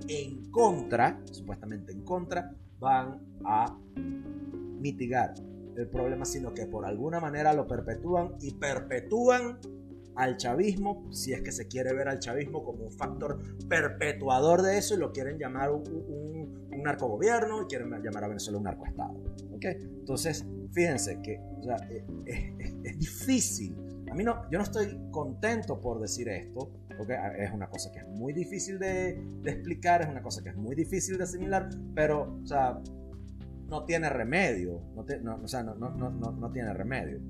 en 0.09 0.51
contra, 0.51 1.21
supuestamente 1.31 1.93
en 1.93 2.01
contra, 2.01 2.51
van 2.81 3.21
a 3.45 3.79
mitigar 4.81 5.35
el 5.77 5.87
problema, 5.89 6.25
sino 6.25 6.55
que 6.55 6.65
por 6.65 6.87
alguna 6.87 7.21
manera 7.21 7.53
lo 7.53 7.67
perpetúan 7.67 8.37
y 8.41 8.55
perpetúan 8.55 9.59
al 10.17 10.37
chavismo, 10.37 11.07
si 11.13 11.33
es 11.33 11.43
que 11.43 11.53
se 11.53 11.69
quiere 11.69 11.93
ver 11.93 12.09
al 12.09 12.19
chavismo 12.19 12.65
como 12.65 12.85
un 12.85 12.91
factor 12.91 13.39
perpetuador 13.69 14.63
de 14.63 14.79
eso 14.79 14.95
y 14.95 14.99
lo 14.99 15.13
quieren 15.13 15.39
llamar 15.39 15.71
un, 15.71 15.85
un, 15.89 16.83
narcogobierno 16.83 17.63
y 17.63 17.67
quieren 17.67 17.91
llamar 18.03 18.25
a 18.25 18.29
Venezuela 18.29 18.59
un 18.59 18.65
narcoestado. 18.65 19.15
¿okay? 19.53 19.77
Entonces, 19.81 20.47
fíjense 20.73 21.21
que 21.21 21.41
es, 22.27 22.99
difícil. 22.99 23.77
A 24.11 24.15
mí 24.15 24.23
no, 24.23 24.49
yo 24.51 24.59
no 24.59 24.65
estoy 24.65 24.99
contento 25.11 25.81
por 25.81 26.01
decir 26.01 26.29
esto, 26.29 26.71
porque 26.97 27.19
es 27.39 27.51
una 27.53 27.69
cosa 27.69 27.91
que 27.91 27.99
es 27.99 28.07
muy 28.07 28.33
difícil 28.33 28.79
de, 28.79 29.21
explicar, 29.45 30.03
es 30.03 30.09
una 30.09 30.23
cosa 30.23 30.43
que 30.43 30.51
es 30.51 30.57
muy 30.57 30.75
difícil 30.75 31.19
de 31.19 31.25
asimilar, 31.25 31.69
pero, 31.95 32.39
o 32.43 32.47
sea, 32.47 32.81
no 33.69 33.85
tiene 33.85 34.09
remedio, 34.09 34.81
no, 34.95 35.05
no, 35.23 35.43
o 35.43 35.49
sea, 35.49 35.63
no, 35.63 35.75
no, 35.75 35.91
no 35.91 36.53
tiene 36.53 36.73
remedio 36.73 37.21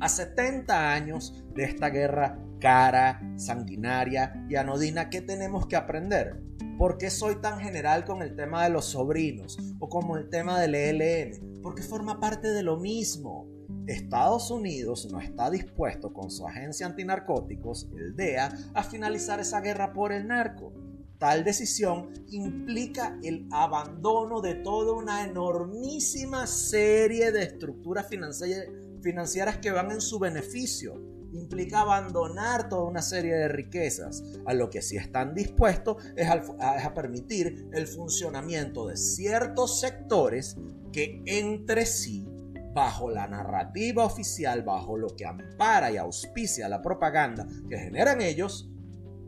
a 0.00 0.08
70 0.08 0.92
años 0.92 1.44
de 1.54 1.64
esta 1.64 1.90
guerra 1.90 2.38
cara, 2.60 3.20
sanguinaria 3.36 4.46
y 4.48 4.56
anodina, 4.56 5.10
¿qué 5.10 5.20
tenemos 5.20 5.66
que 5.66 5.76
aprender? 5.76 6.42
¿Por 6.78 6.98
qué 6.98 7.10
soy 7.10 7.36
tan 7.36 7.60
general 7.60 8.04
con 8.04 8.22
el 8.22 8.34
tema 8.34 8.64
de 8.64 8.70
los 8.70 8.86
sobrinos 8.86 9.58
o 9.78 9.88
como 9.88 10.16
el 10.16 10.28
tema 10.28 10.58
del 10.58 10.74
ELN? 10.74 11.60
Porque 11.62 11.82
forma 11.82 12.20
parte 12.20 12.48
de 12.48 12.62
lo 12.62 12.78
mismo. 12.78 13.46
Estados 13.86 14.50
Unidos 14.50 15.08
no 15.12 15.20
está 15.20 15.50
dispuesto 15.50 16.12
con 16.12 16.30
su 16.30 16.46
agencia 16.46 16.86
antinarcóticos, 16.86 17.88
el 17.96 18.16
DEA, 18.16 18.50
a 18.72 18.82
finalizar 18.82 19.40
esa 19.40 19.60
guerra 19.60 19.92
por 19.92 20.12
el 20.12 20.26
narco. 20.26 20.72
Tal 21.18 21.44
decisión 21.44 22.10
implica 22.28 23.18
el 23.22 23.46
abandono 23.52 24.40
de 24.40 24.54
toda 24.56 24.92
una 24.92 25.24
enormísima 25.24 26.46
serie 26.46 27.30
de 27.30 27.44
estructuras 27.44 28.08
financieras 28.08 28.68
financieras 29.04 29.58
que 29.58 29.70
van 29.70 29.92
en 29.92 30.00
su 30.00 30.18
beneficio. 30.18 31.00
Implica 31.32 31.80
abandonar 31.80 32.68
toda 32.68 32.84
una 32.84 33.02
serie 33.02 33.34
de 33.34 33.48
riquezas. 33.48 34.22
A 34.46 34.54
lo 34.54 34.70
que 34.70 34.82
sí 34.82 34.96
están 34.96 35.34
dispuestos 35.34 36.02
es 36.16 36.28
a, 36.28 36.94
permitir 36.94 37.68
el 37.72 37.86
funcionamiento 37.86 38.86
de 38.86 38.96
ciertos 38.96 39.80
sectores 39.80 40.56
que 40.92 41.22
entre 41.26 41.86
sí 41.86 42.26
bajo 42.72 43.10
la 43.10 43.28
narrativa 43.28 44.04
oficial, 44.04 44.62
bajo 44.62 44.96
lo 44.96 45.08
que 45.08 45.26
ampara 45.26 45.92
y 45.92 45.96
auspicia 45.96 46.68
la 46.68 46.82
propaganda 46.82 47.46
que 47.68 47.78
generan 47.78 48.20
ellos, 48.20 48.70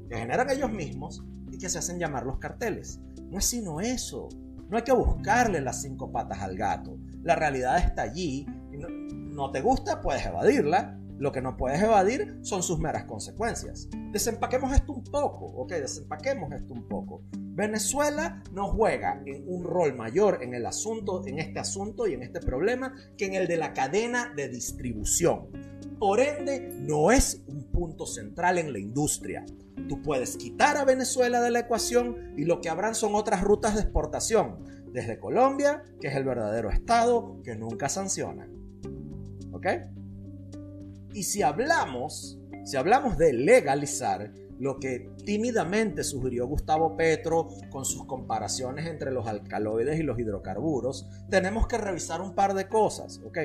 que 0.09 0.17
generan 0.17 0.51
ellos 0.51 0.73
mismos 0.73 1.23
y 1.51 1.59
que 1.59 1.69
se 1.69 1.79
hacen 1.79 1.99
llamar 1.99 2.25
los 2.25 2.39
carteles. 2.39 3.01
No 3.31 3.39
es 3.39 3.45
sino 3.45 3.81
eso. 3.81 4.29
No 4.69 4.77
hay 4.77 4.83
que 4.83 4.93
buscarle 4.93 5.61
las 5.61 5.83
cinco 5.83 6.11
patas 6.11 6.41
al 6.41 6.57
gato. 6.57 6.99
La 7.23 7.37
realidad 7.37 7.79
está 7.79 8.03
allí 8.03 8.47
no 9.37 9.53
te 9.53 9.61
gusta, 9.61 10.01
puedes 10.01 10.25
evadirla. 10.25 10.99
Lo 11.19 11.33
que 11.33 11.41
no 11.41 11.57
puedes 11.57 11.83
evadir 11.83 12.39
son 12.43 12.63
sus 12.63 12.79
meras 12.79 13.05
consecuencias. 13.05 13.89
Desempaquemos 14.13 14.73
esto 14.73 14.93
un 14.93 15.05
poco, 15.05 15.47
ok, 15.47 15.73
desempaquemos 15.73 16.53
esto 16.53 16.75
un 16.75 16.89
poco. 16.89 17.23
Venezuela 17.33 18.43
no 18.53 18.69
juega 18.69 19.23
en 19.25 19.45
un 19.47 19.65
rol 19.65 19.95
mayor 19.95 20.43
en 20.43 20.53
el 20.53 20.67
asunto, 20.67 21.27
en 21.27 21.39
este 21.39 21.59
asunto 21.59 22.07
y 22.07 22.13
en 22.13 22.23
este 22.23 22.41
problema 22.41 22.95
que 23.17 23.27
en 23.27 23.35
el 23.35 23.47
de 23.47 23.57
la 23.57 23.73
cadena 23.73 24.33
de 24.37 24.49
distribución. 24.49 25.49
Por 25.99 26.21
ende, 26.21 26.69
no 26.81 27.11
es 27.11 27.43
un 27.47 27.71
punto 27.71 28.05
central 28.05 28.59
en 28.59 28.73
la 28.75 28.79
industria. 28.79 29.47
Tú 29.89 30.03
puedes 30.03 30.37
quitar 30.37 30.77
a 30.77 30.85
Venezuela 30.85 31.41
de 31.41 31.51
la 31.51 31.61
ecuación 31.61 32.35
y 32.37 32.45
lo 32.45 32.61
que 32.61 32.69
habrán 32.69 32.95
son 32.95 33.15
otras 33.15 33.43
rutas 33.43 33.75
de 33.75 33.83
exportación, 33.83 34.65
desde 34.93 35.19
Colombia, 35.19 35.83
que 35.99 36.09
es 36.09 36.15
el 36.15 36.25
verdadero 36.25 36.71
Estado 36.71 37.41
que 37.43 37.57
nunca 37.57 37.89
sanciona. 37.89 38.47
Y 41.13 41.23
si 41.23 41.43
hablamos, 41.43 42.39
si 42.65 42.77
hablamos 42.77 43.17
de 43.17 43.33
legalizar, 43.33 44.33
lo 44.59 44.79
que 44.79 45.11
tímidamente 45.25 46.03
sugirió 46.03 46.47
Gustavo 46.47 46.97
Petro 46.97 47.49
con 47.71 47.85
sus 47.85 48.07
comparaciones 48.07 48.87
entre 48.87 49.13
los 49.13 49.27
alcaloides 49.27 50.01
y 50.01 50.03
los 50.03 50.19
hidrocarburos, 50.19 51.09
tenemos 51.29 51.67
que 51.67 51.79
revisar 51.79 52.21
un 52.21 52.35
par 52.35 52.55
de 52.55 52.69
cosas, 52.69 53.21
¿ok? 53.25 53.39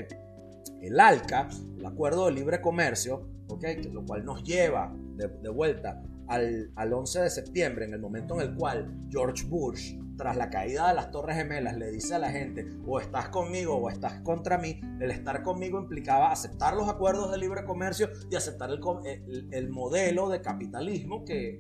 El 0.82 0.99
ALCA, 0.99 1.49
el 1.78 1.86
Acuerdo 1.86 2.28
de 2.28 2.32
Libre 2.32 2.61
Comercio, 2.61 3.28
¿ok? 3.49 3.65
Lo 3.91 4.05
cual 4.05 4.24
nos 4.24 4.43
lleva 4.43 4.93
de, 5.15 5.28
de 5.28 5.49
vuelta 5.49 6.01
al, 6.28 6.72
al 6.76 6.93
11 6.93 7.22
de 7.24 7.30
septiembre, 7.30 7.86
en 7.86 7.93
el 7.93 7.99
momento 7.99 8.36
en 8.36 8.49
el 8.49 8.55
cual 8.55 8.99
George 9.09 9.45
Bush 9.45 9.93
tras 10.22 10.38
la 10.38 10.51
caída 10.51 10.88
de 10.88 10.93
las 10.93 11.09
Torres 11.09 11.36
Gemelas, 11.36 11.76
le 11.78 11.89
dice 11.89 12.13
a 12.13 12.19
la 12.19 12.30
gente, 12.30 12.69
o 12.86 12.99
estás 12.99 13.30
conmigo 13.30 13.76
o 13.76 13.89
estás 13.89 14.22
contra 14.22 14.59
mí, 14.59 14.80
el 14.99 15.09
estar 15.09 15.41
conmigo 15.41 15.80
implicaba 15.80 16.32
aceptar 16.32 16.76
los 16.76 16.88
acuerdos 16.88 17.32
de 17.32 17.39
libre 17.39 17.65
comercio 17.65 18.07
y 18.30 18.36
aceptar 18.36 18.69
el, 18.69 19.47
el, 19.51 19.69
modelo 19.72 20.30
de 20.30 20.39
capitalismo 20.39 21.26
que 21.26 21.57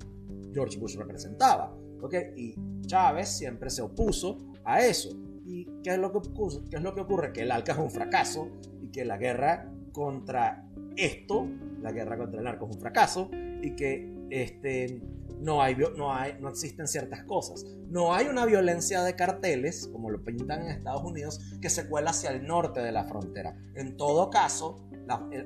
George 0.53 0.77
Bush 0.77 0.95
representaba. 0.95 1.75
¿okay? 2.03 2.33
Y 2.35 2.55
Chávez 2.85 3.29
siempre 3.29 3.71
se 3.71 3.81
opuso 3.81 4.37
a 4.63 4.85
eso. 4.85 5.09
¿Y 5.43 5.65
qué 5.81 5.93
es, 5.93 5.97
lo 5.97 6.11
que 6.11 6.19
ocurre? 6.19 6.59
qué 6.69 6.75
es 6.75 6.83
lo 6.83 6.93
que 6.93 7.01
ocurre? 7.01 7.33
Que 7.33 7.41
el 7.41 7.51
ALCA 7.51 7.71
es 7.71 7.79
un 7.79 7.89
fracaso 7.89 8.51
y 8.79 8.89
que 8.89 9.05
la 9.05 9.17
guerra 9.17 9.73
contra 9.91 10.69
esto, 10.97 11.47
la 11.81 11.91
guerra 11.91 12.15
contra 12.15 12.37
el 12.37 12.45
narco 12.45 12.67
es 12.69 12.75
un 12.75 12.79
fracaso 12.79 13.31
y 13.63 13.71
que 13.75 14.13
este, 14.29 15.01
no, 15.41 15.61
hay, 15.61 15.75
no, 15.97 16.13
hay, 16.13 16.37
no 16.39 16.49
existen 16.49 16.87
ciertas 16.87 17.23
cosas. 17.23 17.65
No 17.89 18.13
hay 18.13 18.27
una 18.27 18.45
violencia 18.45 19.03
de 19.03 19.15
carteles, 19.15 19.87
como 19.91 20.09
lo 20.09 20.23
pintan 20.23 20.61
en 20.61 20.69
Estados 20.69 21.03
Unidos, 21.03 21.39
que 21.61 21.69
se 21.69 21.89
cuela 21.89 22.11
hacia 22.11 22.29
el 22.31 22.45
norte 22.45 22.79
de 22.79 22.91
la 22.91 23.05
frontera. 23.05 23.55
En 23.75 23.97
todo 23.97 24.29
caso, 24.29 24.87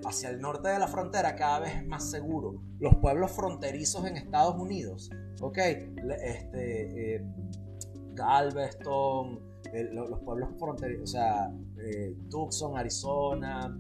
hacia 0.06 0.30
el 0.30 0.42
norte 0.42 0.70
de 0.70 0.80
la 0.80 0.88
frontera 0.88 1.36
cada 1.36 1.60
vez 1.60 1.76
es 1.76 1.88
más 1.88 2.10
seguro. 2.10 2.62
Los 2.80 2.96
pueblos 2.98 3.32
fronterizos 3.32 4.06
en 4.06 4.18
Estados 4.18 4.56
Unidos, 4.56 5.10
¿ok? 5.42 5.58
Este, 5.58 7.16
eh, 7.16 7.26
Galveston, 8.14 9.40
los 9.84 10.20
pueblos 10.20 10.50
fronterizos, 10.58 11.04
o 11.04 11.08
sea, 11.08 11.52
eh, 11.80 12.16
Tucson, 12.30 12.78
Arizona, 12.78 13.78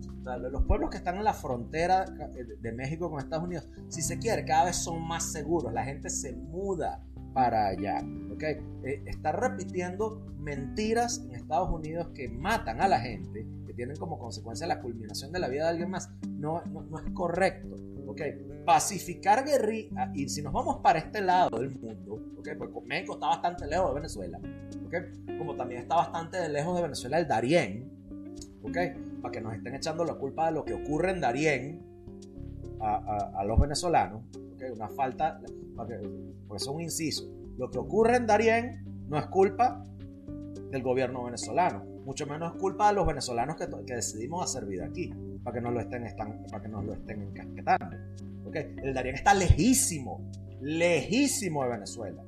los 0.52 0.64
pueblos 0.64 0.90
que 0.90 0.98
están 0.98 1.18
en 1.18 1.24
la 1.24 1.34
frontera 1.34 2.06
de 2.06 2.72
México 2.72 3.10
con 3.10 3.20
Estados 3.20 3.46
Unidos, 3.46 3.68
si 3.88 4.02
se 4.02 4.20
quiere, 4.20 4.46
cada 4.46 4.66
vez 4.66 4.76
son 4.76 5.02
más 5.08 5.32
seguros, 5.32 5.74
la 5.74 5.84
gente 5.84 6.10
se 6.10 6.34
muda 6.34 7.04
para 7.34 7.68
allá, 7.68 8.00
¿ok? 8.34 8.44
Eh, 8.44 9.04
está 9.06 9.34
repitiendo 9.34 10.26
mentiras 10.40 11.22
en 11.26 11.36
Estados 11.36 11.70
Unidos 11.70 12.08
que 12.14 12.30
matan 12.30 12.80
a 12.80 12.88
la 12.88 13.00
gente, 13.00 13.46
que 13.66 13.74
tienen 13.74 13.98
como 13.98 14.18
consecuencia 14.18 14.66
la 14.68 14.80
culminación 14.80 15.32
de 15.32 15.40
la 15.40 15.50
vida 15.50 15.64
de 15.64 15.70
alguien 15.70 15.90
más, 15.90 16.10
no, 16.30 16.64
no, 16.66 17.00
es 17.00 17.12
correcto, 17.14 17.76
¿ok? 18.16 18.66
Pacificar 18.66 19.46
guerrilla, 19.46 20.12
y 20.14 20.28
si 20.30 20.42
nos 20.42 20.54
vamos 20.54 20.78
para 20.82 21.00
este 21.00 21.22
lado 21.22 21.60
del 21.60 21.70
mundo, 21.72 22.22
¿ok? 22.38 22.50
Porque 22.58 22.82
México 22.86 23.14
está 23.14 23.28
bastante 23.28 23.68
lejos 23.68 23.90
de 23.90 23.96
Venezuela, 23.96 24.40
¿ok? 24.86 25.38
Como 25.38 25.56
también 25.56 25.82
está 25.82 25.96
bastante 25.96 26.48
lejos 26.50 26.76
de 26.76 26.82
Venezuela 26.82 27.20
el 27.20 27.28
Darién, 27.28 27.92
¿ok? 28.64 28.78
Para 29.22 29.32
que 29.32 29.42
nos 29.42 29.54
estén 29.54 29.76
echando 29.76 30.06
la 30.06 30.16
culpa 30.16 30.48
de 30.48 30.54
lo 30.54 30.66
que 30.66 30.74
ocurre 30.74 31.12
en 31.12 31.22
Darién 31.22 31.82
a, 32.80 33.44
los 33.46 33.60
venezolanos, 33.60 34.24
¿ok? 34.54 34.64
Una 34.74 34.90
falta, 34.90 35.40
porque 35.76 36.00
es 36.56 36.68
un 36.68 36.82
inciso. 36.82 37.30
Lo 37.58 37.70
que 37.70 37.78
ocurre 37.78 38.16
en 38.16 38.26
Darién 38.26 38.86
no 39.08 39.20
es 39.20 39.26
culpa 39.28 39.84
del 40.72 40.82
gobierno 40.82 41.24
venezolano, 41.24 41.84
mucho 42.06 42.26
menos 42.26 42.54
es 42.54 42.62
culpa 42.62 42.90
de 42.90 42.96
los 42.96 43.06
venezolanos 43.08 43.56
que, 43.58 43.68
decidimos 43.94 44.44
hacer 44.44 44.66
vida 44.66 44.86
aquí, 44.86 45.14
para 45.46 45.54
que 45.54 45.62
nos 45.62 45.74
lo 45.74 45.80
estén, 45.80 46.04
para 46.52 46.62
que 46.62 46.68
nos 46.68 46.84
lo 46.84 46.94
estén 46.94 47.22
encasquetando. 47.22 47.96
¿okay? 48.46 48.76
El 48.84 48.94
Darién 48.94 49.16
está 49.16 49.34
lejísimo, 49.34 50.20
lejísimo 50.60 51.64
de 51.64 51.70
Venezuela. 51.70 52.22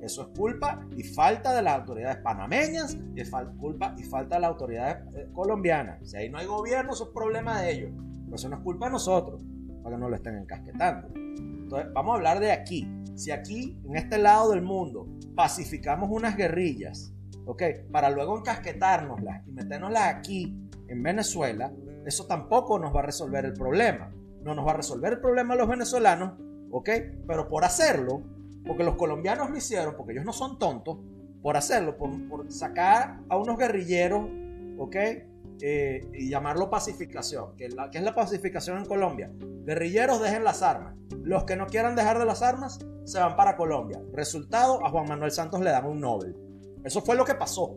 Eso 0.00 0.22
es 0.22 0.38
culpa 0.38 0.84
y 0.96 1.04
falta 1.04 1.54
de 1.54 1.62
las 1.62 1.74
autoridades 1.74 2.16
panameñas 2.18 2.96
y 3.14 3.20
es 3.20 3.30
culpa 3.58 3.94
y 3.96 4.02
falta 4.02 4.36
de 4.36 4.40
las 4.40 4.50
autoridades 4.50 4.96
eh, 5.14 5.28
colombianas. 5.32 5.98
Si 6.08 6.16
ahí 6.16 6.28
no 6.28 6.38
hay 6.38 6.46
gobierno, 6.46 6.92
eso 6.92 7.04
es 7.04 7.10
problema 7.10 7.60
de 7.60 7.72
ellos. 7.72 7.90
Pero 8.24 8.36
eso 8.36 8.48
no 8.48 8.56
es 8.56 8.62
culpa 8.62 8.86
de 8.86 8.92
nosotros, 8.92 9.42
para 9.82 9.94
que 9.94 10.00
no 10.00 10.08
lo 10.08 10.16
estén 10.16 10.36
encasquetando. 10.36 11.08
Entonces, 11.14 11.92
vamos 11.92 12.12
a 12.12 12.16
hablar 12.16 12.40
de 12.40 12.50
aquí. 12.50 12.88
Si 13.14 13.30
aquí, 13.30 13.78
en 13.84 13.96
este 13.96 14.18
lado 14.18 14.50
del 14.50 14.62
mundo, 14.62 15.06
pacificamos 15.36 16.08
unas 16.10 16.36
guerrillas, 16.36 17.14
¿ok? 17.46 17.62
Para 17.92 18.10
luego 18.10 18.36
encasquetárnoslas 18.38 19.46
y 19.46 19.52
metérnoslas 19.52 20.14
aquí, 20.14 20.58
en 20.88 21.02
Venezuela, 21.02 21.72
eso 22.06 22.26
tampoco 22.26 22.78
nos 22.78 22.94
va 22.94 23.00
a 23.00 23.04
resolver 23.04 23.44
el 23.44 23.52
problema. 23.52 24.12
No 24.42 24.54
nos 24.54 24.66
va 24.66 24.72
a 24.72 24.76
resolver 24.76 25.12
el 25.12 25.20
problema 25.20 25.54
a 25.54 25.56
los 25.56 25.68
venezolanos, 25.68 26.34
¿ok? 26.70 26.88
Pero 27.26 27.48
por 27.48 27.64
hacerlo, 27.64 28.22
porque 28.66 28.84
los 28.84 28.96
colombianos 28.96 29.50
lo 29.50 29.56
hicieron, 29.56 29.94
porque 29.96 30.12
ellos 30.12 30.24
no 30.24 30.32
son 30.32 30.58
tontos, 30.58 30.98
por 31.42 31.56
hacerlo, 31.56 31.96
por, 31.96 32.50
sacar 32.50 33.20
a 33.28 33.36
unos 33.36 33.58
guerrilleros, 33.58 34.28
¿ok? 34.78 34.96
Eh, 35.60 36.08
y 36.12 36.28
llamarlo 36.28 36.70
pacificación. 36.70 37.54
¿Qué, 37.56 37.68
la, 37.68 37.90
es 37.92 38.02
la 38.02 38.14
pacificación 38.14 38.78
en 38.78 38.84
Colombia? 38.84 39.30
Guerrilleros 39.64 40.20
dejen 40.20 40.44
las 40.44 40.62
armas. 40.62 40.96
Los 41.22 41.44
que 41.44 41.56
no 41.56 41.66
quieran 41.66 41.94
dejar 41.94 42.18
de 42.18 42.24
las 42.24 42.42
armas 42.42 42.80
se 43.04 43.20
van 43.20 43.36
para 43.36 43.56
Colombia. 43.56 44.00
Resultado, 44.12 44.84
a 44.84 44.90
Juan 44.90 45.06
Manuel 45.08 45.30
Santos 45.30 45.60
le 45.60 45.70
dan 45.70 45.86
un 45.86 46.00
Nobel. 46.00 46.36
Eso 46.84 47.00
fue 47.00 47.14
lo 47.14 47.24
que 47.24 47.34
pasó. 47.34 47.76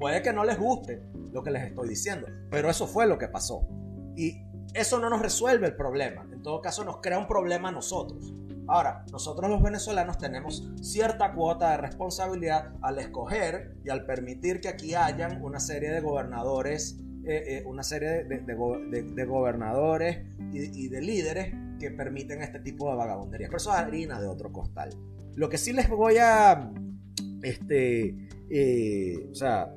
Puede 0.00 0.22
que 0.22 0.32
no 0.32 0.44
les 0.44 0.58
guste 0.58 1.02
lo 1.30 1.42
que 1.42 1.50
les 1.50 1.64
estoy 1.64 1.86
diciendo, 1.86 2.26
pero 2.50 2.70
eso 2.70 2.86
fue 2.86 3.06
lo 3.06 3.18
que 3.18 3.28
pasó. 3.28 3.68
Y 4.16 4.42
eso 4.72 4.98
no 4.98 5.10
nos 5.10 5.20
resuelve 5.20 5.66
el 5.66 5.76
problema. 5.76 6.26
En 6.32 6.42
todo 6.42 6.62
caso, 6.62 6.84
nos 6.84 7.02
crea 7.02 7.18
un 7.18 7.26
problema 7.26 7.68
a 7.68 7.72
nosotros. 7.72 8.32
Ahora, 8.66 9.04
nosotros 9.12 9.50
los 9.50 9.62
venezolanos 9.62 10.16
tenemos 10.16 10.66
cierta 10.80 11.34
cuota 11.34 11.72
de 11.72 11.76
responsabilidad 11.76 12.72
al 12.80 12.98
escoger 12.98 13.76
y 13.84 13.90
al 13.90 14.06
permitir 14.06 14.62
que 14.62 14.68
aquí 14.68 14.94
hayan 14.94 15.44
una 15.44 15.60
serie 15.60 15.90
de 15.90 16.00
gobernadores, 16.00 16.98
eh, 17.26 17.58
eh, 17.58 17.64
una 17.66 17.82
serie 17.82 18.24
de, 18.24 19.24
gobernadores 19.26 20.24
y, 20.50 20.88
de 20.88 21.02
líderes 21.02 21.54
que 21.78 21.90
permiten 21.90 22.40
este 22.40 22.60
tipo 22.60 22.88
de 22.88 22.96
vagabundería. 22.96 23.48
Pero 23.48 23.58
eso 23.58 23.70
es 23.70 23.76
harina 23.76 24.18
de 24.18 24.28
otro 24.28 24.50
costal. 24.50 24.88
Lo 25.34 25.50
que 25.50 25.58
sí 25.58 25.74
les 25.74 25.90
voy 25.90 26.16
a, 26.18 26.72
este, 27.42 28.16
eh, 28.48 29.28
o 29.30 29.34
sea, 29.34 29.74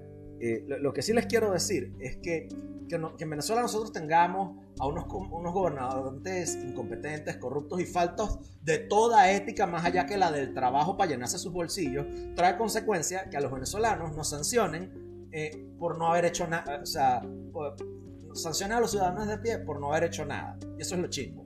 lo 0.68 0.94
que 0.94 1.02
sí 1.02 1.14
les 1.14 1.26
quiero 1.26 1.52
decir 1.52 1.96
es 2.00 2.18
que 2.18 2.50
que, 2.88 3.24
en 3.24 3.30
Venezuela 3.30 3.62
nosotros 3.62 3.92
tengamos 3.92 4.58
a 4.80 4.88
unos, 4.88 5.06
unos 5.32 5.54
gobernadores 5.54 6.56
incompetentes, 6.56 7.38
corruptos 7.38 7.80
y 7.80 7.86
faltos 7.86 8.40
de 8.62 8.80
toda 8.80 9.32
ética 9.32 9.68
más 9.68 9.86
allá 9.86 10.06
que 10.06 10.18
la 10.18 10.32
del 10.32 10.54
trabajo 10.54 10.98
para 10.98 11.12
llenarse 11.12 11.38
sus 11.38 11.52
bolsillos, 11.52 12.06
trae 12.36 12.58
consecuencia 12.58 13.30
que 13.30 13.38
a 13.38 13.42
los 13.42 13.52
venezolanos 13.52 14.16
nos 14.16 14.30
sancionen 14.30 15.30
eh, 15.32 15.66
por 15.80 15.98
no 15.98 16.08
haber 16.08 16.26
hecho 16.26 16.48
nada, 16.48 16.82
o 16.82 16.86
sea, 16.86 17.22
sancionen 18.34 18.78
a 18.78 18.80
los 18.80 18.92
ciudadanos 18.92 19.28
de 19.28 19.38
pie 19.38 19.60
por 19.60 19.80
no 19.80 19.92
haber 19.92 20.06
hecho 20.06 20.26
nada. 20.26 20.58
Y 20.78 20.82
eso 20.82 20.96
es 20.96 21.02
lo 21.02 21.08
chingo. 21.08 21.44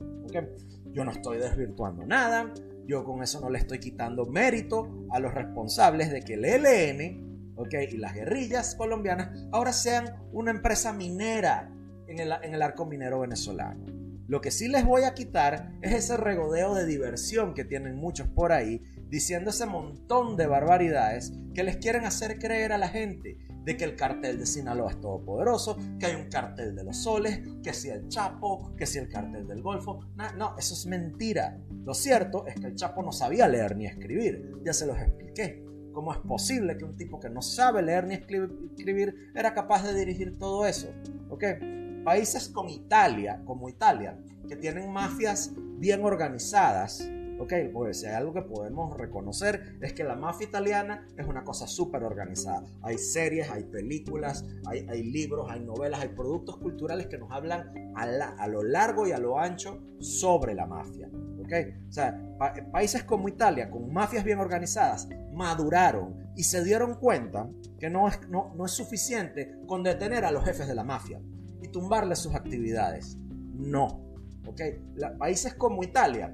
Yo 0.92 1.04
no 1.06 1.12
estoy 1.12 1.38
desvirtuando 1.38 2.06
nada, 2.06 2.54
yo 2.86 3.04
con 3.04 3.22
eso 3.24 3.40
no 3.40 3.50
le 3.50 3.60
estoy 3.60 3.80
quitando 3.80 4.26
mérito 4.26 5.06
a 5.12 5.20
los 5.20 5.34
responsables 5.34 6.12
de 6.12 6.22
que 6.22 6.34
el 6.34 6.46
ELN 6.46 7.27
y 7.92 7.98
las 7.98 8.14
guerrillas 8.14 8.76
colombianas 8.76 9.48
ahora 9.52 9.74
sean 9.74 10.16
una 10.32 10.52
empresa 10.52 10.94
minera 10.94 11.72
en 12.08 12.20
el, 12.20 12.32
en 12.44 12.54
el 12.54 12.62
arco 12.62 12.86
minero 12.86 13.20
venezolano. 13.20 13.86
Lo 14.28 14.42
que 14.42 14.52
sí 14.52 14.68
les 14.68 14.86
voy 14.86 15.04
a 15.04 15.14
quitar 15.14 15.72
es 15.82 15.94
ese 15.94 16.18
regodeo 16.18 16.76
de 16.76 16.86
diversión 16.86 17.54
que 17.54 17.64
tienen 17.64 17.96
muchos 17.96 18.28
por 18.28 18.52
ahí, 18.52 18.84
diciendo 19.10 19.52
ese 19.52 19.66
montón 19.66 20.36
de 20.36 20.48
barbaridades 20.48 21.32
que 21.54 21.64
les 21.64 21.78
quieren 21.78 22.04
hacer 22.04 22.38
creer 22.38 22.74
a 22.74 22.78
la 22.78 22.90
gente 22.90 23.38
de 23.64 23.78
que 23.78 23.86
el 23.86 23.96
cartel 23.96 24.40
de 24.40 24.46
Sinaloa 24.46 24.92
es 24.92 25.02
todopoderoso, 25.02 25.78
que 26.00 26.06
hay 26.06 26.16
un 26.16 26.30
cartel 26.30 26.76
de 26.76 26.84
los 26.84 26.98
soles, 26.98 27.42
que 27.64 27.74
si 27.74 27.90
el 27.90 28.08
Chapo, 28.08 28.74
que 28.76 28.86
si 28.86 28.98
el 28.98 29.10
cartel 29.10 29.46
del 29.46 29.62
Golfo. 29.62 30.00
No, 30.16 30.32
no, 30.38 30.56
eso 30.58 30.74
es 30.74 30.86
mentira. 30.86 31.58
Lo 31.84 31.94
cierto 31.94 32.46
es 32.48 32.56
que 32.56 32.68
el 32.68 32.76
Chapo 32.76 33.04
no 33.04 33.12
sabía 33.12 33.48
leer 33.48 33.76
ni 33.76 33.86
escribir, 33.86 34.54
ya 34.64 34.72
se 34.72 34.88
los 34.88 34.98
expliqué. 34.98 35.66
¿Cómo 35.98 36.14
es 36.14 36.20
posible 36.20 36.78
que 36.78 36.86
un 36.86 36.96
tipo 36.96 37.20
que 37.20 37.28
no 37.28 37.42
sabe 37.42 37.82
leer 37.82 38.06
ni 38.06 38.14
escribir 38.14 39.32
era 39.34 39.56
capaz 39.56 39.82
de 39.82 39.98
dirigir 39.98 40.38
todo 40.38 40.68
eso? 40.68 40.94
¿Ok? 41.28 41.44
Países 42.04 42.50
como 42.50 42.70
Italia, 42.70 43.42
como 43.46 43.68
Italia, 43.68 44.16
que 44.48 44.56
tienen 44.56 44.94
mafias 44.94 45.54
bien 45.80 46.06
organizadas, 46.06 47.10
¿ok? 47.40 47.52
Pues 47.74 48.02
si 48.02 48.06
hay 48.06 48.14
algo 48.14 48.32
que 48.32 48.44
podemos 48.44 48.96
reconocer 48.96 49.80
es 49.82 49.94
que 49.94 50.04
la 50.04 50.16
mafia 50.16 50.46
italiana 50.46 51.08
es 51.18 51.26
una 51.26 51.44
cosa 51.44 51.66
súper 51.66 52.04
organizada. 52.04 52.64
Hay 52.84 53.00
series, 53.00 53.50
hay 53.50 53.64
películas, 53.64 54.46
hay, 54.68 54.86
hay, 54.88 55.02
libros, 55.02 55.48
hay 55.50 55.62
novelas, 55.62 56.02
hay 56.02 56.10
productos 56.10 56.58
culturales 56.58 57.08
que 57.08 57.18
nos 57.18 57.32
hablan 57.32 57.72
a, 57.96 58.04
a 58.04 58.48
lo 58.48 58.62
largo 58.62 59.08
y 59.08 59.14
a 59.14 59.18
lo 59.18 59.40
ancho 59.40 59.82
sobre 59.98 60.54
la 60.54 60.68
mafia. 60.68 61.10
O 61.90 61.92
sea, 61.92 62.20
países 62.72 63.04
como 63.04 63.28
Italia, 63.28 63.70
con 63.70 63.92
mafias 63.92 64.24
bien 64.24 64.40
organizadas, 64.40 65.08
maduraron 65.34 66.32
y 66.36 66.44
se 66.44 66.64
dieron 66.64 66.96
cuenta 66.96 67.50
que 67.80 67.90
no 67.90 68.08
es, 68.08 68.28
no, 68.30 68.54
no 68.56 68.66
es 68.66 68.72
suficiente 68.72 69.56
con 69.66 69.84
detener 69.84 70.26
a 70.26 70.32
los 70.32 70.44
jefes 70.44 70.68
de 70.68 70.76
la 70.76 70.84
mafia 70.84 71.22
y 71.62 71.70
tumbarles 71.70 72.20
sus 72.20 72.36
actividades. 72.36 73.18
No. 73.54 74.08
¿ok? 74.46 74.62
países 75.18 75.54
como 75.56 75.84
Italia 75.84 76.34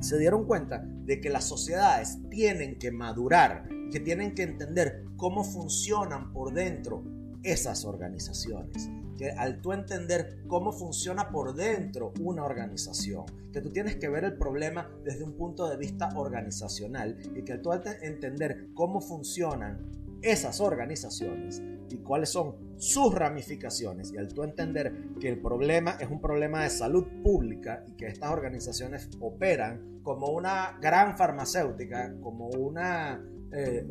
se 0.00 0.18
dieron 0.18 0.46
cuenta 0.46 0.82
de 0.84 1.20
que 1.20 1.30
las 1.30 1.44
sociedades 1.44 2.18
tienen 2.30 2.78
que 2.78 2.90
madurar, 2.90 3.68
que 3.90 4.00
tienen 4.00 4.34
que 4.34 4.42
entender 4.42 5.04
cómo 5.16 5.44
funcionan 5.44 6.32
por 6.32 6.52
dentro 6.52 7.04
esas 7.46 7.84
organizaciones. 7.84 8.90
Que 9.16 9.30
al 9.30 9.62
tú 9.62 9.72
entender 9.72 10.42
cómo 10.46 10.72
funciona 10.72 11.30
por 11.30 11.54
dentro 11.54 12.12
una 12.20 12.44
organización, 12.44 13.24
que 13.52 13.62
tú 13.62 13.70
tienes 13.70 13.96
que 13.96 14.08
ver 14.08 14.24
el 14.24 14.36
problema 14.36 14.90
desde 15.04 15.24
un 15.24 15.36
punto 15.36 15.68
de 15.68 15.76
vista 15.76 16.10
organizacional 16.16 17.16
y 17.34 17.42
que 17.42 17.54
al 17.54 17.62
tú 17.62 17.70
entender 18.02 18.68
cómo 18.74 19.00
funcionan 19.00 19.90
esas 20.22 20.60
organizaciones 20.60 21.62
y 21.88 21.98
cuáles 21.98 22.30
son 22.30 22.56
sus 22.78 23.14
ramificaciones 23.14 24.12
y 24.12 24.18
al 24.18 24.28
tú 24.28 24.42
entender 24.42 24.92
que 25.20 25.28
el 25.28 25.40
problema 25.40 25.96
es 26.00 26.10
un 26.10 26.20
problema 26.20 26.64
de 26.64 26.70
salud 26.70 27.06
pública 27.22 27.84
y 27.86 27.92
que 27.92 28.06
estas 28.06 28.30
organizaciones 28.30 29.08
operan 29.20 30.00
como 30.02 30.28
una 30.28 30.78
gran 30.80 31.16
farmacéutica, 31.16 32.14
como 32.20 32.48
una 32.48 33.24
eh, 33.56 33.86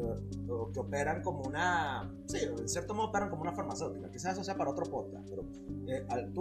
que 0.74 0.80
operan 0.80 1.22
como 1.24 1.42
una, 1.42 2.14
sí, 2.28 2.38
en 2.44 2.70
cierto 2.70 2.94
modo 2.94 3.08
operan 3.08 3.30
como 3.30 3.42
una 3.42 3.54
farmacéutica. 3.54 4.10
Quizás 4.12 4.34
eso 4.34 4.44
sea 4.44 4.56
para 4.56 4.70
otro 4.70 4.86
podcast, 4.86 5.28
pero 5.30 5.44
eh, 5.88 6.06
al, 6.10 6.32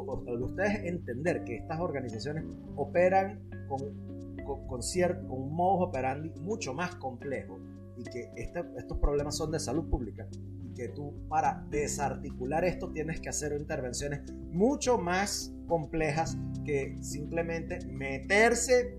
ustedes 0.42 0.84
entender 0.84 1.44
que 1.44 1.56
estas 1.56 1.80
organizaciones 1.80 2.44
operan 2.76 3.48
con 3.68 4.14
con, 4.44 4.66
con, 4.66 4.82
cierto, 4.82 5.26
con 5.26 5.42
un 5.42 5.54
modus 5.54 5.88
operandi 5.88 6.30
mucho 6.40 6.74
más 6.74 6.94
complejo 6.96 7.58
y 7.96 8.04
que 8.04 8.30
este, 8.36 8.62
estos 8.76 8.98
problemas 8.98 9.36
son 9.36 9.50
de 9.50 9.58
salud 9.58 9.88
pública 9.88 10.26
y 10.62 10.74
que 10.74 10.88
tú 10.88 11.14
para 11.28 11.64
desarticular 11.70 12.64
esto 12.64 12.90
tienes 12.90 13.20
que 13.20 13.28
hacer 13.28 13.52
intervenciones 13.52 14.20
mucho 14.50 14.98
más 14.98 15.54
complejas 15.66 16.36
que 16.64 16.96
simplemente 17.00 17.78
meterse 17.86 18.98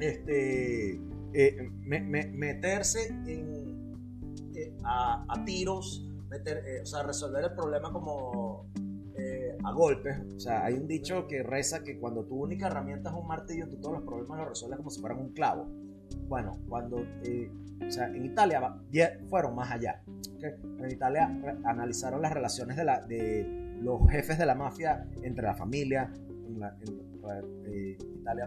este 0.00 1.00
eh, 1.38 1.70
meterse 1.82 3.08
en, 3.08 3.94
eh, 4.54 4.74
a, 4.84 5.42
tiros 5.44 6.08
meter, 6.30 6.64
eh, 6.66 6.80
o 6.82 6.86
sea 6.86 7.02
resolver 7.02 7.44
el 7.44 7.52
problema 7.54 7.92
como 7.92 8.66
a 9.64 9.72
golpes 9.72 10.18
o 10.36 10.40
sea 10.40 10.64
hay 10.64 10.74
un 10.74 10.86
dicho 10.86 11.26
que 11.26 11.42
reza 11.42 11.82
que 11.82 11.98
cuando 11.98 12.24
tu 12.24 12.36
única 12.36 12.66
herramienta 12.66 13.10
es 13.10 13.16
un 13.16 13.26
martillo 13.26 13.68
tú 13.68 13.78
todos 13.78 13.94
los 13.94 14.02
problemas 14.04 14.38
los 14.38 14.48
resuelves 14.50 14.76
como 14.76 14.90
si 14.90 15.00
fueran 15.00 15.18
un 15.18 15.32
clavo 15.32 15.66
bueno, 16.28 16.58
cuando, 16.68 16.96
o 16.96 17.90
sea, 17.90 18.08
en 18.08 18.24
Italia 18.24 18.76
fueron 19.28 19.54
más 19.54 19.70
allá. 19.70 20.02
En 20.42 20.90
Italia 20.90 21.26
analizaron 21.64 22.20
las 22.20 22.32
relaciones 22.32 22.76
de, 22.76 22.84
la, 22.84 23.00
de 23.00 23.76
los 23.80 24.08
jefes 24.10 24.38
de 24.38 24.46
la 24.46 24.54
mafia 24.54 25.06
entre 25.22 25.44
la 25.44 25.54
familia. 25.54 26.12
En, 26.48 26.60
eh, 27.34 27.98
Italia 28.20 28.46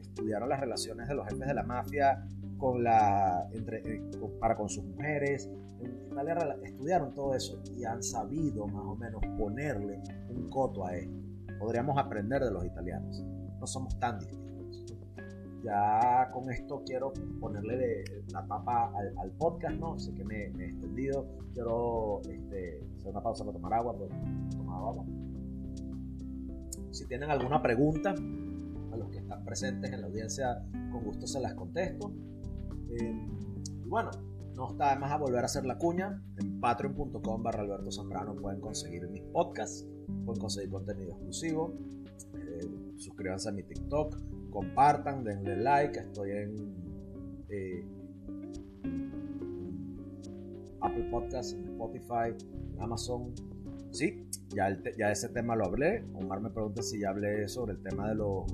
estudiaron 0.00 0.48
las 0.48 0.60
relaciones 0.60 1.08
de 1.08 1.14
los 1.14 1.26
jefes 1.26 1.46
de 1.46 1.54
la 1.54 1.62
mafia 1.62 2.26
con 2.58 2.82
la, 2.82 3.48
entre, 3.52 3.78
eh, 3.78 4.02
para 4.38 4.56
con 4.56 4.68
sus 4.68 4.84
mujeres. 4.84 5.50
En 5.80 6.12
Italia 6.12 6.56
estudiaron 6.62 7.14
todo 7.14 7.34
eso 7.34 7.62
y 7.76 7.84
han 7.84 8.02
sabido 8.02 8.66
más 8.66 8.84
o 8.84 8.96
menos 8.96 9.22
ponerle 9.38 10.00
un 10.28 10.48
coto 10.50 10.86
a 10.86 10.94
esto. 10.96 11.14
Podríamos 11.58 11.98
aprender 11.98 12.42
de 12.42 12.50
los 12.50 12.64
italianos. 12.64 13.22
No 13.58 13.66
somos 13.66 13.98
tan 13.98 14.18
distintos 14.18 14.50
ya 15.62 16.30
con 16.32 16.50
esto 16.50 16.82
quiero 16.86 17.12
ponerle 17.38 18.04
la 18.32 18.46
tapa 18.46 18.92
al, 19.18 19.30
podcast, 19.32 19.76
¿no? 19.76 19.98
Sé 19.98 20.14
que 20.14 20.24
me, 20.24 20.46
he 20.46 20.64
extendido. 20.68 21.26
Quiero 21.52 22.20
este, 22.30 22.82
hacer 22.98 23.10
una 23.10 23.22
pausa 23.22 23.44
para 23.44 23.54
tomar 23.54 23.74
agua, 23.74 23.94
pues 23.96 24.10
tomar 24.56 24.76
agua. 24.76 25.04
Si 26.90 27.06
tienen 27.06 27.30
alguna 27.30 27.62
pregunta, 27.62 28.10
a 28.10 28.96
los 28.96 29.10
que 29.10 29.18
están 29.18 29.44
presentes 29.44 29.92
en 29.92 30.00
la 30.00 30.06
audiencia, 30.08 30.64
con 30.90 31.04
gusto 31.04 31.26
se 31.26 31.40
las 31.40 31.54
contesto. 31.54 32.12
Eh, 32.90 33.28
y 33.84 33.88
bueno, 33.88 34.10
no 34.56 34.70
está 34.72 34.94
de 34.94 35.00
más 35.00 35.12
a 35.12 35.16
volver 35.16 35.42
a 35.42 35.46
hacer 35.46 35.64
la 35.64 35.78
cuña. 35.78 36.22
En 36.38 36.60
patreon.com 36.60 37.42
barra 37.42 37.62
Alberto 37.62 37.92
Zambrano 37.92 38.34
pueden 38.34 38.60
conseguir 38.60 39.08
mis 39.08 39.22
podcasts, 39.22 39.86
pueden 40.24 40.40
conseguir 40.40 40.70
contenido 40.70 41.12
exclusivo. 41.12 41.74
Eh, 42.34 42.94
suscríbanse 42.96 43.48
a 43.48 43.52
mi 43.52 43.62
TikTok, 43.62 44.16
compartan, 44.50 45.24
denle 45.24 45.56
like. 45.56 45.98
Estoy 45.98 46.30
en, 46.32 46.56
eh, 47.48 47.84
Apple 50.80 51.08
Podcasts, 51.10 51.52
Spotify, 51.52 52.34
Amazon. 52.78 53.32
Sí, 53.90 54.28
ya, 54.54 54.76
ya 54.96 55.10
ese 55.10 55.28
tema 55.28 55.56
lo 55.56 55.66
hablé. 55.66 56.04
Omar 56.14 56.40
me 56.40 56.50
pregunta 56.50 56.82
si 56.82 57.00
ya 57.00 57.10
hablé 57.10 57.48
sobre 57.48 57.72
el 57.72 57.82
tema 57.82 58.08
de 58.08 58.14
los, 58.14 58.46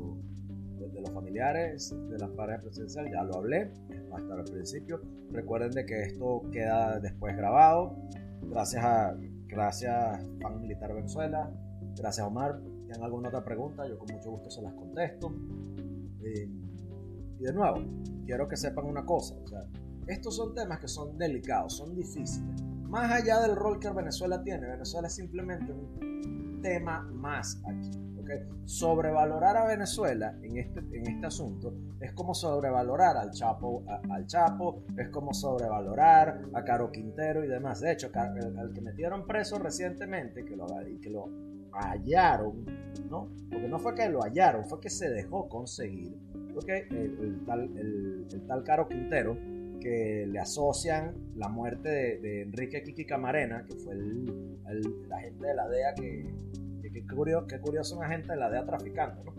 de, 0.79 1.01
los 1.01 1.11
familiares, 1.11 1.95
de 2.11 2.19
las 2.19 2.31
parejas 2.31 2.63
presidenciales. 2.63 3.13
Ya 3.13 3.23
lo 3.25 3.37
hablé, 3.37 3.73
va 4.13 4.19
a 4.19 4.21
estar 4.21 4.39
al 4.39 4.45
principio. 4.45 5.01
Recuerden 5.31 5.73
de 5.73 5.87
que 5.87 6.03
esto 6.03 6.43
queda 6.53 6.99
después 7.01 7.37
grabado. 7.37 7.97
Gracias 8.43 8.85
a 8.85 9.17
gracias 9.47 10.25
Pan 10.41 10.61
Militar 10.61 10.95
Venezuela. 10.95 11.51
Gracias 11.97 12.27
Omar. 12.27 12.61
¿Tienen 12.87 13.03
alguna 13.03 13.29
otra 13.29 13.45
pregunta? 13.45 13.87
Yo 13.89 13.99
con 13.99 14.15
mucho 14.15 14.31
gusto 14.31 14.51
se 14.51 14.63
las 14.63 14.73
contesto. 14.75 15.33
Y 17.39 17.43
de 17.43 17.53
nuevo, 17.53 17.79
quiero 18.25 18.49
que 18.49 18.57
sepan 18.57 18.87
una 18.87 19.05
cosa, 19.05 19.35
estos 20.07 20.37
son 20.37 20.55
temas 20.55 20.79
que 20.79 20.89
son 20.89 21.19
delicados, 21.19 21.77
son 21.77 21.95
difíciles. 21.95 22.63
Más 22.89 23.11
allá 23.11 23.41
del 23.41 23.57
rol 23.57 23.79
que 23.81 23.91
Venezuela 23.91 24.43
tiene, 24.43 24.67
Venezuela 24.67 25.09
es 25.09 25.15
simplemente 25.15 25.73
un 25.73 26.61
tema 26.63 27.03
más 27.13 27.63
aquí. 27.67 27.91
Sobrevalorar 28.65 29.57
a 29.57 29.67
Venezuela 29.67 30.37
en 30.43 30.57
este, 30.59 30.81
en 30.81 31.07
este 31.07 31.27
asunto 31.27 31.73
es 32.01 32.13
como 32.13 32.35
sobrevalorar 32.35 33.17
al 33.17 33.31
Chapo, 33.31 33.85
al 34.11 34.27
Chapo, 34.27 34.83
es 34.97 35.09
como 35.09 35.33
sobrevalorar 35.33 36.43
a 36.53 36.65
Caro 36.65 36.91
Quintero 36.91 37.45
y 37.45 37.49
demás. 37.49 37.81
De 37.81 37.93
hecho, 37.93 38.11
al 38.15 38.73
que 38.73 38.81
metieron 38.81 39.27
preso 39.27 39.59
recientemente, 39.59 40.45
que 40.45 40.57
lo, 40.57 40.67
que 41.01 41.11
lo 41.11 41.29
hallaron, 41.73 42.65
¿no? 43.09 43.29
Porque 43.51 43.69
no 43.69 43.79
fue 43.79 43.95
que 43.95 44.09
lo 44.09 44.23
hallaron, 44.23 44.65
fue 44.65 44.81
que 44.81 44.91
se 44.91 45.09
dejó 45.09 45.49
conseguir. 45.49 46.17
Porque 46.53 46.87
el, 46.91 47.45
tal, 47.47 47.63
el, 47.77 48.27
tal, 48.47 48.65
Caro 48.65 48.89
Quintero, 48.89 49.37
que 49.87 50.27
le 50.27 50.41
asocian 50.41 51.15
la 51.37 51.49
muerte 51.49 51.89
de, 51.89 52.43
Enrique 52.43 52.83
Kiki 52.83 53.07
Camarena, 53.07 53.65
que 53.65 53.77
fue 53.77 53.95
el, 53.95 54.59
agente 55.13 55.47
de 55.47 55.55
la 55.55 55.69
DEA 55.69 55.95
que, 55.95 56.35
que, 56.93 57.07
curioso, 57.07 57.47
que 57.47 57.61
curioso 57.61 57.97
un 57.97 58.03
agente 58.03 58.33
de 58.33 58.37
la 58.37 58.51
DEA 58.51 58.67
traficando. 58.67 59.33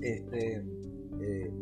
Este, 0.00 0.56
eh, 1.20 1.52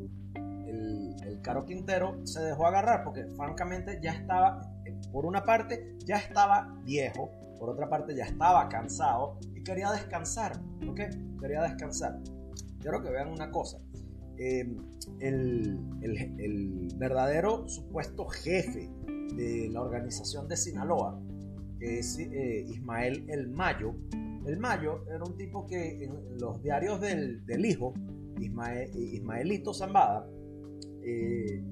el, 0.67 1.15
el, 1.23 1.43
Caro 1.43 1.67
Quintero 1.67 2.27
se 2.27 2.41
dejó 2.41 2.67
agarrar 2.67 3.05
porque 3.05 3.27
francamente 3.37 4.01
ya 4.03 4.13
estaba, 4.13 4.73
por 5.13 5.27
una 5.27 5.45
parte, 5.45 5.99
ya 6.07 6.17
estaba 6.17 6.75
viejo, 6.83 7.31
por 7.59 7.69
otra 7.69 7.91
parte 7.91 8.15
ya 8.17 8.25
estaba 8.25 8.71
cansado 8.71 9.39
y 9.55 9.63
quería 9.63 9.93
descansar, 9.93 10.53
¿ok? 10.89 11.01
Quería 11.39 11.63
descansar. 11.63 12.21
Quiero 12.81 13.03
que 13.03 13.11
vean 13.11 13.29
una 13.29 13.51
cosa. 13.51 13.83
Em, 14.45 14.77
el, 15.21 15.79
verdadero 16.97 17.69
supuesto 17.69 18.27
jefe 18.27 18.91
de 19.37 19.69
la 19.71 19.81
organización 19.81 20.49
de 20.49 20.57
Sinaloa, 20.57 21.21
que 21.79 22.01
es 22.01 22.19
eh, 22.19 22.65
Ismael 22.69 23.25
El 23.29 23.49
Mayo, 23.49 23.95
El 24.45 24.59
Mayo 24.59 25.05
era 25.07 25.23
un 25.23 25.37
tipo 25.37 25.65
que 25.67 26.05
en 26.05 26.39
los 26.41 26.61
diarios 26.61 27.01
del, 27.01 27.65
hijo, 27.65 27.95
Ismael, 28.41 28.91
Ismaelito 28.97 29.73
Zambada, 29.73 30.27
eh, 31.05 31.63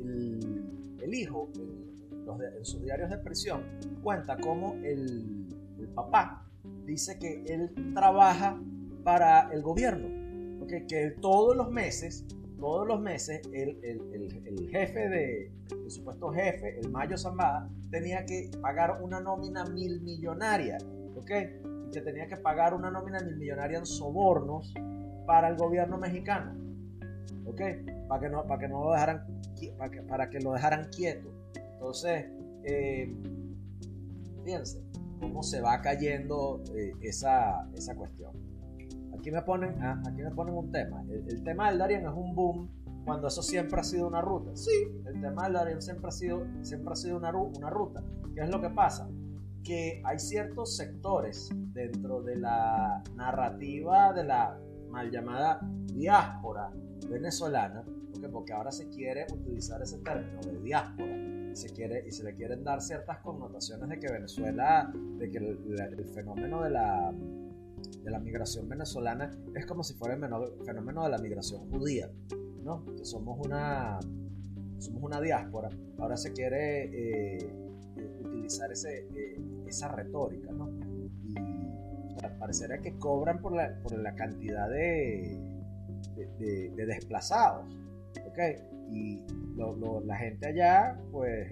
el, 0.00 1.14
hijo, 1.14 1.50
en 1.56 2.64
sus 2.64 2.82
diarios 2.82 3.10
de 3.10 3.18
prisión, 3.18 3.62
cuenta 4.02 4.36
cómo 4.36 4.74
el, 4.84 5.48
papá 5.96 6.46
dice 6.86 7.18
que 7.18 7.44
él 7.48 7.72
trabaja 7.94 8.60
para 9.02 9.52
el 9.52 9.62
gobierno, 9.62 10.21
que 10.66 11.16
todos 11.20 11.56
los 11.56 11.70
meses, 11.70 12.26
todos 12.58 12.86
los 12.86 13.00
meses, 13.00 13.42
el, 13.52 14.68
jefe 14.70 15.08
de, 15.08 15.52
el 15.70 15.90
supuesto 15.90 16.30
jefe, 16.30 16.78
el 16.78 16.90
Mayo 16.90 17.18
Zambada, 17.18 17.68
tenía 17.90 18.24
que 18.24 18.50
pagar 18.60 19.02
una 19.02 19.20
nómina 19.20 19.64
mil 19.64 20.00
millonaria, 20.00 20.78
¿ok? 21.16 21.30
Y 21.88 21.90
que 21.90 22.00
tenía 22.00 22.26
que 22.26 22.36
pagar 22.36 22.74
una 22.74 22.90
nómina 22.90 23.20
mil 23.20 23.36
millonaria 23.36 23.78
en 23.78 23.86
sobornos 23.86 24.72
para 25.26 25.48
el 25.48 25.56
gobierno 25.56 25.98
mexicano, 25.98 26.54
¿ok? 27.46 27.60
Para 28.08 28.20
que 28.20 28.28
no, 28.28 28.46
para 28.46 28.60
que 28.60 28.68
no 28.68 28.84
lo 28.84 28.92
dejaran, 28.92 29.26
para 29.76 29.90
que, 29.90 30.02
para 30.02 30.30
que 30.30 30.40
lo 30.40 30.52
dejaran 30.52 30.88
quieto. 30.90 31.28
Entonces, 31.54 32.26
eh, 32.64 33.12
fíjense 34.44 34.82
cómo 35.20 35.42
se 35.42 35.60
va 35.60 35.80
cayendo 35.80 36.62
eh, 36.74 36.92
esa, 37.00 37.68
esa, 37.74 37.94
cuestión. 37.94 38.32
Aquí 39.22 39.30
me 39.30 39.42
ponen, 39.42 39.80
ah, 39.80 40.02
aquí 40.04 40.20
me 40.20 40.32
ponen 40.32 40.52
un 40.52 40.72
tema. 40.72 41.00
El, 41.08 41.44
tema 41.44 41.70
del 41.70 41.78
Darien 41.78 42.04
es 42.04 42.12
un 42.12 42.34
boom 42.34 42.68
cuando 43.04 43.28
eso 43.28 43.40
siempre 43.40 43.78
ha 43.78 43.84
sido 43.84 44.08
una 44.08 44.20
ruta. 44.20 44.50
Sí, 44.56 44.72
el 45.06 45.20
tema 45.20 45.44
del 45.44 45.52
Darien 45.52 45.80
siempre 45.80 46.08
ha 46.08 46.10
sido, 46.10 46.44
siempre 46.62 46.92
ha 46.92 46.96
sido 46.96 47.18
una, 47.18 47.30
una 47.30 47.70
ruta. 47.70 48.02
¿Qué 48.34 48.40
es 48.40 48.50
lo 48.50 48.60
que 48.60 48.70
pasa? 48.70 49.08
Que 49.62 50.02
hay 50.04 50.18
ciertos 50.18 50.76
sectores 50.76 51.50
dentro 51.72 52.20
de 52.20 52.34
la 52.34 53.00
narrativa 53.14 54.12
de 54.12 54.24
la 54.24 54.58
mal 54.90 55.08
llamada 55.12 55.60
diáspora 55.94 56.72
venezolana, 57.08 57.84
porque 58.32 58.52
ahora 58.52 58.72
se 58.72 58.88
quiere 58.88 59.28
utilizar 59.32 59.80
ese 59.82 59.98
término 59.98 60.40
de 60.40 60.58
diáspora 60.62 61.32
se 61.54 61.68
quiere 61.70 62.04
y 62.06 62.10
se 62.10 62.24
le 62.24 62.34
quieren 62.34 62.64
dar 62.64 62.80
ciertas 62.80 63.18
connotaciones 63.18 63.88
de 63.88 63.98
que 63.98 64.10
Venezuela, 64.10 64.90
de 65.18 65.30
que 65.30 65.38
el, 65.38 66.04
fenómeno 66.14 66.62
de 66.62 66.70
la, 66.70 67.12
de 68.02 68.10
la 68.10 68.18
migración 68.18 68.68
venezolana 68.68 69.30
es 69.54 69.66
como 69.66 69.82
si 69.82 69.94
fuera 69.94 70.14
el 70.14 70.64
fenómeno 70.64 71.04
de 71.04 71.10
la 71.10 71.18
migración 71.18 71.70
judía, 71.70 72.10
¿no? 72.62 72.84
Que 72.96 73.04
somos 73.04 73.38
una, 73.44 73.98
somos 74.78 75.02
una 75.02 75.20
diáspora. 75.20 75.68
Ahora 75.98 76.16
se 76.16 76.32
quiere 76.32 77.38
eh, 77.38 77.52
utilizar 78.24 78.70
ese, 78.72 79.06
eh, 79.14 79.40
esa 79.66 79.88
retórica, 79.88 80.52
¿no? 80.52 80.70
Y 81.24 82.38
parecería 82.38 82.78
que 82.78 82.96
cobran 82.98 83.40
por 83.40 83.54
la, 83.54 83.80
por 83.82 83.96
la 83.98 84.14
cantidad 84.14 84.68
de, 84.68 85.38
de 86.38 86.86
desplazados, 86.86 87.66
¿ok? 88.26 88.38
Y 88.90 89.24
la 90.04 90.16
gente 90.16 90.46
allá, 90.48 90.98
pues, 91.10 91.50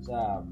o 0.00 0.02
sea, 0.02 0.42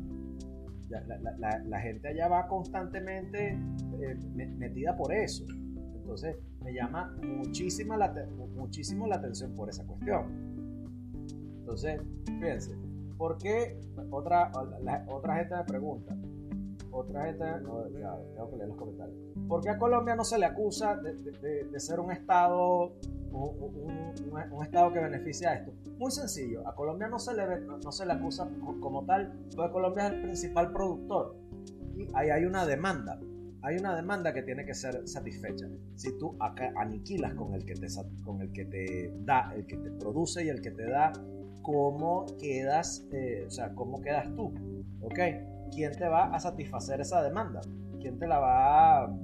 la, 0.89 1.81
gente 1.81 2.09
allá 2.09 2.29
va 2.29 2.47
constantemente 2.47 3.59
eh, 4.01 4.17
metida 4.57 4.97
por 4.97 5.13
eso. 5.13 5.45
Entonces 5.95 6.37
me 6.63 6.73
llama 6.73 7.17
muchísima 7.23 7.97
la, 7.97 8.13
muchísimo 8.55 9.07
la 9.07 9.17
atención 9.17 9.55
por 9.55 9.69
esa 9.69 9.85
cuestión. 9.85 10.27
Entonces, 11.59 12.01
fíjense, 12.25 12.77
¿por 13.17 13.39
qué 13.39 13.81
otra, 14.11 14.53
otra 15.09 15.37
gente 15.37 15.57
me 15.57 15.65
pregunta? 15.65 16.17
Otra 16.97 17.27
gente, 17.27 17.45
no, 17.63 17.89
ya, 17.91 18.17
tengo 18.35 18.51
que 18.51 18.57
leer 18.57 18.69
los 18.69 18.79
comentarios. 18.79 19.17
¿Por 19.47 19.61
qué 19.63 19.69
a 19.69 19.79
Colombia 19.79 20.17
no 20.17 20.25
se 20.25 20.39
le 20.39 20.47
acusa 20.47 20.97
de, 20.97 21.13
de, 21.71 21.81
ser 21.81 22.01
un 22.01 22.11
estado 22.11 22.95
un, 23.33 24.15
un, 24.51 24.65
estado 24.65 24.93
que 24.93 25.01
beneficia 25.01 25.51
a 25.51 25.55
esto? 25.57 25.73
Muy 25.99 26.11
sencillo, 26.11 26.67
a 26.67 26.75
Colombia 26.75 27.09
no 27.09 27.19
se 27.19 27.35
le, 27.35 27.61
no, 27.61 27.93
se 27.93 28.07
le 28.07 28.13
acusa 28.15 28.49
como 28.81 29.05
tal, 29.05 29.31
porque 29.55 29.73
Colombia 29.73 30.07
es 30.07 30.13
el 30.15 30.23
principal 30.23 30.73
productor 30.73 31.37
y 31.95 32.09
ahí 32.15 32.31
hay 32.31 32.45
una 32.45 32.65
demanda 32.65 33.19
hay 33.63 33.79
una 33.79 33.97
demanda 33.97 34.33
que 34.33 34.43
tiene 34.43 34.65
que 34.65 34.75
ser 34.75 35.09
satisfecha. 35.09 35.67
Si 35.97 36.17
tú 36.19 36.37
aniquilas 36.77 37.35
con 37.35 37.53
el 37.53 37.65
que 37.65 37.75
te, 37.75 37.89
con 38.25 38.41
el 38.41 38.53
que 38.53 38.65
te 38.65 39.13
da, 39.25 39.53
el 39.57 39.67
que 39.67 39.77
te 39.77 39.91
produce 39.91 40.45
y 40.45 40.49
el 40.49 40.61
que 40.61 40.71
te 40.71 40.89
da, 40.89 41.13
¿cómo 41.63 42.27
quedas, 42.39 43.05
eh, 43.11 43.45
o 43.45 43.51
sea, 43.51 43.75
cómo 43.75 44.01
quedas 44.01 44.33
tú? 44.37 44.55
¿Ok? 45.01 45.19
¿Quién 45.73 45.93
te 45.93 46.09
va 46.09 46.35
a 46.35 46.41
satisfacer 46.41 47.01
esa 47.01 47.23
demanda? 47.23 47.61
¿Quién 48.01 48.19
te 48.19 48.27
la 48.27 48.39
va 48.39 49.05
a, 49.05 49.17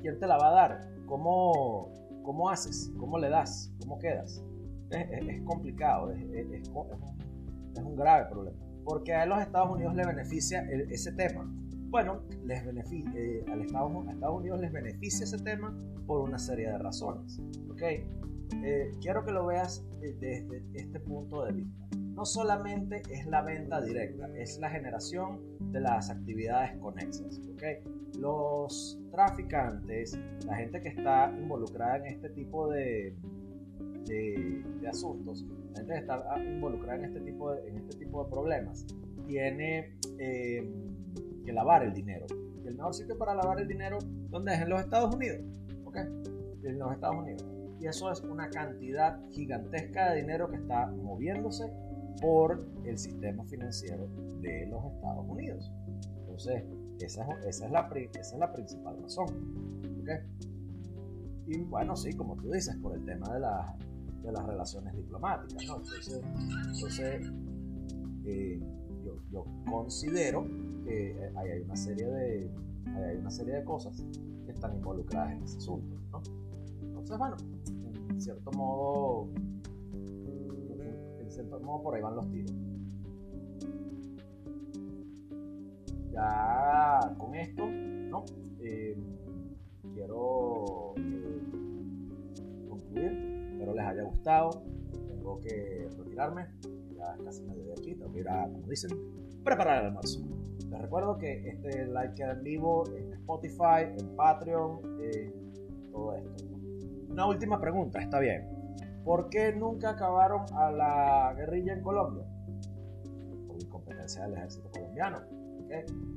quién 0.00 0.18
te 0.18 0.26
la 0.26 0.36
va 0.36 0.48
a 0.48 0.52
dar? 0.52 0.80
¿Cómo, 1.06 1.92
cómo 2.22 2.50
haces? 2.50 2.92
¿Cómo 2.98 3.18
le 3.18 3.28
das? 3.28 3.72
¿Cómo 3.80 3.98
quedas? 3.98 4.42
Es, 4.90 5.42
complicado, 5.44 6.10
es, 6.10 6.22
es, 6.52 6.68
un, 6.68 7.96
grave 7.96 8.26
problema. 8.28 8.58
Porque 8.84 9.14
a 9.14 9.24
los 9.26 9.40
Estados 9.40 9.70
Unidos 9.70 9.94
le 9.94 10.04
beneficia 10.04 10.62
ese 10.68 11.12
tema 11.12 11.48
bueno, 11.90 12.22
les 12.44 12.64
beneficia, 12.64 13.10
eh, 13.16 13.44
al 13.50 13.62
Estados, 13.62 14.06
a 14.06 14.12
Estados 14.12 14.38
Unidos 14.38 14.60
les 14.60 14.72
beneficia 14.72 15.24
ese 15.24 15.38
tema 15.38 15.76
por 16.06 16.20
una 16.20 16.38
serie 16.38 16.70
de 16.70 16.78
razones. 16.78 17.40
¿okay? 17.68 18.06
Eh, 18.62 18.92
quiero 19.00 19.24
que 19.24 19.32
lo 19.32 19.46
veas 19.46 19.84
desde 20.00 20.46
este 20.74 21.00
punto 21.00 21.44
de 21.44 21.52
vista. 21.52 21.89
No 22.20 22.26
solamente 22.26 23.00
es 23.10 23.24
la 23.28 23.40
venta 23.40 23.80
directa, 23.80 24.28
es 24.36 24.58
la 24.58 24.68
generación 24.68 25.40
de 25.72 25.80
las 25.80 26.10
actividades 26.10 26.76
conexas. 26.76 27.40
Los 28.18 29.00
traficantes, 29.10 30.20
la 30.44 30.54
gente 30.56 30.82
que 30.82 30.88
está 30.90 31.34
involucrada 31.34 31.96
en 31.96 32.04
este 32.08 32.28
tipo 32.28 32.68
de, 32.68 33.16
de, 34.04 34.62
asuntos, 34.86 35.46
la 35.70 35.78
gente 35.78 35.94
que 35.94 36.00
está 36.00 36.44
involucrada 36.44 36.96
en 36.96 37.04
este 37.06 37.20
tipo 37.22 37.52
de, 37.52 37.66
en 37.66 37.76
este 37.78 37.96
tipo 37.96 38.22
de 38.22 38.30
problemas, 38.30 38.84
tiene... 39.26 39.96
Eh, 40.18 40.70
que 41.42 41.54
lavar 41.54 41.84
el 41.84 41.94
dinero. 41.94 42.26
Y 42.62 42.68
el 42.68 42.76
mejor 42.76 42.92
sitio 42.92 43.16
para 43.16 43.34
lavar 43.34 43.60
el 43.60 43.66
dinero, 43.66 43.96
¿dónde 44.28 44.52
es? 44.52 44.60
En 44.60 44.68
los 44.68 44.80
Estados 44.80 45.14
Unidos. 45.14 45.40
En 46.64 46.78
los 46.78 46.92
Estados 46.92 47.16
Unidos. 47.16 47.46
Y 47.80 47.86
eso 47.86 48.12
es 48.12 48.20
una 48.20 48.50
cantidad 48.50 49.18
gigantesca 49.30 50.10
de 50.10 50.20
dinero 50.20 50.50
que 50.50 50.56
está 50.56 50.86
moviéndose 50.88 51.72
por 52.20 52.66
el 52.84 52.98
sistema 52.98 53.44
financiero 53.44 54.08
de 54.40 54.66
los 54.66 54.84
Estados 54.84 55.26
Unidos. 55.28 55.70
Entonces, 56.20 56.64
esa 57.00 57.24
es, 57.24 57.46
esa 57.46 57.66
es, 57.66 57.72
la, 57.72 57.88
esa 57.94 58.34
es 58.34 58.38
la 58.38 58.52
principal 58.52 59.02
razón. 59.02 59.28
¿Ok? 60.00 60.08
Y 61.46 61.58
bueno, 61.62 61.96
sí, 61.96 62.12
como 62.12 62.36
tú 62.36 62.50
dices, 62.50 62.76
por 62.76 62.94
el 62.94 63.04
tema 63.04 63.32
de, 63.34 63.40
la, 63.40 63.76
de 64.22 64.32
las 64.32 64.46
relaciones 64.46 64.94
diplomáticas. 64.96 65.66
¿no? 65.66 65.76
Entonces, 65.78 66.20
entonces 66.74 67.32
eh, 68.24 68.60
yo, 69.04 69.16
yo 69.30 69.44
considero 69.68 70.46
que 70.84 71.32
hay 71.36 71.60
una 71.60 71.76
serie 71.76 72.06
de, 72.06 72.50
hay 72.94 73.16
una 73.16 73.30
serie 73.30 73.54
de 73.54 73.64
cosas 73.64 74.04
que 74.44 74.52
están 74.52 74.74
involucradas 74.74 75.32
en 75.32 75.42
ese 75.42 75.58
asunto. 75.58 75.96
¿no? 76.12 76.22
Entonces, 76.82 77.18
bueno, 77.18 77.36
en 78.10 78.20
cierto 78.20 78.50
modo, 78.52 79.28
cierto 81.40 81.64
modo 81.64 81.82
por 81.82 81.94
ahí 81.94 82.02
van 82.02 82.16
los 82.16 82.30
tiros. 82.30 82.52
Ya 86.12 87.14
con 87.18 87.34
esto, 87.34 87.66
¿no? 87.66 88.24
Eh, 88.60 88.96
quiero 89.94 90.94
eh, 90.96 91.40
concluir. 92.68 93.12
Espero 93.52 93.74
les 93.74 93.86
haya 93.86 94.02
gustado. 94.02 94.62
Tengo 95.08 95.40
que 95.40 95.88
retirarme. 95.96 96.46
Ya 96.96 97.16
casi 97.24 97.42
me 97.44 97.54
de 97.54 97.72
aquí. 97.72 97.94
Tengo 97.94 98.12
que 98.12 98.20
ir 98.20 98.28
a, 98.28 98.44
como 98.44 98.66
dicen, 98.66 98.90
preparar 99.44 99.80
el 99.80 99.86
almuerzo. 99.88 100.20
Les 100.68 100.80
recuerdo 100.80 101.18
que 101.18 101.48
este 101.48 101.86
live 101.86 102.12
queda 102.14 102.32
en 102.32 102.42
vivo 102.42 102.84
en 102.96 103.12
Spotify, 103.14 103.86
en 103.98 104.16
Patreon, 104.16 104.80
todo 105.90 106.14
esto. 106.14 106.44
Una 107.08 107.26
última 107.26 107.60
pregunta, 107.60 108.00
está 108.00 108.20
bien. 108.20 108.59
¿Por 109.04 109.30
qué 109.30 109.52
nunca 109.52 109.90
acabaron 109.90 110.42
a 110.54 110.70
la 110.70 111.34
guerrilla 111.34 111.72
en 111.72 111.82
Colombia? 111.82 112.24
Por 113.46 113.60
incompetencia 113.60 114.22
del 114.24 114.34
ejército 114.34 114.70
colombiano. 114.70 115.18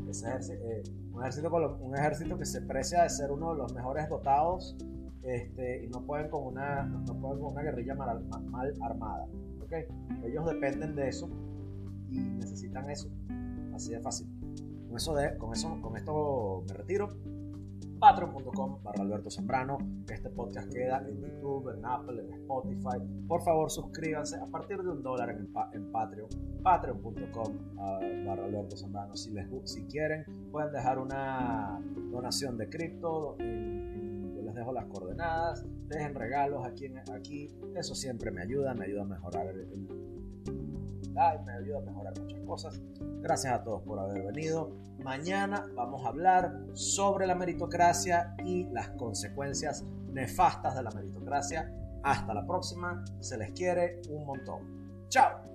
Ese 0.09 0.27
ejército, 0.27 0.63
eh, 0.63 0.83
un, 1.13 1.21
ejército, 1.21 1.77
un 1.81 1.95
ejército 1.95 2.37
que 2.37 2.45
se 2.45 2.61
precia 2.61 3.03
de 3.03 3.09
ser 3.09 3.31
uno 3.31 3.51
de 3.51 3.57
los 3.57 3.73
mejores 3.73 4.09
dotados 4.09 4.75
este, 5.21 5.85
y 5.85 5.87
no 5.87 6.01
pueden 6.01 6.29
con 6.29 6.43
una, 6.43 6.83
no 6.83 7.15
pueden 7.21 7.39
con 7.39 7.53
una 7.53 7.61
guerrilla 7.61 7.95
mal, 7.95 8.25
mal 8.49 8.73
armada. 8.81 9.27
¿okay? 9.63 9.85
Ellos 10.25 10.45
dependen 10.45 10.95
de 10.95 11.07
eso 11.07 11.29
y 12.09 12.19
necesitan 12.19 12.89
eso. 12.89 13.09
Así 13.73 13.91
de 13.91 13.99
fácil. 13.99 14.27
Con 14.87 14.97
eso, 14.97 15.15
de, 15.15 15.37
con 15.37 15.53
eso, 15.53 15.79
con 15.81 15.97
esto 15.97 16.63
me 16.67 16.73
retiro. 16.73 17.09
Patreon.com 18.03 18.83
barra 18.83 19.01
Alberto. 19.01 19.29
Este 19.29 20.29
podcast 20.29 20.69
queda 20.73 21.07
en 21.07 21.21
YouTube, 21.21 21.69
en 21.69 21.85
Apple, 21.85 22.21
en 22.21 22.33
Spotify. 22.33 22.99
Por 23.29 23.41
favor, 23.43 23.71
suscríbanse 23.71 24.35
a 24.35 24.45
partir 24.45 24.83
de 24.83 24.89
un 24.89 25.01
dólar 25.01 25.29
en, 25.29 25.49
en 25.71 25.89
Patreon. 25.89 26.27
Patreon.com 26.61 27.57
ah, 27.79 27.99
barra 28.25 28.43
Alberto. 28.43 28.75
Si, 29.13 29.31
les, 29.31 29.47
si 29.63 29.85
quieren, 29.85 30.25
pueden 30.51 30.73
dejar 30.73 30.99
una 30.99 31.79
donación 32.11 32.57
de 32.57 32.69
cripto. 32.69 33.37
Yo 33.37 34.41
les 34.41 34.53
dejo 34.53 34.73
las 34.73 34.83
coordenadas. 34.87 35.65
Dejen 35.87 36.13
regalos 36.13 36.65
aquí, 36.65 36.93
aquí. 37.09 37.55
Eso 37.73 37.95
siempre 37.95 38.31
me 38.31 38.41
ayuda, 38.41 38.73
me 38.73 38.83
ayuda 38.83 39.03
a 39.03 39.05
mejorar 39.05 39.47
el 39.47 39.87
me 41.13 41.51
ayuda 41.53 41.77
a 41.77 41.81
mejorar 41.81 42.13
muchas 42.19 42.39
cosas. 42.41 42.81
Gracias 43.21 43.53
a 43.53 43.63
todos 43.63 43.81
por 43.83 43.99
haber 43.99 44.23
venido. 44.23 44.71
Mañana 45.03 45.65
vamos 45.75 46.05
a 46.05 46.09
hablar 46.09 46.53
sobre 46.73 47.27
la 47.27 47.35
meritocracia 47.35 48.35
y 48.45 48.65
las 48.71 48.89
consecuencias 48.91 49.83
nefastas 50.07 50.75
de 50.75 50.83
la 50.83 50.91
meritocracia. 50.91 51.69
Hasta 52.03 52.33
la 52.33 52.45
próxima. 52.45 53.03
Se 53.19 53.37
les 53.37 53.51
quiere 53.51 54.01
un 54.09 54.25
montón. 54.25 55.07
Chao. 55.09 55.52